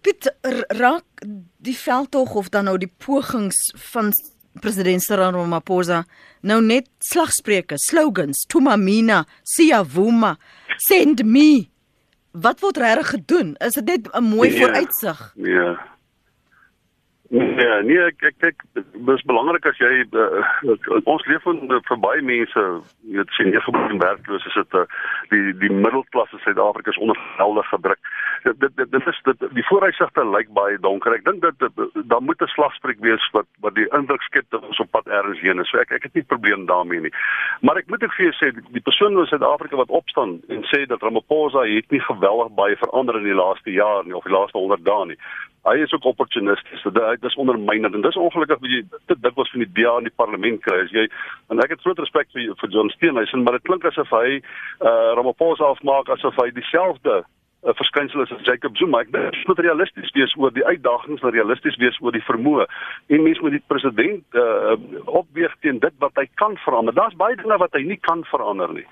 Piet 0.03 0.27
raak 0.75 1.23
die 1.63 1.77
veldtog 1.77 2.35
of 2.35 2.49
dan 2.51 2.67
nou 2.67 2.75
die 2.81 2.91
pogings 3.05 3.61
van 3.93 4.11
president 4.59 5.05
Cyril 5.05 5.31
Ramaphosa 5.37 6.01
nou 6.43 6.59
net 6.65 6.89
slagspreuke, 6.99 7.77
slogans, 7.79 8.43
Tumamina, 8.51 9.23
Siyavuma, 9.47 10.35
send 10.89 11.23
me. 11.23 11.69
Wat 12.31 12.59
word 12.59 12.83
regtig 12.83 13.15
gedoen? 13.15 13.55
Is 13.63 13.79
dit 13.79 13.85
net 13.85 14.11
'n 14.11 14.23
mooi 14.23 14.49
Nee, 14.49 14.59
vooruitsig? 14.59 15.33
Ja. 15.35 15.90
Nee, 17.31 17.83
nee, 17.87 17.99
ek 18.03 18.25
ek 18.27 18.43
ek 18.43 18.63
dis 19.07 19.21
belangrik 19.23 19.63
as 19.69 19.77
jy 19.79 20.01
uh, 20.19 20.41
ons 21.07 21.23
leef 21.31 21.45
in 21.47 21.61
uh, 21.71 21.77
vir 21.87 21.99
baie 22.03 22.23
mense, 22.27 22.63
jy 23.07 23.21
weet 23.21 23.29
sien 23.37 23.47
nie 23.53 23.61
gebeur 23.63 23.93
werkloos 24.01 24.47
is 24.49 24.57
dit 24.57 24.75
uh, 24.75 24.81
die 25.31 25.53
die 25.61 25.69
middelklas 25.71 26.33
in 26.35 26.41
Suid-Afrika 26.43 26.91
is 26.91 26.99
onder 26.99 27.15
geweldige 27.21 27.71
gedruk. 27.77 28.09
Dit 28.43 28.59
dit 28.59 28.75
dit, 28.81 28.91
dit 28.97 29.07
is 29.13 29.21
dit 29.29 29.45
die 29.55 29.63
vooruitsigte 29.69 30.25
lyk 30.27 30.51
baie 30.57 30.75
donker. 30.83 31.15
Ek 31.15 31.23
dink 31.29 31.39
dat 31.45 31.79
daar 32.11 32.25
moet 32.27 32.43
'n 32.43 32.51
slagspreuk 32.51 32.99
wees 32.99 33.29
wat 33.37 33.47
wat 33.63 33.79
die 33.79 33.87
indruk 33.95 34.27
skep 34.27 34.49
dat 34.51 34.67
ons 34.67 34.83
op 34.83 34.91
pad 34.91 35.07
ergens 35.07 35.39
heen 35.39 35.63
is. 35.63 35.71
So 35.71 35.79
ek 35.79 35.95
ek 35.95 36.09
het 36.09 36.19
nie 36.19 36.27
probleem 36.33 36.67
daarmee 36.67 36.99
nie. 37.07 37.13
Maar 37.61 37.79
ek 37.79 37.87
moet 37.87 38.03
ook 38.03 38.17
vir 38.19 38.27
jou 38.27 38.35
sê 38.41 38.51
die, 38.51 38.65
die 38.75 38.83
persoon 38.83 39.15
in 39.15 39.31
Suid-Afrika 39.31 39.79
wat 39.79 39.95
opstaan 40.03 40.41
en 40.51 40.67
sê 40.67 40.83
dat 40.83 40.99
Ramaphosa 40.99 41.63
het 41.63 41.87
nie 41.95 42.03
geweldig 42.11 42.51
baie 42.59 42.75
verander 42.75 43.23
in 43.23 43.31
die 43.31 43.39
laaste 43.39 43.71
jaar 43.71 44.03
nie 44.03 44.19
of 44.19 44.27
die 44.27 44.35
laaste 44.35 44.59
100 44.59 44.83
dae 44.83 45.05
nie 45.15 45.19
hy 45.69 45.77
is 45.83 45.93
ook 45.93 46.05
opportunisties. 46.09 46.83
Dit 46.83 47.20
dis 47.21 47.37
ondermynend 47.41 47.95
en 47.95 48.05
dis 48.05 48.19
ongelukkig 48.19 48.61
wat 48.61 48.71
jy 48.73 48.81
dit 49.11 49.21
dikwels 49.23 49.51
van 49.53 49.65
die 49.65 49.73
DA 49.77 49.97
in 49.97 50.09
die 50.09 50.17
parlement 50.21 50.63
kry. 50.65 50.79
As 50.85 50.95
jy 50.95 51.07
en 51.53 51.61
ek 51.63 51.75
het 51.75 51.83
groot 51.85 51.99
respek 52.03 52.31
vir 52.35 52.55
vir 52.61 52.73
John 52.73 52.89
Steenhuisen, 52.95 53.43
maar 53.43 53.59
dit 53.59 53.67
klink 53.69 53.85
asof 53.85 54.09
hy 54.15 54.39
uh 54.39 54.97
Ramaphosa 55.19 55.71
afmaak 55.75 56.09
asof 56.13 56.37
hy 56.41 56.49
dieselfde 56.55 57.21
uh, 57.21 57.73
verskynsel 57.77 58.23
is 58.23 58.33
as 58.33 58.45
Jacob 58.47 58.77
Zuma. 58.77 59.03
Ek 59.05 59.11
dink 59.13 59.31
dit 59.35 59.49
moet 59.49 59.61
realisties 59.65 60.13
wees 60.17 60.33
oor 60.39 60.53
die 60.55 60.65
uitdagings 60.65 61.21
en 61.21 61.35
realisties 61.35 61.77
wees 61.81 61.99
oor 62.01 62.15
die 62.15 62.23
vermoë. 62.25 62.67
En 63.13 63.25
mens 63.25 63.41
moet 63.43 63.57
die 63.57 63.63
president 63.71 64.41
uh 64.41 64.77
opweeg 65.21 65.53
teen 65.65 65.81
dit 65.83 65.95
wat 66.03 66.17
hy 66.19 66.27
kan 66.41 66.57
verander. 66.65 66.95
Daar's 66.97 67.17
baie 67.19 67.37
dinge 67.39 67.57
wat 67.61 67.73
hy 67.77 67.83
nie 67.87 67.99
kan 68.01 68.23
verander 68.31 68.73
nie. 68.73 68.85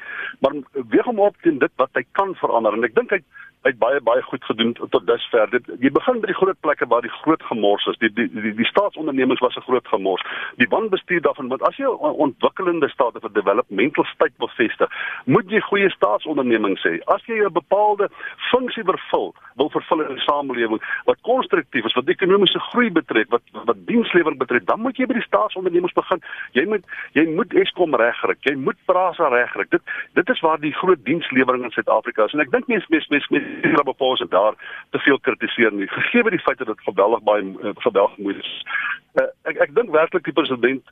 Maar 0.44 0.60
weeg 0.94 1.08
hom 1.10 1.22
op 1.24 1.38
teen 1.46 1.60
dit 1.62 1.74
wat 1.82 1.94
hy 1.98 2.06
kan 2.18 2.36
verander 2.42 2.78
en 2.78 2.88
ek 2.88 2.98
dink 2.98 3.16
hy 3.16 3.24
het 3.70 3.80
baie 3.80 4.02
baie 4.02 4.22
goed 4.22 4.44
gedoen 4.44 4.74
tot 4.74 5.08
dusver. 5.08 5.50
Dit 5.54 5.70
jy 5.80 5.92
begin 5.94 6.22
by 6.22 6.30
die 6.32 6.38
groot 6.42 6.60
plekke 6.66 6.88
waar 6.92 7.06
die 7.06 7.14
groot 7.22 7.44
gemors 7.52 7.86
is. 7.92 7.98
Die 8.04 8.12
die 8.14 8.28
die, 8.34 8.54
die 8.58 8.70
staatsondernemings 8.70 9.44
was 9.46 9.56
'n 9.56 9.68
groot 9.68 9.88
gemors. 9.88 10.24
Die 10.58 10.70
wanbestuur 10.70 11.22
daarvan, 11.22 11.48
want 11.48 11.64
as 11.68 11.78
jy 11.78 11.86
'n 11.86 12.20
ontwikkelende 12.26 12.90
staat 12.90 13.16
of 13.16 13.24
'n 13.24 13.34
developmental 13.34 14.04
state 14.04 14.38
wil 14.38 14.52
vestig, 14.62 14.90
moet 15.26 15.50
jy 15.50 15.60
goeie 15.60 15.90
staatsondernemings 15.90 16.84
hê. 16.84 17.00
As 17.06 17.26
jy 17.26 17.44
'n 17.46 17.54
bepaalde 17.54 18.10
funksie 18.52 18.84
vervul, 18.84 19.34
wil 19.56 19.70
vervul 19.70 20.02
in 20.02 20.16
die 20.16 20.24
samelewing 20.24 20.82
wat 21.06 21.18
konstruktief 21.22 21.86
is, 21.86 21.94
wat 21.94 22.08
ekonomiese 22.08 22.60
groei 22.60 22.92
betref, 22.92 23.28
wat 23.30 23.42
wat 23.66 23.78
dienslewering 23.86 24.40
betref, 24.40 24.64
dan 24.64 24.80
moet 24.80 24.98
jy 24.98 25.06
by 25.06 25.14
die 25.14 25.28
staatsondernemings 25.28 25.94
begin. 25.94 26.22
Jy 26.52 26.66
moet 26.66 26.84
jy 27.14 27.26
moet 27.36 27.54
Eskom 27.54 27.96
regkry. 27.96 28.36
Jy 28.40 28.56
moet 28.56 28.78
Prasa 28.86 29.28
regkry. 29.28 29.66
Dit 29.70 29.82
dit 30.14 30.30
is 30.30 30.40
waar 30.40 30.60
die 30.60 30.74
groot 30.74 31.06
dienslewering 31.06 31.64
in 31.64 31.72
Suid-Afrika 31.72 32.26
is. 32.26 32.34
En 32.34 32.40
ek 32.40 32.52
dink 32.52 32.68
mense 32.68 32.88
mense 32.90 33.08
mense 33.12 33.59
Ramaphosa 33.78 34.26
daar 34.30 34.54
te 34.90 35.00
veel 35.00 35.20
kritiseer 35.20 35.74
nie. 35.74 35.88
Gegee 35.88 36.30
die 36.30 36.40
feit 36.40 36.58
dat 36.58 36.68
dit 36.68 36.82
geweldig 36.82 37.22
baie 37.24 37.44
uh, 37.44 37.76
geweldig 37.76 38.18
moeilik 38.18 38.46
is. 38.46 38.66
Uh, 39.14 39.28
ek 39.44 39.58
ek 39.68 39.76
dink 39.76 39.92
werklik 39.92 40.24
die 40.24 40.34
president 40.34 40.84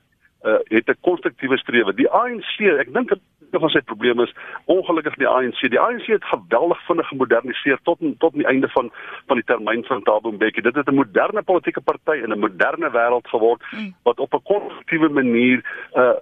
uh, 0.44 0.60
het 0.74 0.90
'n 0.90 1.02
konstruktiewe 1.02 1.58
strewe. 1.58 1.94
Die 1.94 2.10
ANC, 2.10 2.60
ek 2.60 2.94
dink 2.94 3.14
een 3.52 3.60
van 3.60 3.70
sy 3.70 3.82
probleme 3.82 4.24
is 4.24 4.34
ongelukkig 4.66 5.16
die 5.16 5.28
ANC. 5.28 5.60
Die 5.60 5.80
ANC 5.80 6.06
het 6.06 6.24
geweldig 6.24 6.86
vinnig 6.86 7.08
gemoderniseer 7.08 7.80
tot 7.84 8.00
tot 8.18 8.34
die 8.34 8.46
einde 8.46 8.70
van 8.70 8.92
van 9.28 9.36
die 9.36 9.46
termyn 9.46 9.84
van 9.84 10.04
Thabo 10.04 10.32
Mbeki. 10.32 10.62
Dit 10.62 10.76
het 10.76 10.90
'n 10.90 10.96
moderne 10.96 11.44
politieke 11.44 11.82
party 11.82 12.18
in 12.24 12.32
'n 12.32 12.40
moderne 12.40 12.90
wêreld 12.92 13.28
geword 13.28 13.64
hmm. 13.70 13.96
wat 14.04 14.20
op 14.20 14.34
'n 14.34 14.44
konstruktiewe 14.44 15.10
manier 15.10 15.64
uh 15.96 16.16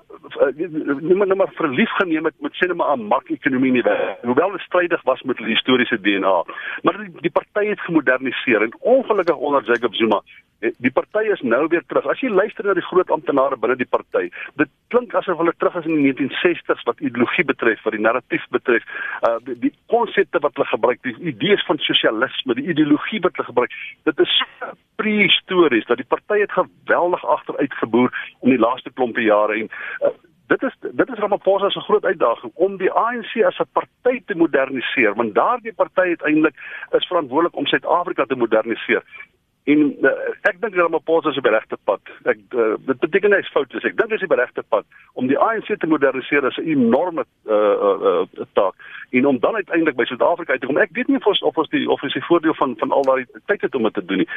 nie 1.00 1.16
maar 1.16 1.28
net 1.28 1.38
maar 1.38 1.54
verlief 1.54 1.90
geneem 1.90 2.26
het 2.26 2.36
met 2.40 2.54
sê 2.54 2.68
net 2.68 2.78
maar 2.78 2.98
'n 2.98 3.08
mark-ekonomie 3.08 3.72
nie. 3.72 3.84
Hoewel 4.22 4.52
dit 4.52 4.62
strydig 4.62 5.02
was 5.04 5.22
met 5.22 5.38
die 5.38 5.46
historiese 5.46 6.02
DNA. 6.02 6.44
Maar 6.82 6.98
die, 6.98 7.12
die 7.22 7.32
party 7.32 7.68
het 7.68 7.80
gemoderniseer 7.80 8.62
en 8.62 8.76
ongelukkig 8.80 9.36
onder 9.36 9.64
Jacob 9.64 9.96
Zuma 9.96 10.22
die 10.60 10.92
party 10.92 11.26
is 11.32 11.42
nou 11.42 11.68
weer 11.68 11.84
terug. 11.88 12.08
As 12.10 12.22
jy 12.24 12.30
luister 12.30 12.66
na 12.66 12.76
die 12.78 12.86
groot 12.86 13.10
amptenare 13.14 13.58
binne 13.60 13.78
die 13.80 13.90
party, 13.90 14.30
dit 14.62 14.72
klink 14.94 15.14
asof 15.18 15.40
hulle 15.42 15.54
terug 15.60 15.76
is 15.82 15.88
in 15.90 15.98
die 16.00 16.14
1960s 16.14 16.86
wat 16.90 17.04
ideologie 17.04 17.46
betref, 17.46 17.84
wat 17.86 17.96
die 17.98 18.04
narratief 18.04 18.46
betref, 18.56 18.86
uh 19.28 19.38
die 19.46 19.74
konsepte 19.92 20.42
wat 20.44 20.56
hulle 20.56 20.70
gebruik, 20.72 21.02
die 21.04 21.16
idees 21.34 21.64
van 21.68 21.82
sosialisme, 21.86 22.58
die 22.60 22.70
ideologie 22.74 23.22
wat 23.26 23.36
hulle 23.36 23.50
gebruik. 23.52 23.80
Dit 24.10 24.22
is 24.24 24.36
prehistories 25.02 25.88
dat 25.90 26.02
die 26.02 26.08
party 26.08 26.40
het 26.44 26.56
geweldig 26.56 27.26
agteruitgeboer 27.38 28.14
in 28.42 28.56
die 28.56 28.62
laaste 28.62 28.94
klompie 28.94 29.28
jare 29.28 29.60
en 29.60 29.70
uh, 30.02 30.16
Dit 30.46 30.62
is 30.62 30.76
dit 30.80 31.10
is 31.10 31.18
Ramaphosa 31.18 31.70
se 31.70 31.80
groot 31.80 32.04
uitdaging 32.06 32.52
om 32.54 32.78
die 32.78 32.92
ANC 32.92 33.32
as 33.50 33.58
'n 33.58 33.70
party 33.74 34.22
te 34.26 34.36
moderniseer 34.36 35.16
want 35.16 35.34
daardie 35.36 35.74
party 35.74 36.14
uiteindelik 36.14 36.56
is 36.92 37.08
verantwoordelik 37.08 37.56
om 37.56 37.66
Suid-Afrika 37.66 38.26
te 38.26 38.36
moderniseer. 38.36 39.04
En 39.66 39.80
uh, 40.06 40.12
ek 40.46 40.60
dink 40.62 40.76
Ramaphosa 40.78 41.32
is 41.34 41.40
op 41.42 41.48
die 41.48 41.54
regte 41.56 41.78
pad. 41.90 42.12
Ek 42.30 42.42
uh, 42.54 42.76
dit 42.86 43.00
beteken 43.02 43.34
hy 43.34 43.40
is 43.42 43.50
fout, 43.54 43.72
dus 43.74 43.88
ek 43.88 43.96
dink 43.98 44.14
hy 44.14 44.20
is 44.20 44.26
op 44.28 44.36
die 44.36 44.42
regte 44.42 44.64
pad 44.70 44.86
om 45.18 45.30
die 45.32 45.40
ANC 45.42 45.72
te 45.80 45.90
moderniseer 45.90 46.46
is 46.46 46.60
'n 46.62 46.70
enorme 46.76 47.26
uh, 47.50 47.56
uh, 47.56 47.98
uh, 48.12 48.46
taak 48.54 48.76
en 49.10 49.26
om 49.26 49.40
dan 49.40 49.56
uiteindelik 49.56 49.96
by 49.96 50.06
Suid-Afrika 50.10 50.52
uit 50.52 50.62
te 50.62 50.68
kom. 50.68 50.78
Ek 50.78 50.94
weet 50.98 51.08
nie 51.08 51.18
of 51.18 51.26
ons 51.26 51.42
of 51.42 51.58
ons 51.58 51.70
die 51.70 51.86
of 51.90 52.04
ons 52.04 52.14
die 52.14 52.26
voordeel 52.28 52.56
van 52.60 52.76
van 52.80 52.92
al 52.92 53.08
daai 53.08 53.26
tyd 53.46 53.62
het 53.62 53.76
om 53.76 53.84
dit 53.84 53.94
te 53.94 54.06
doen 54.06 54.24
nie. 54.24 54.30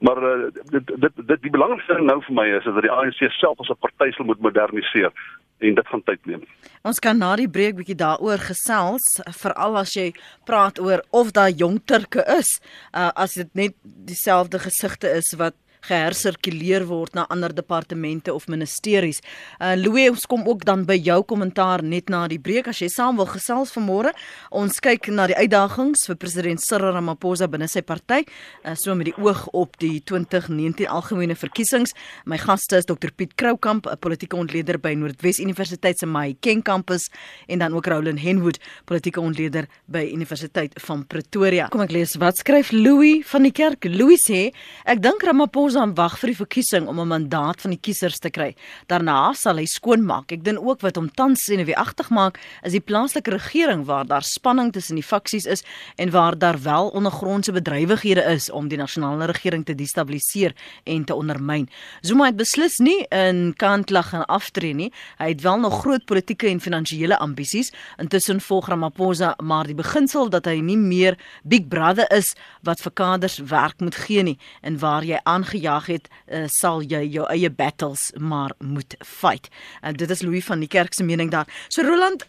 Maar 0.00 0.22
uh, 0.22 0.50
dit 0.72 0.92
dit 1.06 1.24
dit 1.32 1.42
die 1.42 1.54
belangrikste 1.54 2.00
nou 2.02 2.20
vir 2.26 2.34
my 2.40 2.46
is 2.58 2.68
dat 2.68 2.82
die 2.82 2.92
ANC 2.92 3.24
self 3.38 3.60
as 3.60 3.70
'n 3.70 3.80
party 3.80 4.10
sal 4.12 4.28
moet 4.30 4.40
moderniseer 4.40 5.12
en 5.58 5.74
dit 5.74 5.86
gaan 5.86 6.02
tyd 6.02 6.26
neem. 6.26 6.42
Ons 6.82 6.98
kan 6.98 7.18
na 7.18 7.34
die 7.36 7.48
breek 7.48 7.76
bietjie 7.78 7.96
daaroor 7.96 8.42
gesels, 8.42 9.06
veral 9.40 9.78
as 9.80 9.94
jy 9.96 10.12
praat 10.48 10.80
oor 10.82 11.04
of 11.10 11.32
daar 11.32 11.50
jong 11.50 11.80
Turke 11.84 12.24
is, 12.38 12.60
uh, 12.92 13.10
as 13.14 13.34
dit 13.34 13.54
net 13.54 13.74
dieselfde 13.82 14.58
gesigte 14.58 15.08
is 15.08 15.32
wat 15.38 15.54
gehersirkuleer 15.88 16.86
word 16.88 17.14
na 17.14 17.26
ander 17.32 17.52
departemente 17.54 18.32
of 18.34 18.48
ministeries. 18.48 19.20
Uh 19.60 19.74
Louis, 19.76 20.10
ons 20.10 20.26
kom 20.26 20.44
ook 20.48 20.64
dan 20.64 20.84
by 20.88 20.96
jou 20.96 21.20
kommentaar 21.28 21.82
net 21.84 22.08
na 22.12 22.24
die 22.30 22.40
breek 22.40 22.68
as 22.70 22.80
jy 22.82 22.88
saam 22.92 23.18
wil 23.20 23.28
gesels 23.28 23.72
vanmôre. 23.74 24.14
Ons 24.54 24.80
kyk 24.84 25.10
na 25.12 25.26
die 25.30 25.36
uitdagings 25.36 26.06
vir 26.08 26.18
president 26.20 26.62
Cyril 26.62 26.94
Ramaphosa 26.96 27.48
binne 27.50 27.68
sy 27.68 27.82
party, 27.84 28.22
uh, 28.64 28.74
so 28.78 28.94
met 28.96 29.10
die 29.10 29.16
oog 29.20 29.46
op 29.52 29.76
die 29.82 29.98
2019 30.08 30.88
algemene 30.88 31.36
verkiesings. 31.38 31.94
My 32.24 32.38
gaste 32.40 32.80
is 32.80 32.88
Dr 32.88 33.12
Piet 33.12 33.34
Kroukamp, 33.40 33.86
'n 33.86 33.98
politieke 34.00 34.36
ontleder 34.36 34.78
by 34.78 34.94
Noordwes 34.94 35.40
Universiteit 35.40 35.98
se 35.98 36.06
Mahikeng 36.06 36.62
kampus 36.62 37.10
en 37.48 37.58
dan 37.58 37.74
ook 37.74 37.86
Roland 37.86 38.20
Henwood, 38.20 38.58
politieke 38.84 39.20
ontleder 39.20 39.66
by 39.86 40.10
Universiteit 40.12 40.72
van 40.86 41.06
Pretoria. 41.06 41.68
Kom 41.68 41.80
ek 41.80 41.92
lees 41.92 42.16
wat 42.16 42.36
skryf 42.36 42.72
Louis 42.72 43.24
van 43.26 43.42
die 43.42 43.52
Kerk. 43.52 43.84
Louis 43.84 44.20
sê, 44.20 44.52
ek 44.84 45.02
dink 45.02 45.22
Ramaphosa 45.22 45.73
wag 45.94 46.18
vir 46.18 46.30
die 46.32 46.36
verkiesing 46.36 46.86
om 46.88 47.00
'n 47.00 47.08
mandaat 47.08 47.60
van 47.60 47.70
die 47.70 47.80
kiesers 47.80 48.18
te 48.18 48.30
kry. 48.30 48.54
Daarna 48.86 49.32
sal 49.32 49.56
hy 49.56 49.64
skoonmaak. 49.64 50.32
Ek 50.32 50.44
dink 50.44 50.58
ook 50.58 50.80
wat 50.80 50.96
hom 50.96 51.10
tans 51.10 51.44
senuweeagtig 51.44 52.10
maak, 52.10 52.38
is 52.62 52.72
die 52.72 52.80
plaaslike 52.80 53.30
regering 53.30 53.84
waar 53.84 54.06
daar 54.06 54.22
spanning 54.22 54.72
tussen 54.72 54.94
die 54.94 55.02
faksies 55.02 55.46
is 55.46 55.62
en 55.96 56.10
waar 56.10 56.38
daar 56.38 56.62
wel 56.62 56.88
ondergrondse 56.88 57.52
bedrywighede 57.52 58.22
is 58.32 58.50
om 58.50 58.68
die 58.68 58.78
nasionale 58.78 59.26
regering 59.26 59.64
te 59.64 59.74
destabiliseer 59.74 60.54
en 60.84 61.04
te 61.04 61.14
ondermyn. 61.14 61.68
Zuma 62.00 62.26
het 62.26 62.36
beslis 62.36 62.78
nie 62.78 63.06
in 63.10 63.54
kantlag 63.56 64.08
gaan 64.08 64.26
aftree 64.26 64.74
nie. 64.74 64.92
Hy 65.18 65.28
het 65.28 65.40
wel 65.40 65.58
nog 65.58 65.80
groot 65.80 66.04
politieke 66.04 66.48
en 66.48 66.60
finansiële 66.60 67.18
ambisies. 67.18 67.72
Intussen 67.98 68.40
volg 68.40 68.68
Ramaphosa 68.68 69.34
maar 69.42 69.66
die 69.66 69.74
beginsel 69.74 70.28
dat 70.28 70.44
hy 70.44 70.60
nie 70.60 70.76
meer 70.76 71.18
Big 71.42 71.68
Brother 71.68 72.06
is 72.12 72.34
wat 72.62 72.80
vir 72.80 72.92
kaders 72.92 73.38
werk 73.38 73.80
moet 73.80 73.94
gee 73.94 74.22
nie 74.22 74.38
en 74.62 74.78
waar 74.78 75.04
jy 75.04 75.20
aangejaag 75.64 75.86
het, 75.86 76.08
uh, 76.28 76.44
sal 76.46 76.82
jy 76.82 77.04
jou 77.08 77.26
eie 77.30 77.50
battles 77.50 78.12
maar 78.18 78.52
moet 78.58 78.96
fight. 79.04 79.50
En 79.82 79.94
dit 79.94 80.10
is 80.10 80.22
Louis 80.22 80.44
van 80.44 80.60
die 80.60 80.68
kerk 80.68 80.94
se 80.94 81.04
mening 81.04 81.30
daar. 81.30 81.46
So 81.68 81.82
Roland, 81.82 82.28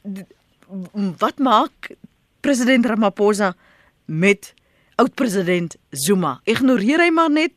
wat 1.19 1.39
maak 1.39 1.91
president 2.41 2.85
Ramaphosa 2.85 3.53
met 4.05 4.53
oud-president 4.95 5.75
Zuma? 5.91 6.39
Ignoreer 6.45 6.99
hy 6.99 7.11
maar 7.11 7.31
net 7.31 7.53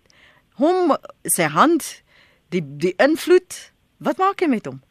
hom 0.59 0.97
sy 1.25 1.49
hand 1.49 2.03
die 2.51 2.63
die 2.63 2.95
invloed 2.99 3.73
wat 3.99 4.19
maak 4.19 4.41
hy 4.41 4.49
met 4.49 4.67
hom 4.67 4.83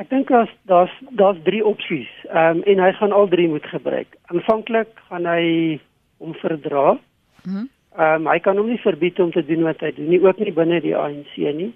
Ek 0.00 0.08
dink 0.08 0.30
as 0.32 0.48
daar's 0.64 0.92
daar's 1.20 1.36
drie 1.44 1.60
opsies. 1.64 2.08
Ehm 2.32 2.58
um, 2.58 2.62
en 2.64 2.78
hy 2.80 2.92
gaan 2.96 3.12
al 3.12 3.28
drie 3.28 3.48
moet 3.48 3.66
gebruik. 3.68 4.16
Aanvanklik 4.32 4.88
gaan 5.10 5.26
hy 5.28 5.80
hom 6.16 6.32
verdra. 6.40 6.98
Mhm. 7.44 7.68
Ehm 7.96 8.24
um, 8.24 8.26
hy 8.32 8.38
kan 8.40 8.56
hom 8.56 8.68
nie 8.72 8.80
verbied 8.80 9.18
om 9.20 9.32
te 9.32 9.44
doen 9.44 9.62
wat 9.68 9.80
hy 9.84 9.92
doen 9.92 10.08
nie, 10.08 10.20
ook 10.24 10.38
nie 10.40 10.52
binne 10.52 10.80
die 10.80 10.96
ANC 10.96 11.36
nie. 11.36 11.72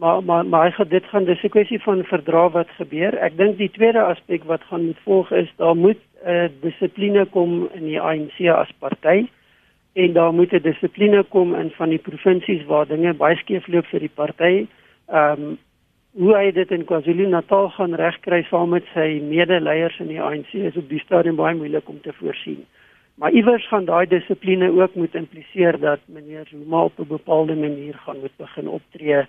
Maar 0.00 0.24
maar 0.24 0.46
maar 0.46 0.64
hy 0.66 0.70
gaan 0.70 0.88
dit 0.88 1.04
gaan 1.04 1.24
dis 1.24 1.42
'n 1.42 1.48
kwessie 1.48 1.82
van 1.82 2.04
verdra 2.04 2.48
wat 2.50 2.70
gebeur. 2.78 3.14
Ek 3.18 3.36
dink 3.36 3.58
die 3.58 3.70
tweede 3.70 4.02
aspek 4.02 4.44
wat 4.44 4.62
gaan 4.62 4.84
moet 4.86 4.98
volg 5.04 5.30
is 5.30 5.50
daar 5.56 5.76
moet 5.76 6.00
'n 6.24 6.30
uh, 6.30 6.48
dissipline 6.60 7.24
kom 7.26 7.68
in 7.74 7.84
die 7.84 8.00
ANC 8.00 8.40
as 8.48 8.72
party 8.78 9.28
en 9.92 10.12
daar 10.12 10.32
moet 10.32 10.52
'n 10.52 10.62
dissipline 10.62 11.22
kom 11.22 11.54
in 11.54 11.70
van 11.70 11.88
die 11.88 11.98
provinsies 11.98 12.64
waar 12.64 12.86
dinge 12.86 13.14
baie 13.14 13.36
skeefloop 13.36 13.86
vir 13.86 14.00
die 14.00 14.14
party. 14.14 14.66
Ehm 15.08 15.42
um, 15.42 15.58
hoe 16.12 16.36
hy 16.36 16.50
dit 16.52 16.70
in 16.70 16.84
KwaZulu-Natal 16.84 17.68
gaan 17.70 17.94
regkry 17.94 18.42
saam 18.42 18.68
met 18.74 18.84
sy 18.94 19.20
medeleiers 19.22 19.98
in 20.00 20.08
die 20.10 20.22
ANC 20.22 20.52
is 20.52 20.76
op 20.76 20.88
die 20.88 20.98
stadium 20.98 21.36
baie 21.36 21.54
moeilik 21.54 21.88
om 21.88 22.00
te 22.00 22.12
voorsien. 22.12 22.66
Maar 23.20 23.32
iewers 23.32 23.66
gaan 23.68 23.84
daai 23.84 24.06
dissipline 24.08 24.70
ook 24.80 24.94
moet 24.94 25.14
impliseer 25.14 25.78
dat 25.78 26.00
meneer 26.04 26.46
Zuma 26.48 26.84
op 26.84 26.98
'n 26.98 27.06
bepaalde 27.08 27.54
manier 27.54 27.94
gaan 27.94 28.20
moet 28.20 28.36
begin 28.36 28.68
optree 28.68 29.24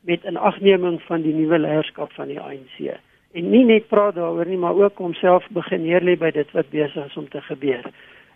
met 0.00 0.24
'n 0.24 0.36
agneming 0.36 1.02
van 1.02 1.22
die 1.22 1.34
nuwe 1.34 1.58
leierskap 1.58 2.12
van 2.12 2.26
die 2.26 2.40
ANC. 2.40 2.98
En 3.32 3.50
nie 3.50 3.64
net 3.64 3.86
praat 3.86 4.14
daaroor 4.14 4.46
nie, 4.46 4.56
maar 4.56 4.74
ook 4.74 4.98
homself 4.98 5.46
begin 5.50 5.82
neerlê 5.82 6.16
by 6.18 6.30
dit 6.30 6.50
wat 6.50 6.70
besig 6.70 7.06
is 7.06 7.16
om 7.16 7.28
te 7.28 7.40
gebeur. 7.40 7.84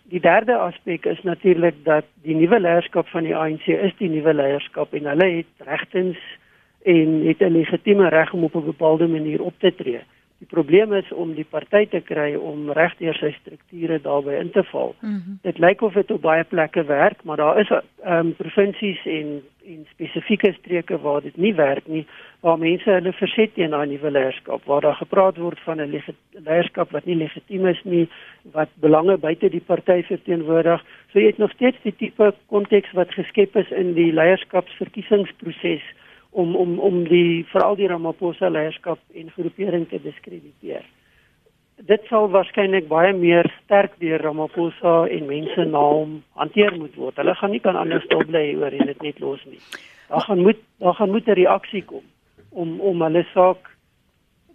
Die 0.03 0.19
derde 0.19 0.55
aspek 0.55 1.05
is 1.05 1.21
natuurlik 1.21 1.75
dat 1.83 2.05
die 2.21 2.35
nuwe 2.35 2.59
leierskap 2.59 3.07
van 3.07 3.23
die 3.23 3.35
ANC 3.35 3.67
is 3.67 3.95
die 3.97 4.09
nuwe 4.09 4.33
leierskap 4.33 4.93
en 4.93 5.05
hulle 5.05 5.29
het 5.35 5.67
regtens 5.67 6.17
en 6.83 7.25
het 7.27 7.39
'n 7.41 7.51
legitieme 7.51 8.09
reg 8.09 8.33
om 8.33 8.43
op 8.43 8.55
'n 8.55 8.65
bepaalde 8.65 9.07
manier 9.07 9.41
op 9.41 9.53
te 9.57 9.75
tree. 9.75 9.99
Die 10.39 10.47
probleem 10.47 10.93
is 10.93 11.11
om 11.11 11.33
die 11.35 11.45
party 11.45 11.85
te 11.91 11.99
kry 11.99 12.29
om 12.35 12.71
regdeur 12.71 13.17
sy 13.19 13.33
strukture 13.41 13.99
daarbey 14.01 14.39
in 14.39 14.51
te 14.55 14.63
val. 14.71 14.95
Mm 14.99 15.15
-hmm. 15.15 15.39
Dit 15.41 15.57
lyk 15.59 15.81
of 15.81 15.93
dit 15.93 16.11
op 16.11 16.21
baie 16.21 16.43
plekke 16.43 16.83
werk, 16.83 17.23
maar 17.23 17.37
daar 17.37 17.59
is 17.59 17.69
ehm 17.69 18.27
um, 18.27 18.35
provinsies 18.35 19.05
en 19.05 19.41
en 19.69 19.85
spesifieke 19.91 20.53
streke 20.53 20.99
waar 21.01 21.21
dit 21.21 21.37
nie 21.37 21.53
werk 21.55 21.87
nie, 21.87 22.05
waar 22.39 22.57
mense 22.57 22.89
hulle 22.89 23.13
verset 23.13 23.53
teen 23.53 23.69
daai 23.75 23.87
nuwe 23.87 24.11
leierskap, 24.11 24.63
waar 24.65 24.81
daar 24.81 24.97
gepraat 25.01 25.37
word 25.37 25.59
van 25.59 25.81
'n 25.81 26.01
leierskap 26.47 26.91
wat 26.91 27.05
nie 27.05 27.15
legitiem 27.15 27.67
is 27.67 27.81
nie, 27.83 28.09
wat 28.51 28.69
belange 28.73 29.17
buite 29.17 29.49
die 29.49 29.65
party 29.65 30.01
verteenwoordig. 30.03 30.83
So 31.11 31.19
jy 31.19 31.25
het 31.25 31.37
nog 31.37 31.51
steeds 31.51 31.77
die 31.83 31.95
tipe 31.95 32.33
konteks 32.45 32.91
wat 32.91 33.13
geskep 33.13 33.55
is 33.55 33.71
in 33.71 33.93
die 33.93 34.13
leierskapsverkiesingsproses 34.13 35.83
om 36.31 36.55
om 36.55 36.79
om 36.79 37.03
die 37.07 37.45
veral 37.51 37.75
die 37.75 37.87
Ramaphosa 37.87 38.49
leierskap 38.49 38.99
en 39.13 39.31
groepering 39.31 39.87
te 39.89 40.01
diskrediteer. 40.03 40.85
Dit 41.87 42.03
sal 42.11 42.27
waarskynlik 42.29 42.89
baie 42.91 43.13
meer 43.15 43.47
sterk 43.63 43.95
deur 44.03 44.21
Ramaphosa 44.21 45.07
en 45.07 45.25
mense 45.25 45.65
na 45.65 45.79
hom 45.79 46.19
hanteer 46.35 46.75
moet 46.77 46.95
word. 46.95 47.17
Hulle 47.17 47.35
gaan 47.35 47.51
nie 47.55 47.63
kan 47.63 47.79
anders 47.79 48.05
stil 48.05 48.25
bly 48.27 48.45
oor 48.59 48.75
en 48.75 48.91
dit 48.91 49.01
net 49.01 49.19
los 49.23 49.43
nie. 49.45 49.61
Daar 50.09 50.25
gaan 50.27 50.43
moet 50.45 50.61
daar 50.83 50.93
gaan 50.93 51.11
moet 51.11 51.27
'n 51.27 51.39
reaksie 51.41 51.83
kom 51.83 52.05
om 52.49 52.79
om 52.81 53.01
hulle 53.01 53.25
saak 53.33 53.69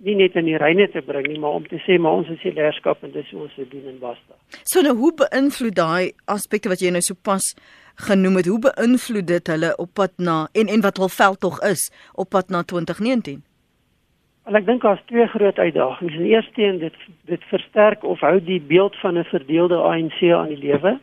nie 0.05 0.15
net 0.15 0.37
in 0.37 0.45
die 0.45 0.59
reine 0.61 0.87
te 0.93 1.01
bring 1.03 1.27
nie, 1.27 1.39
maar 1.39 1.57
om 1.59 1.67
te 1.69 1.79
sê 1.87 1.99
maar 2.01 2.19
ons 2.21 2.29
is 2.29 2.43
die 2.43 2.53
leierskap 2.53 3.05
en 3.07 3.13
dis 3.15 3.31
hoe 3.31 3.43
ons 3.47 3.57
dit 3.57 3.71
doen 3.71 3.87
en 3.89 3.99
basta. 3.99 4.37
So 4.63 4.83
nou 4.85 4.95
hoe 4.99 5.13
beïnvloed 5.23 5.77
daai 5.79 6.13
aspekte 6.27 6.69
wat 6.69 6.83
jy 6.85 6.91
nou 6.91 7.03
sopas 7.05 7.55
genoem 7.95 8.37
het, 8.37 8.47
hoe 8.47 8.59
beïnvloed 8.59 9.27
dit 9.27 9.47
hulle 9.47 9.77
op 9.77 9.91
pad 9.93 10.13
na 10.17 10.49
en 10.53 10.67
en 10.67 10.81
wat 10.81 10.97
hul 10.97 11.09
veldtog 11.09 11.61
is 11.63 11.91
op 12.13 12.29
pad 12.29 12.49
na 12.49 12.63
2019? 12.63 13.43
Wel 14.45 14.61
ek 14.61 14.67
dink 14.67 14.83
daar's 14.83 15.03
twee 15.09 15.27
groot 15.27 15.59
uitdagings. 15.59 16.17
Die 16.17 16.35
eerste 16.35 16.63
een 16.63 16.79
dit 16.79 16.97
dit 17.25 17.45
versterk 17.49 18.05
of 18.05 18.21
hou 18.21 18.37
die 18.45 18.61
beeld 18.61 18.97
van 19.01 19.19
'n 19.19 19.25
verdeelde 19.25 19.77
ANC 19.77 20.21
aan 20.23 20.49
die 20.49 20.59
lewe 20.59 20.99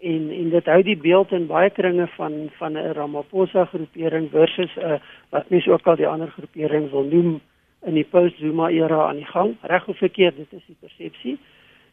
en 0.00 0.30
en 0.30 0.50
dit 0.50 0.66
hou 0.66 0.82
die 0.82 0.96
beeld 0.96 1.32
in 1.32 1.46
baie 1.46 1.70
kringe 1.70 2.06
van 2.06 2.32
van 2.58 2.72
'n 2.72 2.92
Ramaphosa 2.92 3.64
groepering 3.64 4.30
versus 4.30 4.76
'n 4.76 5.00
wat 5.30 5.48
mens 5.48 5.68
ook 5.68 5.86
al 5.86 5.96
die 5.96 6.08
ander 6.08 6.28
groepering 6.28 6.90
wil 6.90 7.04
noem 7.04 7.40
in 7.82 7.94
die 7.94 8.08
post-Zuma 8.10 8.68
era 8.68 9.08
aan 9.08 9.16
die 9.16 9.30
gang. 9.30 9.56
Reg 9.62 9.86
of 9.88 9.98
verkeerd, 9.98 10.36
dit 10.36 10.52
is 10.52 10.64
die 10.66 10.76
persepsie 10.80 11.38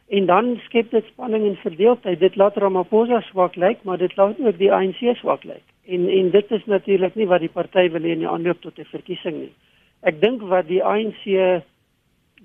en 0.08 0.26
dan 0.26 0.60
skep 0.66 0.92
dit 0.92 1.06
spanning 1.06 1.46
en 1.48 1.56
verdeeldheid. 1.56 2.20
Dit 2.20 2.36
laat 2.36 2.58
Ramaphosa 2.58 3.22
swak 3.22 3.56
lyk, 3.56 3.84
maar 3.84 3.98
dit 3.98 4.16
laat 4.16 4.40
ook 4.40 4.58
die 4.58 4.72
ANC 4.74 5.02
swak 5.16 5.44
lyk. 5.44 5.64
En 5.86 6.10
en 6.10 6.30
dit 6.32 6.52
is 6.52 6.66
natuurlik 6.66 7.16
nie 7.16 7.28
wat 7.28 7.40
die 7.40 7.50
party 7.50 7.90
wil 7.92 8.02
hê 8.02 8.16
in 8.16 8.24
die 8.24 8.30
aanloop 8.30 8.62
tot 8.62 8.80
'n 8.80 8.86
verkiesing 8.86 9.38
nie. 9.38 9.54
Ek 10.02 10.22
dink 10.22 10.42
wat 10.42 10.68
die 10.68 10.84
ANC 10.84 11.24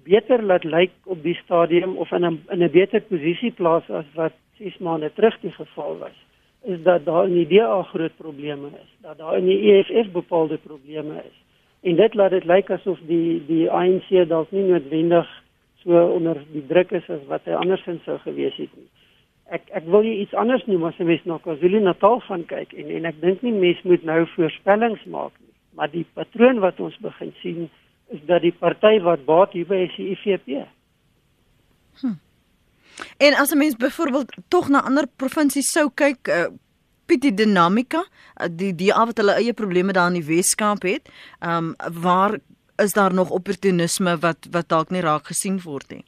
beter 0.04 0.42
laat 0.42 0.64
lyk 0.64 0.90
op 1.04 1.22
die 1.22 1.38
stadium 1.44 1.96
of 1.96 2.12
in 2.12 2.24
'n 2.24 2.42
in 2.50 2.62
'n 2.62 2.70
beter 2.70 3.00
posisie 3.00 3.50
plaas 3.50 3.90
as 3.90 4.06
wat 4.14 4.32
6 4.58 4.78
maande 4.78 5.10
terug 5.14 5.40
die 5.40 5.52
geval 5.52 5.98
was, 5.98 6.16
is 6.62 6.82
dat 6.82 7.04
daar 7.04 7.26
in 7.26 7.34
die 7.34 7.46
DA 7.46 7.82
groot 7.82 8.16
probleme 8.16 8.66
is, 8.66 8.90
dat 9.02 9.18
daar 9.18 9.38
in 9.38 9.46
die 9.46 9.72
EFF 9.72 10.10
bepaalde 10.12 10.56
probleme 10.56 11.14
is. 11.14 11.36
En 11.80 11.96
dit 11.96 12.14
laat 12.14 12.30
dit 12.30 12.44
lyk 12.44 12.70
asof 12.70 12.98
die 13.06 13.42
die 13.46 13.70
ANC 13.70 14.08
dalk 14.28 14.50
nie 14.50 14.62
noodwendig 14.62 15.28
so 15.88 16.04
onder 16.18 16.40
die 16.52 16.64
druk 16.68 16.92
is 16.92 17.06
as 17.08 17.24
wat 17.32 17.46
hy 17.48 17.56
andersins 17.56 18.04
sou 18.04 18.18
gewees 18.26 18.56
het 18.60 18.72
nie. 18.76 18.88
Ek 19.56 19.70
ek 19.80 19.86
wil 19.88 20.04
jy 20.04 20.18
iets 20.22 20.36
anders 20.36 20.66
noem 20.68 20.84
as 20.90 20.98
jy 21.00 21.06
mens 21.08 21.24
na 21.24 21.38
KwaZulu-Natal 21.44 22.20
gaan 22.26 22.44
kyk 22.50 22.74
en 22.76 22.92
en 22.98 23.08
ek 23.08 23.20
dink 23.24 23.44
nie 23.46 23.54
mens 23.56 23.80
moet 23.88 24.04
nou 24.04 24.20
voorspellings 24.34 25.04
maak 25.08 25.32
nie, 25.40 25.54
maar 25.78 25.88
die 25.92 26.04
patroon 26.18 26.60
wat 26.64 26.80
ons 26.84 26.98
begin 27.04 27.32
sien 27.40 27.68
is 28.12 28.20
dat 28.28 28.44
die 28.44 28.52
party 28.52 28.98
wat 29.04 29.24
baat 29.28 29.56
hierby 29.56 29.86
is 29.86 29.96
die 29.96 30.10
IFP. 30.12 30.64
Hm. 32.02 32.16
En 33.16 33.34
as 33.40 33.52
'n 33.52 33.58
mens 33.58 33.76
byvoorbeeld 33.76 34.36
tog 34.48 34.68
na 34.68 34.84
ander 34.84 35.06
provinsies 35.16 35.72
sou 35.72 35.90
kyk, 35.94 36.28
uh, 36.28 36.48
Piet 37.08 37.22
die 37.22 37.34
dinamika, 37.34 38.04
uh, 38.36 38.46
die 38.50 38.74
die 38.74 38.92
af 38.92 39.06
wat 39.06 39.16
hulle 39.16 39.38
eie 39.40 39.52
probleme 39.52 39.92
daar 39.92 40.12
in 40.12 40.20
die 40.20 40.28
Weskaap 40.28 40.82
het, 40.82 41.08
ehm 41.40 41.72
um, 41.72 41.74
waar 42.02 42.38
is 42.82 42.92
daar 42.92 43.14
nog 43.14 43.30
opportunisme 43.30 44.16
wat 44.18 44.48
wat 44.50 44.68
dalk 44.68 44.90
nie 44.90 45.02
raak 45.02 45.26
gesien 45.32 45.60
word 45.64 45.90
nie. 45.90 46.04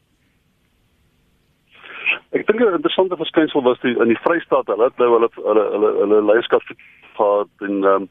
Ek 2.31 2.47
dink 2.47 2.61
'n 2.61 2.75
interessante 2.79 3.17
verskynsel 3.17 3.63
was 3.63 3.81
die 3.81 3.95
in 3.99 4.09
die 4.09 4.23
Vrystaat, 4.25 4.67
hulle 4.67 4.85
het 4.85 4.99
nou 4.99 5.11
hulle 5.15 5.31
hulle 5.35 5.65
hulle 5.75 5.91
hulle 6.01 6.23
leierskap 6.33 6.63
gehad 7.17 7.49
en 7.61 7.85
ehm 7.85 8.03
um, 8.03 8.09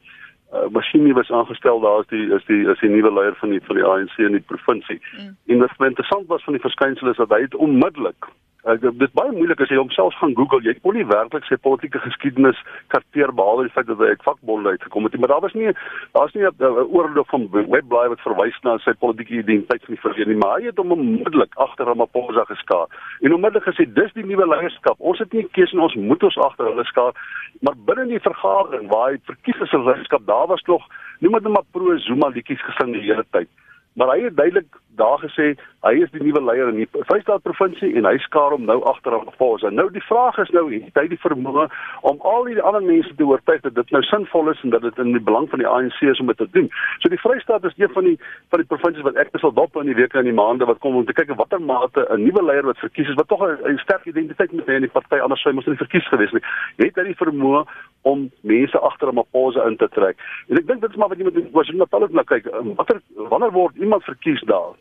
uh, 0.52 0.68
Masini 0.70 1.12
was 1.12 1.30
aangestel 1.30 1.80
daar 1.80 2.00
is 2.00 2.06
die 2.06 2.26
is 2.36 2.44
die 2.44 2.62
is 2.72 2.80
die 2.80 2.90
nuwe 2.90 3.12
leier 3.12 3.36
van 3.40 3.50
die 3.50 3.60
van 3.64 3.76
die 3.76 3.84
ANC 3.84 4.16
in 4.18 4.36
die 4.38 4.46
provinsie. 4.52 5.00
Mm. 5.16 5.36
En 5.46 5.58
wat 5.58 5.78
my 5.78 5.86
interessant 5.86 6.26
was 6.26 6.44
van 6.44 6.52
die 6.52 6.62
verskynsel 6.62 7.08
is 7.08 7.16
dat 7.16 7.30
hy 7.30 7.40
het 7.40 7.54
onmiddellik 7.54 8.28
Uh, 8.68 8.74
dit 8.76 9.12
baie 9.16 9.32
moeilik 9.32 9.60
as 9.64 9.70
jy 9.72 9.78
homself 9.80 10.14
gaan 10.20 10.34
Google. 10.36 10.60
Jy 10.66 10.74
kon 10.84 10.92
nie 10.92 11.06
werklik 11.08 11.46
sy 11.48 11.56
politieke 11.64 12.02
geskiedenis 12.04 12.58
karteer 12.92 13.32
behalwe 13.32 13.64
die 13.64 13.72
feit 13.72 13.86
dat 13.88 14.02
hy 14.02 14.10
uit 14.12 14.26
vakbonde 14.26 14.74
uitgekom 14.74 15.06
het 15.08 15.16
nie, 15.16 15.20
maar 15.22 15.32
daar 15.32 15.44
was 15.46 15.54
nie 15.56 15.72
daar's 16.12 16.34
nie 16.36 16.44
'n 16.44 16.84
oorlog 16.92 17.28
van 17.32 17.48
webblaai 17.50 18.08
wat 18.12 18.20
verwys 18.20 18.58
na 18.62 18.76
sy 18.78 18.92
politieke 18.92 19.40
identiteit 19.40 19.84
van 19.84 19.94
die 19.94 20.02
verlede 20.02 20.30
nie, 20.30 20.40
maar 20.42 20.58
hy 20.58 20.66
het 20.66 20.76
hom 20.76 20.92
onmiddellik 20.92 21.56
agter 21.56 21.86
Ramaphosa 21.86 22.44
geskaar. 22.44 22.86
En 23.20 23.34
onmiddellik 23.34 23.64
gesê 23.64 23.88
dis 23.88 24.12
die 24.12 24.26
nuwe 24.26 24.46
leierskap. 24.46 24.96
Ons 24.98 25.18
het 25.18 25.32
nie 25.32 25.48
keuse 25.52 25.72
en 25.72 25.80
ons 25.80 25.94
moet 25.94 26.22
ons 26.22 26.38
agter 26.38 26.66
hulle 26.66 26.84
skaar. 26.84 27.12
Maar 27.60 27.74
binne 27.86 28.06
die 28.06 28.20
vergadering 28.20 28.88
waar 28.92 29.10
hy 29.10 29.16
verkies 29.24 29.60
is 29.60 29.72
as 29.72 29.84
leierskap, 29.88 30.26
daar 30.26 30.46
was 30.46 30.62
nog 30.66 30.84
niemand 31.20 31.42
net 31.42 31.52
maar 31.52 31.68
pro 31.72 31.96
Zuma 31.96 32.28
liedjies 32.28 32.62
gesing 32.62 32.92
die 32.92 33.08
hele 33.08 33.24
tyd. 33.30 33.48
Maar 33.96 34.08
hy 34.08 34.24
het 34.24 34.36
duidelik 34.36 34.76
daar 34.96 35.18
gesê 35.18 35.54
hy 35.80 35.92
is 36.04 36.10
die 36.12 36.22
nuwe 36.22 36.42
leier 36.44 36.68
in 36.68 36.80
die 36.82 36.88
Vrystaat 37.08 37.42
provinsie 37.46 37.92
en 37.96 38.04
hy 38.04 38.16
skaar 38.20 38.52
hom 38.52 38.66
nou 38.68 38.78
agter 38.90 39.14
aan 39.16 39.30
Fos. 39.38 39.62
En 39.64 39.74
nou 39.78 39.86
die 39.94 40.02
vraag 40.04 40.38
is 40.42 40.50
nou 40.52 40.66
het 40.72 40.98
hy 40.98 41.06
die 41.08 41.20
vermoë 41.22 41.66
om 42.10 42.20
al 42.28 42.48
die 42.50 42.60
ander 42.60 42.84
mense 42.84 43.14
te 43.16 43.24
oortuig 43.24 43.62
dat 43.64 43.78
dit 43.78 43.94
nou 43.94 44.02
sinvol 44.04 44.50
is 44.52 44.60
en 44.66 44.74
dat 44.74 44.84
dit 44.84 44.98
in 45.00 45.14
die 45.16 45.22
belang 45.30 45.48
van 45.52 45.62
die 45.62 45.68
ANC 45.68 46.02
is 46.10 46.20
om 46.20 46.28
dit 46.32 46.40
te 46.42 46.48
doen. 46.56 46.68
So 47.00 47.12
die 47.12 47.20
Vrystaat 47.22 47.64
is 47.64 47.78
een 47.78 47.92
van 47.94 48.10
die 48.10 48.16
van 48.52 48.64
die 48.64 48.68
provinsies 48.72 49.06
wat 49.06 49.20
ek 49.22 49.32
besal 49.36 49.54
dop 49.56 49.78
in 49.80 49.88
die 49.88 49.96
weke 49.96 50.20
en 50.20 50.28
die 50.28 50.36
maande 50.36 50.68
wat 50.68 50.82
kom 50.84 50.98
om 51.00 51.06
te 51.08 51.16
kyk 51.16 51.32
watter 51.38 51.62
mate 51.62 52.04
'n 52.10 52.24
nuwe 52.24 52.44
leier 52.44 52.66
wat 52.68 52.82
verkies 52.84 53.08
is 53.08 53.18
wat 53.20 53.28
tog 53.28 53.46
'n 53.46 53.78
sterk 53.78 54.04
identiteit 54.04 54.52
moet 54.52 54.68
hê 54.68 54.76
in 54.76 54.88
die 54.88 54.96
party 54.96 55.22
anders 55.22 55.40
sou 55.42 55.52
hy 55.52 55.56
mos 55.56 55.66
nie 55.66 55.80
verkies 55.80 56.08
gewees 56.08 56.32
nie. 56.32 56.44
Het 56.76 56.96
hy 56.96 57.04
die 57.04 57.22
vermoë 57.24 57.64
om 58.02 58.30
mense 58.42 58.78
agter 58.78 59.08
'n 59.08 59.14
Maposa 59.14 59.64
in 59.66 59.76
te 59.76 59.88
trek. 59.88 60.16
En 60.48 60.56
ek 60.58 60.66
dink 60.66 60.80
dit 60.80 60.90
is 60.90 60.96
maar 60.96 61.08
wat 61.08 61.18
jy 61.18 61.24
moet 61.24 61.52
was 61.52 61.68
jy 61.68 61.76
Natal 61.76 62.02
ook 62.02 62.12
na 62.12 62.22
kyk. 62.22 62.44
Watter 62.76 63.00
wanneer 63.16 63.52
word 63.52 63.76
iemand 63.76 64.04
verkies 64.04 64.40
daar? 64.44 64.76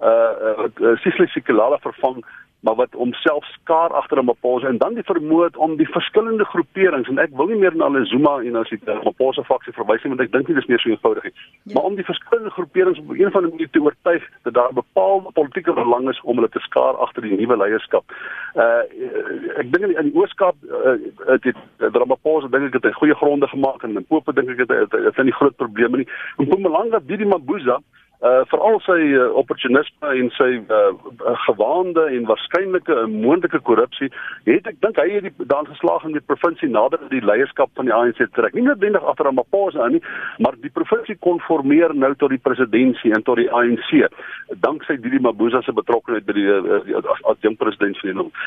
Uh 0.00 0.08
uh, 0.08 0.68
uh 0.80 0.96
Sisli 1.02 1.26
Sikelala 1.26 1.78
vervang 1.78 2.24
maar 2.64 2.74
wat 2.74 2.92
homself 2.92 3.44
skaar 3.44 3.92
agter 3.92 4.18
'n 4.18 4.24
Maposa 4.24 4.66
en 4.66 4.78
dan 4.78 4.94
die 4.94 5.04
vermoë 5.12 5.48
om 5.56 5.76
die 5.76 5.88
verskillende 5.88 6.44
groeperings 6.44 7.08
en 7.08 7.18
ek 7.18 7.36
wil 7.38 7.46
nie 7.46 7.58
meer 7.62 7.76
na 7.76 7.84
hulle 7.84 8.06
Zuma 8.06 8.38
en 8.40 8.56
as 8.56 8.68
die 8.68 8.80
Maposa 9.04 9.42
faksie 9.42 9.72
verwys 9.72 10.02
nie 10.02 10.12
want 10.12 10.20
ek 10.24 10.32
dink 10.32 10.48
nie 10.48 10.56
dis 10.56 10.66
meer 10.66 10.80
so 10.80 10.88
eenvoudig 10.88 11.24
nie. 11.24 11.32
Ja. 11.34 11.74
Maar 11.74 11.82
om 11.82 11.94
die 11.94 12.04
verskillende 12.04 12.50
groeperings 12.50 12.98
op 12.98 13.10
een 13.10 13.30
van 13.30 13.42
die 13.42 13.50
maniere 13.50 13.70
te 13.70 13.80
oortuig 13.80 14.22
dat 14.42 14.54
daar 14.54 14.70
'n 14.70 14.80
bepaalde 14.80 15.32
politieke 15.32 15.72
belang 15.72 16.08
is 16.08 16.20
om 16.20 16.36
hulle 16.36 16.48
te 16.48 16.64
skaar 16.68 16.96
agter 16.96 17.22
die 17.22 17.36
nuwe 17.36 17.56
leierskap. 17.56 18.04
Uh 18.54 18.82
ek 19.60 19.72
dink 19.72 19.84
in 19.84 20.08
die 20.08 20.16
Ooskaap 20.20 20.56
uh, 20.64 21.38
dit 21.40 21.56
Ramaphosa 21.78 22.48
dink 22.48 22.64
ek 22.66 22.72
het 22.72 22.84
hy 22.84 22.92
goeie 22.92 23.14
gronde 23.14 23.48
gemaak 23.48 23.82
en 23.82 23.96
in 23.96 24.06
Pope 24.06 24.32
dink 24.32 24.48
ek 24.48 24.58
het 24.58 24.70
hy 24.92 25.04
het 25.04 25.24
nie 25.24 25.38
groot 25.40 25.56
probleme 25.56 25.96
nie. 25.96 26.08
En 26.38 26.46
Mpumalanga 26.46 26.98
Didi 27.04 27.24
Mabuza 27.24 27.80
uh 28.24 28.42
veral 28.50 28.80
sy 28.80 28.98
uh, 29.12 29.30
opportunisme 29.40 30.12
en 30.20 30.30
sy 30.36 30.50
uh, 30.60 30.92
gewaande 31.46 32.06
en 32.16 32.28
waarskynlike 32.30 32.92
uh, 32.92 33.06
moontlike 33.10 33.60
korrupsie 33.68 34.10
het 34.48 34.66
ek 34.66 34.80
dink 34.84 35.00
hy 35.00 35.08
het 35.16 35.28
die 35.28 35.48
daan 35.50 35.68
geslaag 35.70 36.04
in 36.08 36.16
die 36.16 36.24
provinsie 36.24 36.68
nader 36.68 37.00
aan 37.02 37.12
die 37.12 37.24
leierskap 37.24 37.70
van 37.74 37.90
die 37.90 37.94
ANC 37.94 38.22
trek 38.36 38.54
nie 38.54 38.66
noodwendig 38.66 39.04
agter 39.04 39.28
aan 39.30 39.40
Maposa 39.40 39.88
nie 39.88 40.02
maar 40.38 40.56
die 40.60 40.72
provinsie 40.72 41.16
konformeer 41.20 41.94
nou 41.94 42.14
tot 42.14 42.30
die 42.30 42.42
presidentskap 42.42 43.14
en 43.14 43.22
tot 43.22 43.36
die 43.40 43.50
ANC 43.52 43.90
danksy 44.64 44.96
Didi 45.00 45.18
Mabuza 45.18 45.62
se 45.62 45.72
betrokkeheid 45.72 46.26
by 46.26 46.36
die 46.36 46.46
uh, 46.48 47.02
as 47.30 47.40
jong 47.44 47.56
president 47.60 47.98
van 48.00 48.10
die 48.10 48.18
land. 48.20 48.40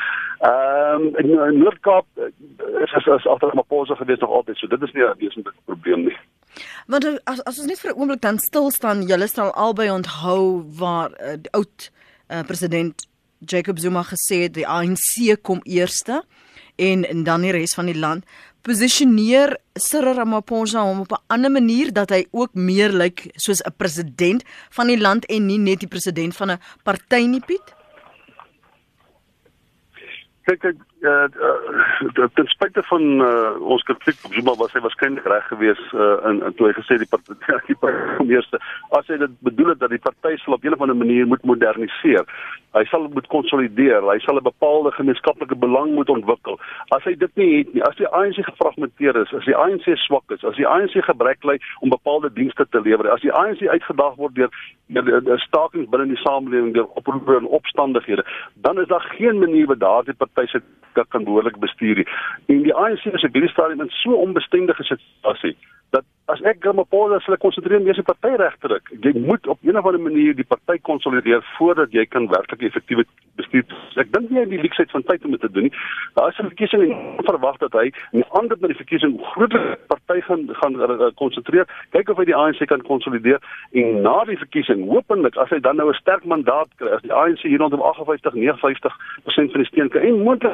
Ehm 0.48 1.06
um, 1.06 1.08
in, 1.22 1.60
Noord-Kaap 1.60 2.06
is 2.84 2.94
as 2.96 3.26
agter 3.26 3.54
Maposa 3.54 3.94
gewees 3.98 4.20
nog 4.24 4.30
altyd 4.40 4.56
so 4.56 4.66
dit 4.66 4.82
is 4.82 4.92
nie 4.92 5.04
'n 5.04 5.18
wesentlike 5.18 5.62
probleem 5.64 6.04
nie. 6.10 6.18
Want 6.86 7.04
as 7.24 7.42
as 7.44 7.58
ons 7.58 7.66
net 7.66 7.80
vir 7.80 7.92
'n 7.92 7.98
oomblik 7.98 8.20
dan 8.20 8.38
stil 8.38 8.70
staan, 8.70 9.06
julle 9.06 9.28
sal 9.28 9.52
albei 9.52 9.90
onthou 9.90 10.64
waar 10.78 11.10
uh, 11.20 11.36
die 11.36 11.52
oud 11.52 11.90
uh, 12.30 12.42
president 12.42 13.06
Jacob 13.38 13.78
Zuma 13.78 14.02
gesê 14.02 14.42
het 14.46 14.54
die 14.54 14.66
ANC 14.66 15.42
kom 15.42 15.60
eerste 15.64 16.24
en 16.76 17.04
en 17.04 17.24
dan 17.24 17.40
die 17.40 17.52
res 17.52 17.74
van 17.74 17.86
die 17.86 17.98
land. 17.98 18.24
Posisioneer 18.62 19.56
Cyril 19.78 20.14
Ramaphosa 20.18 20.82
hom 20.82 21.00
op 21.00 21.12
'n 21.12 21.22
ander 21.26 21.50
manier 21.50 21.92
dat 21.92 22.10
hy 22.10 22.26
ook 22.30 22.54
meer 22.54 22.92
lyk 22.92 23.30
soos 23.36 23.62
'n 23.62 23.76
president 23.76 24.44
van 24.70 24.86
die 24.86 24.98
land 24.98 25.26
en 25.26 25.46
nie 25.46 25.58
net 25.58 25.80
die 25.80 25.88
president 25.88 26.36
van 26.36 26.50
'n 26.50 26.60
party 26.82 27.26
nie 27.26 27.40
Piet? 27.40 27.74
Kyk 30.42 30.64
ek 30.64 30.87
uh, 31.00 31.26
uh, 32.18 32.28
ten 32.34 32.46
spyte 32.46 32.82
van 32.82 33.02
uh, 33.20 33.60
ons 33.60 33.82
kritiek 33.82 34.24
op 34.24 34.32
Zuma 34.34 34.54
was 34.58 34.72
hy 34.72 34.82
waarskynlik 34.84 35.26
reg 35.30 35.46
geweest 35.52 35.92
uh, 35.94 36.16
in 36.30 36.42
in 36.46 36.54
toe 36.58 36.68
hy 36.68 36.74
gesê 36.78 36.98
die 37.00 37.10
party 37.10 37.36
die 37.70 37.78
premierste 37.82 38.60
as 38.98 39.06
hy 39.06 39.18
dit 39.22 39.36
bedoel 39.46 39.74
het 39.74 39.82
dat 39.84 39.94
die 39.94 40.02
party 40.02 40.36
sal 40.42 40.58
op 40.58 40.64
'n 40.64 40.74
of 40.74 40.86
ander 40.86 40.96
manier 40.96 41.26
moet 41.26 41.44
moderniseer 41.44 42.26
hy 42.76 42.84
sal 42.90 43.08
moet 43.14 43.26
konsolideer 43.32 44.04
hy 44.10 44.18
sal 44.24 44.36
'n 44.40 44.48
bepaalde 44.50 44.90
gemeenskaplike 44.96 45.56
belang 45.56 45.94
moet 45.94 46.08
ontwikkel. 46.08 46.58
As 46.96 47.04
hy 47.04 47.14
dit 47.14 47.36
nie 47.36 47.58
het 47.58 47.74
nie 47.74 47.82
as 47.82 47.96
die 47.96 48.08
ANC 48.08 48.44
gefragmenteer 48.44 49.16
is 49.16 49.32
as 49.32 49.44
die 49.44 49.56
ANC 49.56 49.86
swak 50.06 50.30
is 50.30 50.44
as 50.44 50.56
die 50.56 50.66
ANC 50.66 50.98
gebrek 51.04 51.44
ly 51.44 51.58
om 51.80 51.88
bepaalde 51.88 52.32
dienste 52.32 52.66
te 52.70 52.80
lewer 52.80 53.10
as 53.10 53.20
die 53.20 53.32
ANC 53.32 53.62
uitgedaag 53.62 54.16
word 54.16 54.34
deur 54.34 54.50
stakings 55.46 55.88
binne 55.90 56.06
die 56.08 56.22
samelewing 56.24 56.74
deur 56.74 56.88
oproepe 57.00 57.36
en 57.36 57.46
opstandighede 57.46 58.24
dan 58.54 58.80
is 58.80 58.88
daar 58.88 59.06
geen 59.18 59.38
manier 59.38 59.66
wat 59.66 59.80
daardie 59.80 60.14
party 60.14 60.46
se 60.46 60.62
kan 61.08 61.24
behoorlik 61.24 61.58
bestuur 61.58 61.94
nie. 61.96 62.08
En 62.46 62.62
die 62.62 62.74
ANC 62.74 63.04
is 63.04 63.24
op 63.24 63.32
hierdie 63.32 63.50
stadium 63.50 63.80
in 63.80 63.90
so 63.90 64.12
onbestendige 64.12 64.82
situasie 64.82 65.56
dat 65.90 66.04
as 66.28 66.40
ek 66.44 66.64
Ramaphosa 66.66 67.22
sal 67.24 67.38
konsentreer 67.40 67.80
meer 67.80 67.96
op 68.02 68.08
party 68.10 68.34
regterik. 68.36 68.90
Jy 69.00 69.14
moet 69.24 69.46
op 69.48 69.58
'n 69.62 69.76
of 69.76 69.86
ander 69.86 70.00
manier 70.00 70.34
die 70.36 70.44
party 70.44 70.76
konsolideer 70.82 71.40
voordat 71.56 71.92
jy 71.92 72.04
kan 72.06 72.28
werklik 72.28 72.62
effektiewe 72.62 73.04
bestuur. 73.36 73.64
Ek 73.96 74.12
dink 74.12 74.30
nie 74.30 74.40
hy 74.40 74.44
die 74.44 74.60
leksheid 74.60 74.90
van 74.90 75.02
tyd 75.02 75.24
om 75.24 75.30
dit 75.30 75.40
te 75.40 75.50
doen 75.50 75.62
nie. 75.62 75.72
Daar 76.14 76.28
is 76.28 76.38
'n 76.38 76.52
verkiesing 76.52 76.82
en 76.92 77.24
verwag 77.24 77.56
dat 77.58 77.72
hy 77.72 77.92
in 78.12 78.24
ander 78.28 78.56
met 78.60 78.70
die 78.70 78.82
verkiesing 78.84 79.18
groter 79.32 79.78
party 79.86 80.20
gaan 80.20 80.48
gaan 80.60 81.14
konsentreer. 81.14 81.66
Kyk 81.90 82.08
of 82.10 82.18
hy 82.18 82.24
die 82.24 82.36
ANC 82.36 82.66
kan 82.66 82.82
konsolideer 82.82 83.40
en 83.72 84.02
na 84.02 84.24
die 84.24 84.38
verkiesing 84.38 84.88
hopelik 84.88 85.36
as 85.36 85.50
hy 85.50 85.60
dan 85.60 85.76
nou 85.76 85.88
'n 85.88 85.94
sterk 85.94 86.24
mandaat 86.24 86.68
kry 86.76 86.88
as 86.88 87.02
die 87.02 87.12
ANC 87.12 87.40
hier 87.40 87.58
rondom 87.58 87.80
58 87.80 88.34
59% 88.34 89.52
van 89.52 89.60
die 89.62 89.70
steun 89.70 89.88
kry 89.88 90.00
en 90.00 90.22
moontlik 90.22 90.52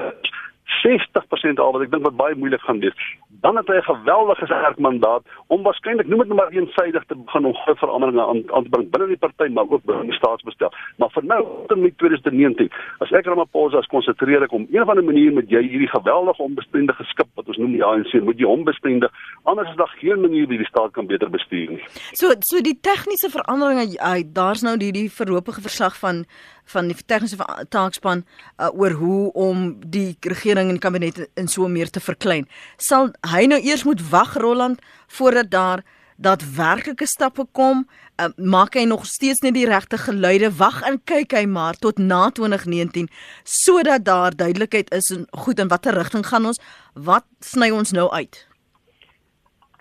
60% 0.64 1.60
al 1.60 1.72
wat 1.72 1.82
ek 1.84 1.90
dink 1.92 2.04
wat 2.06 2.16
baie 2.16 2.36
moeilik 2.38 2.62
gaan 2.64 2.80
wees. 2.80 2.96
Dan 3.44 3.56
het 3.56 3.68
hy 3.68 3.76
'n 3.76 3.90
geweldige 3.92 4.46
sterk 4.46 4.78
mandaat 4.78 5.22
om 5.46 5.62
waarskynlik 5.62 6.06
noem 6.06 6.18
dit 6.18 6.28
net 6.28 6.36
maar 6.36 6.52
eensydig 6.52 7.04
te 7.04 7.16
begin 7.16 7.44
om 7.44 7.54
groot 7.54 7.78
veranderinge 7.78 8.26
aan 8.26 8.42
aan 8.54 8.62
te 8.62 8.68
bring 8.68 8.90
binne 8.90 9.06
die 9.06 9.16
party 9.16 9.48
maar 9.52 9.68
ook 9.68 9.84
binne 9.84 10.02
die 10.02 10.20
staatsbestel. 10.20 10.72
Maar 10.96 11.10
vir 11.10 11.24
nou 11.24 11.42
tot 11.66 11.78
in 11.78 11.94
2019, 11.96 12.70
as 12.98 13.12
ek 13.12 13.26
Ramaphosa 13.26 13.78
as 13.78 13.86
konsentreer 13.86 14.42
ek 14.42 14.52
om 14.52 14.66
een 14.70 14.82
of 14.82 14.88
ander 14.88 15.04
manier 15.04 15.32
met 15.32 15.50
jy 15.50 15.62
hierdie 15.62 15.88
geweldige 15.88 16.42
onbestendige 16.42 17.04
skip 17.04 17.28
wat 17.34 17.48
ons 17.48 17.56
noem 17.56 17.72
die 17.72 17.84
ANC, 17.84 18.12
moet 18.22 18.38
jy 18.38 18.46
hom 18.46 18.64
bestendig. 18.64 19.12
Anders 19.42 19.70
is 19.70 19.76
daar 19.76 19.94
geen 20.00 20.20
manier 20.20 20.46
wie 20.46 20.58
die 20.58 20.66
staat 20.66 20.92
kan 20.92 21.06
beter 21.06 21.30
bestuur 21.30 21.70
nie. 21.70 21.84
So 22.12 22.32
so 22.40 22.60
die 22.60 22.78
tegniese 22.80 23.30
veranderinge 23.30 23.96
daar's 24.32 24.62
nou 24.62 24.76
die 24.76 24.92
die 24.92 25.10
voorlopige 25.10 25.60
verslag 25.60 25.98
van 25.98 26.24
van 26.72 26.88
die 26.88 26.96
tegniese 27.06 27.38
taakspan 27.68 28.24
uh, 28.24 28.70
oor 28.72 28.96
hoe 29.00 29.32
om 29.32 29.66
die 29.86 30.16
regering 30.20 30.70
en 30.72 30.78
kabinet 30.78 31.26
in 31.34 31.48
so 31.48 31.68
meer 31.68 31.90
te 31.90 32.00
verklein. 32.00 32.48
Sal 32.76 33.12
hy 33.32 33.44
nou 33.50 33.60
eers 33.60 33.84
moet 33.84 34.02
wag 34.10 34.36
Roland 34.40 34.80
voordat 35.18 35.50
daar 35.50 35.84
daadwerklike 36.16 37.06
stappe 37.06 37.46
kom? 37.52 37.84
Uh, 38.16 38.30
maak 38.36 38.78
hy 38.78 38.84
nog 38.86 39.06
steeds 39.06 39.42
net 39.42 39.56
die 39.56 39.66
regte 39.66 39.98
geluide? 39.98 40.52
Wag 40.56 40.82
en 40.86 41.00
kyk 41.04 41.34
hy 41.34 41.44
maar 41.50 41.78
tot 41.78 41.98
na 41.98 42.28
2019 42.30 43.10
sodat 43.42 44.06
daar 44.06 44.36
duidelikheid 44.36 44.92
is 44.94 45.10
en 45.14 45.26
goed 45.44 45.58
in 45.58 45.68
watter 45.68 45.94
rigting 45.94 46.26
gaan 46.26 46.46
ons? 46.52 46.60
Wat 46.94 47.26
sny 47.42 47.72
ons 47.74 47.92
nou 47.92 48.10
uit? 48.14 48.44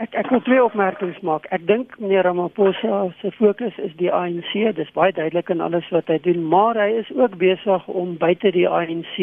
Ek 0.02 0.16
ek 0.18 0.32
wil 0.34 0.42
twee 0.42 0.62
opmerkings 0.64 1.20
maak. 1.22 1.44
Ek 1.54 1.68
dink 1.70 1.92
meneer 2.02 2.26
Ramaphosa 2.26 3.12
se 3.20 3.30
fokus 3.38 3.76
is 3.78 3.92
die 4.00 4.10
ANC. 4.10 4.56
Dis 4.74 4.90
baie 4.96 5.14
duidelik 5.14 5.52
in 5.54 5.62
alles 5.62 5.86
wat 5.94 6.10
hy 6.10 6.18
doen, 6.26 6.40
maar 6.50 6.80
hy 6.82 6.96
is 7.04 7.12
ook 7.14 7.36
besig 7.38 7.86
om 7.88 8.16
buite 8.18 8.52
die 8.56 8.66
ANC 8.66 9.20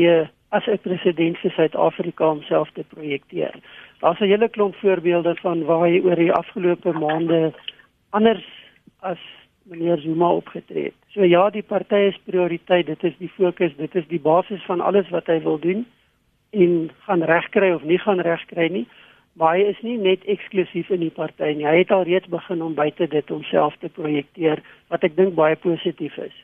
as 0.55 0.69
'n 0.71 0.79
president 0.87 1.39
vir 1.43 1.51
Suid-Afrika 1.57 2.25
homself 2.25 2.71
te 2.75 2.85
projekteer. 2.95 3.55
Daar's 3.99 4.21
'n 4.21 4.31
hele 4.31 4.49
klomp 4.49 4.77
voorbeelde 4.77 5.35
van 5.43 5.65
waar 5.65 5.89
hy 5.89 6.01
oor 6.05 6.17
die 6.17 6.33
afgelope 6.33 6.93
maande 6.93 7.53
anders 8.11 8.47
as 9.03 9.19
meneer 9.63 9.99
Zuma 9.99 10.31
opgetree 10.31 10.85
het. 10.85 10.99
So 11.09 11.25
ja, 11.25 11.51
die 11.51 11.63
party 11.63 12.11
is 12.15 12.19
prioriteit, 12.25 12.87
dit 12.87 13.05
is 13.05 13.17
die 13.19 13.33
fokus, 13.37 13.77
dit 13.77 13.95
is 13.95 14.07
die 14.07 14.21
basis 14.21 14.63
van 14.65 14.81
alles 14.81 15.09
wat 15.09 15.27
hy 15.27 15.41
wil 15.43 15.59
doen 15.59 15.87
en 16.51 16.91
gaan 17.07 17.23
regkry 17.23 17.73
of 17.73 17.83
nie 17.83 17.99
gaan 17.99 18.21
regkry 18.21 18.69
nie 18.69 18.87
maar 19.39 19.57
hy 19.57 19.71
is 19.71 19.81
nie 19.87 19.97
net 19.99 20.25
eksklusief 20.31 20.91
in 20.91 21.05
die 21.05 21.15
party 21.15 21.55
nie. 21.57 21.67
Hy 21.67 21.79
het 21.83 21.91
al 21.95 22.05
reeds 22.09 22.29
begin 22.33 22.63
om 22.63 22.75
buite 22.75 23.07
dit 23.07 23.33
homself 23.33 23.77
te 23.81 23.89
projekteer 23.89 24.63
wat 24.93 25.05
ek 25.07 25.17
dink 25.17 25.35
baie 25.39 25.57
positief 25.57 26.17
is. 26.19 26.37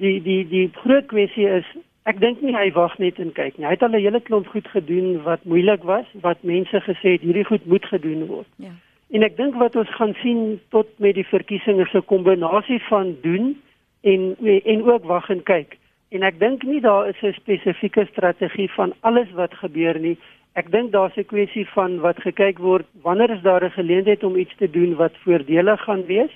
Die 0.00 0.18
die 0.24 0.42
die 0.48 0.66
groot 0.82 1.06
kwessie 1.12 1.48
is 1.48 1.66
ek 2.08 2.20
dink 2.20 2.40
nie 2.42 2.56
hy 2.56 2.70
wag 2.72 2.96
net 2.98 3.20
en 3.22 3.32
kyk 3.36 3.58
nie. 3.58 3.66
Hy 3.66 3.74
het 3.76 3.82
al 3.82 3.94
'n 3.94 4.02
hele 4.02 4.20
klomp 4.20 4.48
goed 4.48 4.68
gedoen 4.68 5.22
wat 5.22 5.44
moeilik 5.44 5.82
was, 5.84 6.06
wat 6.22 6.42
mense 6.42 6.80
gesê 6.80 7.18
het 7.18 7.26
hierdie 7.26 7.44
goed 7.44 7.66
moet 7.66 7.84
gedoen 7.84 8.26
word. 8.26 8.48
Ja. 8.56 8.72
En 9.10 9.22
ek 9.22 9.36
dink 9.36 9.54
wat 9.54 9.76
ons 9.76 9.90
gaan 9.94 10.14
sien 10.22 10.60
tot 10.70 10.86
met 10.98 11.14
die 11.14 11.26
verkiesing 11.26 11.80
is 11.80 11.94
'n 11.94 12.04
kombinasie 12.06 12.80
van 12.88 13.16
doen 13.22 13.60
en 14.02 14.36
en 14.64 14.82
ook 14.82 15.04
wag 15.04 15.30
en 15.30 15.42
kyk 15.42 15.80
En 16.10 16.24
ek 16.26 16.40
dink 16.40 16.64
nie 16.66 16.80
daar 16.82 17.08
is 17.08 17.22
'n 17.22 17.32
spesifieke 17.32 18.06
strategie 18.10 18.70
van 18.70 18.92
alles 19.00 19.30
wat 19.30 19.54
gebeur 19.54 19.98
nie. 19.98 20.18
Ek 20.58 20.70
dink 20.70 20.90
daar's 20.92 21.16
'n 21.16 21.24
kwessie 21.30 21.66
van 21.74 22.00
wat 22.00 22.18
gekyk 22.20 22.58
word 22.58 22.86
wanneer 23.02 23.30
is 23.30 23.42
daar 23.42 23.64
'n 23.64 23.70
geleentheid 23.70 24.24
om 24.24 24.36
iets 24.36 24.56
te 24.56 24.70
doen 24.70 24.94
wat 24.94 25.16
voordelig 25.22 25.80
gaan 25.80 26.04
wees 26.06 26.34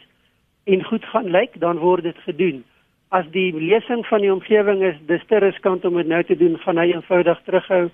en 0.65 0.85
goed 0.85 1.05
gaan 1.05 1.31
lyk, 1.31 1.61
dan 1.61 1.79
word 1.79 2.03
dit 2.03 2.19
gedoen. 2.19 2.65
As 3.09 3.27
die 3.31 3.53
lesing 3.53 4.07
van 4.07 4.21
die 4.21 4.33
omgewing 4.33 4.83
is 4.83 4.97
dis 5.07 5.25
te 5.27 5.39
riskant 5.39 5.85
om 5.85 5.97
dit 5.97 6.07
nou 6.07 6.23
te 6.25 6.37
doen, 6.37 6.59
gaan 6.59 6.77
hy 6.77 6.93
eenvoudig 6.93 7.43
terughou. 7.45 7.91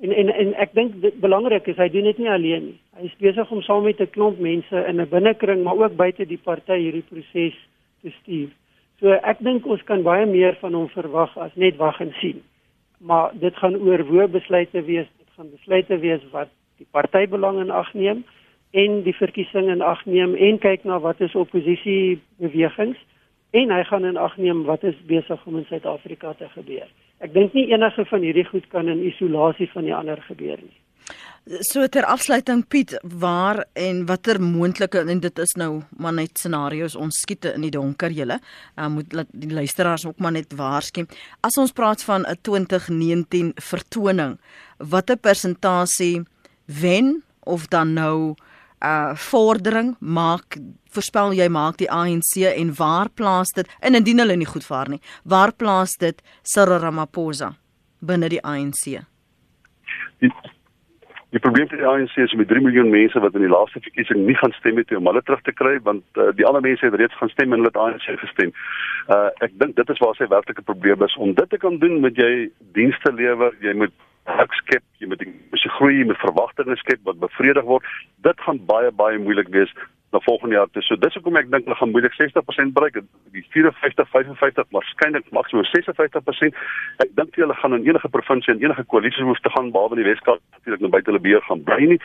En 0.00 0.12
en 0.12 0.28
en 0.28 0.54
ek 0.54 0.74
dink 0.74 1.00
dit 1.00 1.20
belangrik 1.20 1.66
is 1.66 1.76
hy 1.76 1.88
doen 1.88 2.04
dit 2.04 2.18
nie 2.18 2.30
alleen 2.30 2.64
nie. 2.64 2.80
Hy 2.96 3.04
is 3.04 3.16
besig 3.18 3.50
om 3.50 3.62
saam 3.62 3.84
met 3.84 4.00
'n 4.00 4.10
klomp 4.10 4.38
mense 4.38 4.84
in 4.88 5.00
'n 5.00 5.08
binnekring 5.08 5.62
maar 5.62 5.76
ook 5.76 5.96
buite 5.96 6.26
die 6.26 6.40
party 6.44 6.78
hierdie 6.78 7.08
proses 7.08 7.56
te 8.02 8.10
stuur. 8.10 8.48
So 9.00 9.12
ek 9.12 9.38
dink 9.38 9.66
ons 9.66 9.82
kan 9.82 10.02
baie 10.02 10.26
meer 10.26 10.56
van 10.60 10.74
hom 10.74 10.88
verwag 10.88 11.38
as 11.38 11.54
net 11.54 11.76
wag 11.76 12.00
en 12.00 12.12
sien. 12.20 12.42
Maar 12.98 13.30
dit 13.32 13.56
gaan 13.56 13.76
oor 13.76 13.98
hoe 13.98 14.28
besluite 14.28 14.82
wees, 14.82 15.06
gaan 15.40 15.50
besluite 15.50 15.98
wees 15.98 16.20
wat 16.30 16.48
die 16.76 16.86
partybelang 16.92 17.60
in 17.62 17.70
ag 17.72 17.88
neem 17.96 18.18
en 18.76 18.98
die 19.06 19.14
verkiesing 19.16 19.70
in 19.72 19.80
ag 19.80 20.02
neem 20.04 20.34
en 20.36 20.58
kyk 20.60 20.84
na 20.84 20.98
wat 21.00 21.20
is 21.24 21.34
oppositie 21.34 22.20
bewegings 22.42 22.98
en 23.56 23.72
hy 23.72 23.78
gaan 23.88 24.04
in 24.04 24.20
ag 24.20 24.36
neem 24.36 24.66
wat 24.68 24.84
is 24.84 24.98
besig 25.08 25.46
om 25.48 25.56
in 25.56 25.64
Suid-Afrika 25.70 26.34
te 26.36 26.48
gebeur. 26.52 26.84
Ek 27.24 27.32
dink 27.32 27.56
nie 27.56 27.70
enige 27.72 28.04
van 28.12 28.26
hierdie 28.26 28.44
goed 28.50 28.68
kan 28.74 28.92
in 28.92 29.00
isolasie 29.08 29.70
van 29.72 29.88
die 29.88 29.96
ander 29.96 30.20
gebeur 30.28 30.60
nie. 30.60 30.76
So 31.66 31.86
ter 31.88 32.04
afsluiting 32.04 32.66
Piet, 32.68 32.92
waar 33.02 33.64
en 33.72 34.04
watter 34.06 34.38
moontlike 34.42 35.00
en 35.02 35.20
dit 35.20 35.38
is 35.38 35.54
nou 35.58 35.82
maar 35.98 36.12
net 36.12 36.38
scenario's 36.38 36.94
ons 36.94 37.16
skiete 37.24 37.54
in 37.56 37.64
die 37.64 37.72
donker 37.74 38.12
julle. 38.14 38.36
Uh, 38.76 38.86
moet 38.92 39.16
laat 39.16 39.32
die 39.32 39.50
luisteraars 39.50 40.04
ook 40.06 40.20
maar 40.20 40.36
net 40.36 40.52
waarsku. 40.54 41.06
As 41.42 41.56
ons 41.58 41.72
praat 41.72 42.02
van 42.02 42.26
'n 42.28 42.38
2019 42.42 43.52
vertoning, 43.56 44.38
watter 44.78 45.16
persentasie 45.16 46.22
wen 46.66 47.22
of 47.40 47.66
dan 47.68 47.92
nou 47.94 48.34
uh 48.80 49.12
vordering 49.14 49.96
maak 49.98 50.56
voorspel 50.88 51.32
jy 51.36 51.48
maak 51.48 51.76
die 51.76 51.90
ANC 51.90 52.40
en 52.48 52.74
waar 52.74 53.10
plaas 53.10 53.52
dit 53.52 53.68
en 53.80 53.94
indien 53.94 54.18
hulle 54.18 54.36
nie 54.36 54.48
goed 54.48 54.64
vaar 54.64 54.88
nie, 54.88 55.00
waar 55.24 55.52
plaas 55.52 55.96
dit 56.00 56.22
Cyril 56.42 56.80
Ramaphosa 56.80 57.56
binne 58.00 58.28
die 58.28 58.40
ANC? 58.42 59.04
Die, 61.30 61.38
Die 61.38 61.38
probleem 61.38 61.68
vir 61.70 61.78
die 61.78 61.86
ANC 61.86 62.16
is 62.18 62.32
met 62.34 62.48
3 62.50 62.60
miljoen 62.64 62.88
mense 62.90 63.20
wat 63.22 63.36
in 63.38 63.44
die 63.44 63.50
laaste 63.50 63.78
verkiesing 63.84 64.24
nie 64.26 64.34
gaan 64.34 64.52
stem 64.56 64.80
het 64.80 64.90
om 64.98 65.06
hulle 65.06 65.22
terug 65.22 65.42
te 65.46 65.54
kry 65.54 65.76
want 65.86 66.02
uh, 66.18 66.32
die 66.34 66.46
ander 66.48 66.64
mense 66.64 66.82
het 66.82 66.96
reeds 66.98 67.14
gaan 67.20 67.30
stem 67.30 67.52
en 67.52 67.62
hulle 67.62 67.70
het 67.70 67.78
ANC 67.78 68.08
gestem. 68.18 68.50
Uh 69.06 69.28
ek 69.46 69.54
dink 69.62 69.76
dit 69.78 69.92
is 69.94 70.02
waar 70.02 70.18
sy 70.18 70.26
werklike 70.32 70.64
probleem 70.66 71.06
is 71.06 71.14
om 71.22 71.34
dit 71.38 71.50
te 71.54 71.60
kan 71.62 71.78
doen 71.78 72.00
met 72.02 72.18
jy 72.18 72.50
dienste 72.74 73.12
lewer, 73.14 73.54
jy 73.62 73.76
moet 73.78 73.94
ek 74.42 74.58
skep, 74.58 74.82
jy 74.98 75.06
moet 75.12 75.22
jy 75.22 75.30
moet 75.30 75.68
groei, 75.78 75.94
jy 76.00 76.08
moet 76.10 76.22
verwagtinge 76.24 76.76
skep 76.82 77.06
wat 77.06 77.22
bevredig 77.22 77.70
word. 77.70 77.86
Dit 78.26 78.42
gaan 78.46 78.58
baie 78.66 78.90
baie 78.90 79.22
moeilik 79.22 79.54
wees 79.54 79.70
na 80.10 80.20
volgende 80.20 80.54
jaar 80.54 80.70
toe. 80.70 80.82
So 80.82 80.96
dis 80.96 81.14
hoekom 81.14 81.36
ek 81.38 81.50
dink 81.52 81.68
hulle 81.68 81.78
gaan 81.78 81.92
moeilik 81.94 82.14
60% 82.18 82.74
bereik. 82.74 82.98
Die 83.34 83.44
54 83.54 84.08
55 84.10 84.66
waarskynlik 84.74 85.30
maksimum 85.36 85.66
56%. 85.70 86.58
Ek 87.04 87.14
dink 87.20 87.38
hulle 87.38 87.56
gaan 87.62 87.78
in 87.78 87.86
enige 87.86 88.10
provinsie 88.16 88.54
en 88.54 88.62
enige 88.64 88.84
koalisie 88.90 89.24
hoef 89.24 89.40
te 89.44 89.54
gaan 89.54 89.70
behalwe 89.74 90.00
die 90.00 90.08
Weskaap 90.10 90.42
natuurlik 90.56 90.82
nou 90.82 90.90
buite 90.96 91.12
hulle 91.12 91.22
beheer 91.22 91.46
gaan 91.46 91.62
bly 91.68 91.80
nie. 91.94 92.00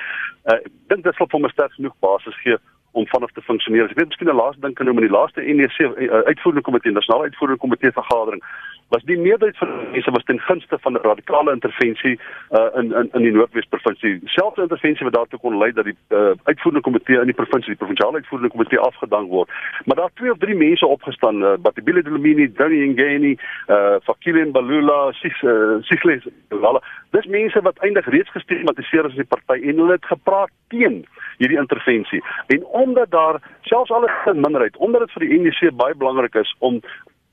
Uh, 0.45 0.59
ek 0.61 0.71
dink 0.93 1.03
dit 1.09 1.17
sal 1.17 1.31
vir 1.33 1.45
my 1.45 1.53
sterk 1.55 1.73
genoeg 1.79 1.97
basis 2.05 2.37
gee 2.43 2.59
om 2.95 3.07
vanaf 3.11 3.33
te 3.35 3.43
funksioneer. 3.43 3.89
Ek 3.89 3.97
weet 3.99 4.13
miskien 4.13 4.29
'n 4.29 4.37
laaste 4.37 4.61
ding 4.61 4.75
kan 4.75 4.85
nou 4.85 4.95
met 4.95 5.09
die 5.09 5.15
laaste 5.17 5.41
NEC 5.41 5.77
uh, 5.81 6.21
uitvoerende 6.29 6.63
komitee, 6.63 6.93
nasionale 6.93 7.27
uitvoerende 7.27 7.59
komitee 7.59 7.91
vergadering 7.91 8.41
was 8.89 9.03
die 9.03 9.17
meerderheid 9.17 9.57
van 9.57 9.69
mense 9.91 10.11
was 10.11 10.23
ten 10.23 10.39
gunste 10.39 10.77
van 10.79 10.93
'n 10.93 11.01
radikale 11.01 11.51
intervensie 11.51 12.19
uh, 12.51 12.79
in 12.79 12.93
in 12.93 13.09
in 13.13 13.21
die 13.21 13.31
Noordwes 13.31 13.65
provinsie. 13.65 14.21
Selfs 14.25 14.57
'n 14.57 14.61
intervensie 14.61 15.05
wat 15.05 15.13
daartoe 15.13 15.39
kon 15.39 15.57
lei 15.57 15.71
dat 15.71 15.85
die 15.85 15.97
uh, 16.09 16.31
uitvoerende 16.43 16.81
komitee 16.87 17.19
in 17.19 17.31
die 17.31 17.39
provinsie, 17.41 17.73
die 17.73 17.83
provinsiale 17.83 18.15
uitvoerende 18.15 18.51
komitee 18.51 18.79
afgedank 18.79 19.29
word. 19.29 19.49
Maar 19.85 19.95
daar 19.95 20.09
twee 20.13 20.31
of 20.31 20.37
drie 20.37 20.55
mense 20.55 20.87
opgestaan, 20.87 21.41
uh, 21.43 21.53
Batibile 21.57 22.01
Dlamini, 22.01 22.53
Danny 22.53 22.87
Ngeni, 22.87 23.37
uh 23.67 23.95
Fakile 24.03 24.45
Balula, 24.51 25.11
Sis 25.11 25.41
uh, 25.41 25.81
Sisles, 25.81 26.27
hulle. 26.49 26.81
Dis 27.09 27.25
mense 27.25 27.61
wat 27.61 27.77
eintlik 27.77 28.05
reeds 28.05 28.31
gestigmatiseer 28.31 29.05
is 29.05 29.15
in 29.17 29.23
die 29.25 29.33
party 29.35 29.61
en 29.61 29.77
hulle 29.77 29.91
het 29.91 30.05
gepraat 30.05 30.51
teen 30.67 31.05
hierdie 31.37 31.59
intervensie. 31.59 32.23
En 32.47 32.65
omdat 32.65 33.11
daar 33.11 33.41
selfs 33.61 33.91
al 33.91 34.05
'n 34.05 34.39
minderheid, 34.39 34.77
omdat 34.77 35.01
dit 35.01 35.11
vir 35.11 35.27
die 35.27 35.39
NDC 35.39 35.75
baie 35.75 35.95
belangrik 35.95 36.35
is 36.35 36.55
om 36.59 36.81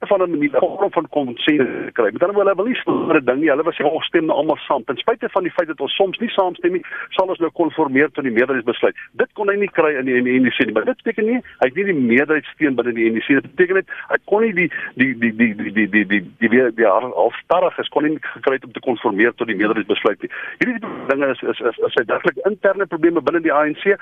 van 0.07 0.23
'n 0.23 0.31
manier 0.31 0.51
'n 0.51 0.59
vorm 0.59 0.93
van 0.93 1.09
konsensus 1.09 1.93
kry. 1.93 2.11
Met 2.13 2.23
ander 2.23 2.35
woorde, 2.37 2.51
hulle 2.51 2.63
wil 2.63 2.71
nie 2.71 2.81
sonder 2.85 3.17
'n 3.17 3.25
ding 3.25 3.41
nie. 3.41 3.51
Hulle 3.51 3.63
wil 3.63 3.73
sê 3.73 3.85
ons 3.85 4.07
stem 4.07 4.27
nou 4.27 4.37
almal 4.37 4.57
saam. 4.57 4.85
Ten 4.85 4.97
spyte 4.97 5.29
van 5.29 5.43
die 5.43 5.53
feit 5.53 5.69
dat 5.69 5.81
ons 5.81 5.95
soms 5.95 6.19
nie 6.19 6.29
saamstem 6.29 6.73
nie, 6.73 6.85
sal 7.11 7.29
ons 7.29 7.39
nou 7.39 7.51
konformeer 7.51 8.11
tot 8.11 8.25
die 8.25 8.33
meerderheidsbesluit. 8.33 8.97
Dit 9.13 9.33
kon 9.33 9.49
hy 9.49 9.57
nie 9.57 9.71
kry 9.71 9.95
in 9.99 10.05
die 10.05 10.23
die 10.23 10.41
NDC 10.41 10.59
nie, 10.65 10.73
maar 10.73 10.85
dit 10.85 11.03
beteken 11.03 11.27
nie 11.27 11.41
hy 11.61 11.67
het 11.69 11.75
nie 11.75 11.85
die 11.85 11.95
meerderheidssteun 11.95 12.75
binne 12.75 12.93
die 12.93 13.11
NDC. 13.11 13.27
Dit 13.27 13.55
beteken 13.55 13.75
net 13.75 13.89
hy 14.09 14.17
kon 14.25 14.43
nie 14.43 14.53
die 14.53 14.71
die 14.95 15.15
die 15.19 15.33
die 15.37 15.55
die 15.55 15.73
die 15.73 15.89
die 15.89 16.05
die 16.07 16.23
die 16.39 16.49
weer 16.49 16.71
die 16.75 16.87
alstarrig 16.87 17.79
is 17.79 17.89
kon 17.89 18.05
nie 18.05 18.19
gekry 18.21 18.59
om 18.65 18.73
te 18.73 18.81
konformeer 18.81 19.35
tot 19.35 19.47
die 19.47 19.57
meerderheidsbesluit 19.57 20.23
nie. 20.23 20.31
Hierdie 20.59 20.81
dinge 21.09 21.27
is 21.27 21.43
is 21.43 21.61
is, 21.61 21.79
is 21.79 21.95
werklik 22.07 22.37
interne 22.45 22.87
probleme 22.87 23.21
binne 23.21 23.41
die 23.41 23.53
ANC 23.53 23.97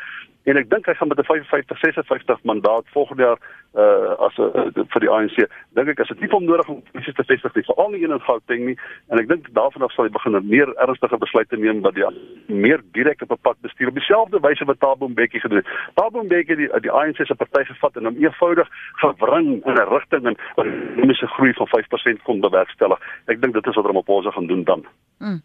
en 0.49 0.57
ek 0.57 0.71
dink 0.71 0.87
hy 0.89 0.95
gaan 0.95 1.09
met 1.09 1.19
'n 1.19 1.25
55 1.25 1.79
56 1.81 2.43
mandaat 2.43 2.85
volgende 2.93 3.23
jaar 3.23 3.39
uh 3.75 4.27
as 4.27 4.39
uh, 4.39 4.67
vir 4.93 5.01
die 5.05 5.11
ANC 5.11 5.37
dink 5.79 5.90
ek 5.93 6.01
as 6.05 6.13
dit 6.13 6.21
nie 6.21 6.31
van 6.33 6.45
nodig 6.45 6.69
om 6.69 6.83
presies 6.93 7.15
te 7.15 7.25
vestig 7.25 7.55
nie 7.55 7.67
veral 7.69 7.91
nie 7.91 8.03
in 8.07 8.21
Gauteng 8.27 8.67
nie 8.67 8.77
en 9.11 9.19
ek 9.23 9.29
dink 9.29 9.51
daarvan 9.57 9.87
af 9.87 9.93
sal 9.93 10.07
hy 10.07 10.13
begin 10.15 10.39
meer 10.49 10.73
ernstige 10.85 11.19
besluite 11.19 11.57
neem 11.57 11.83
wat 11.85 11.95
die 11.95 12.07
meer 12.49 12.81
direk 12.97 13.23
op 13.23 13.33
'n 13.33 13.43
pad 13.43 13.61
bestuur 13.61 13.89
op 13.89 13.95
dieselfde 13.95 14.41
wyse 14.41 14.65
wat 14.65 14.81
Thabo 14.81 15.09
Mbeki 15.09 15.41
gedoen 15.41 15.63
het. 15.63 15.69
Thabo 15.95 16.23
Mbeki 16.23 16.57
die 16.57 16.69
die 16.81 16.91
ANC 16.91 17.27
se 17.27 17.35
party 17.35 17.65
gevat 17.65 17.97
en 17.97 18.05
hom 18.05 18.17
eenvoudig 18.17 18.69
gewring 19.03 19.49
in 19.67 19.75
'n 19.75 19.89
rigting 19.95 20.27
en 20.27 20.37
ekonomiese 20.57 21.27
groei 21.27 21.53
van 21.53 21.69
5% 21.69 22.23
kon 22.23 22.41
bewerkstellig. 22.41 23.01
Ek 23.27 23.41
dink 23.41 23.55
dit 23.55 23.67
is 23.67 23.75
wat 23.75 23.87
Ramaphosa 23.87 24.31
gaan 24.31 24.47
doen 24.47 24.65
dan. 24.65 24.85
Mm. 25.19 25.41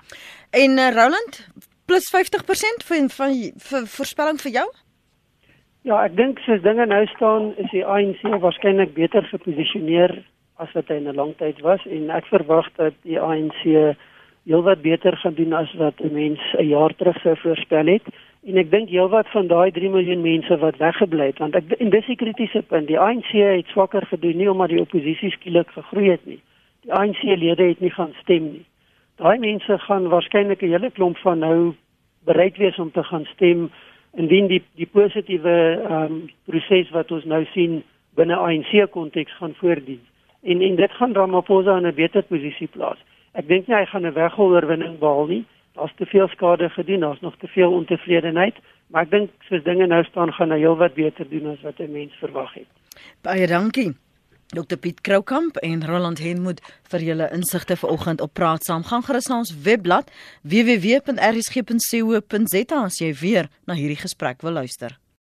En 0.52 0.72
uh, 0.78 0.90
Roland 0.90 1.50
plus 1.86 2.06
50% 2.16 2.86
van 2.86 3.10
van 3.10 3.32
vir 3.70 3.88
voorspelling 3.88 4.42
vir 4.42 4.52
jou? 4.52 4.68
Ja, 5.82 6.04
ek 6.04 6.16
dink 6.18 6.40
soos 6.40 6.62
dinge 6.62 6.86
nou 6.86 7.06
staan, 7.06 7.52
is 7.62 7.70
die 7.70 7.86
ANC 7.86 8.22
waarskynlik 8.42 8.94
beter 8.94 9.24
geposisioneer 9.24 10.26
as 10.58 10.72
wat 10.74 10.88
hy 10.88 10.96
in 10.96 11.08
'n 11.10 11.16
lang 11.16 11.34
tyd 11.38 11.62
was 11.62 11.86
en 11.86 12.10
ek 12.10 12.26
verwag 12.26 12.68
dat 12.76 12.94
die 13.04 13.20
ANC 13.20 13.96
heelwat 14.46 14.82
beter 14.82 15.18
gaan 15.18 15.34
doen 15.34 15.54
as 15.54 15.74
wat 15.74 16.00
'n 16.00 16.14
mens 16.14 16.40
'n 16.58 16.68
jaar 16.68 16.96
terug 16.96 17.20
sou 17.22 17.36
voorspel 17.38 17.86
het. 17.86 18.04
En 18.46 18.58
ek 18.58 18.72
dink 18.72 18.90
heelwat 18.90 19.28
van 19.30 19.48
daai 19.48 19.72
3 19.72 19.90
miljoen 19.90 20.22
mense 20.22 20.58
wat 20.58 20.78
weggebly 20.78 21.26
het, 21.26 21.38
want 21.38 21.56
ek 21.56 21.72
en 21.72 21.90
dis 21.90 22.06
die 22.06 22.16
kritiese 22.16 22.62
punt. 22.62 22.88
Die 22.88 23.00
ANC 23.00 23.32
het 23.32 23.68
swakker 23.68 24.06
gedoen 24.06 24.38
nie 24.38 24.52
omdat 24.52 24.70
die 24.70 24.82
oppositie 24.82 25.32
skielik 25.32 25.70
gegroei 25.70 26.10
het 26.10 26.26
nie. 26.26 26.40
Die 26.82 26.94
ANC-lede 26.94 27.64
het 27.64 27.80
nie 27.80 27.90
gaan 27.90 28.14
stem 28.22 28.44
nie. 28.52 28.66
Daai 29.16 29.40
mense 29.40 29.80
gaan 29.80 30.08
waarskynlik 30.08 30.62
'n 30.62 30.70
hele 30.70 30.92
klomp 30.92 31.18
van 31.18 31.40
nou 31.40 31.74
bereid 32.26 32.58
wees 32.58 32.80
om 32.80 32.92
te 32.92 33.04
gaan 33.04 33.26
stem 33.26 33.70
indien 34.14 34.48
die 34.48 34.64
die 34.76 34.90
positiewe 34.92 35.82
ehm 35.90 36.04
um, 36.04 36.30
proses 36.46 36.90
wat 36.90 37.12
ons 37.12 37.26
nou 37.26 37.46
sien 37.46 37.84
binne 38.16 38.36
ANC 38.36 38.92
konteks 38.92 39.38
gaan 39.38 39.54
voordien. 39.54 40.02
En 40.46 40.62
en 40.62 40.76
dit 40.76 40.92
gaan 40.92 41.14
Ramaphosa 41.14 41.78
in 41.78 41.88
'n 41.88 41.96
beter 41.96 42.24
posisie 42.24 42.68
plaas. 42.68 42.98
Ek 43.34 43.48
dink 43.48 43.68
nie 43.68 43.76
hy 43.76 43.86
gaan 43.86 44.06
'n 44.06 44.14
wegoorwinning 44.14 45.00
behaal 45.00 45.26
nie. 45.26 45.46
Daar's 45.74 45.96
te 45.96 46.06
veel 46.06 46.28
skade 46.28 46.70
gedoen, 46.70 47.00
daar's 47.00 47.20
nog 47.20 47.36
te 47.38 47.48
veel 47.48 47.72
ontevredenheid, 47.72 48.56
maar 48.88 49.02
ek 49.04 49.12
dink 49.12 49.30
soos 49.50 49.64
dinge 49.64 49.88
nou 49.88 50.04
staan 50.04 50.32
gaan 50.34 50.52
hy 50.52 50.58
heelwat 50.58 50.94
beter 50.94 51.30
doen 51.30 51.48
as 51.52 51.62
wat 51.62 51.80
'n 51.80 51.92
mens 51.92 52.14
verwag 52.14 52.54
het. 52.54 52.68
Baie 53.22 53.48
dankie. 53.48 53.96
Dr 54.54 54.78
Piet 54.78 55.02
Kroukamp 55.02 55.58
en 55.58 55.86
Roland 55.86 56.20
Henwood 56.20 56.62
vir 56.92 57.00
julle 57.02 57.30
insigte 57.34 57.78
vanoggend 57.78 58.22
op 58.22 58.34
praat 58.34 58.64
saam. 58.64 58.84
Gaan 58.84 59.04
gerus 59.04 59.26
na 59.28 59.38
ons 59.38 59.62
webblad 59.64 60.12
www.rsg.co.za 60.42 61.16
as 62.84 63.00
jy 63.02 63.14
weer 63.14 63.50
na 63.66 63.74
hierdie 63.74 63.98
gesprek 64.00 64.42
wil 64.42 64.52
luister. 64.52 65.05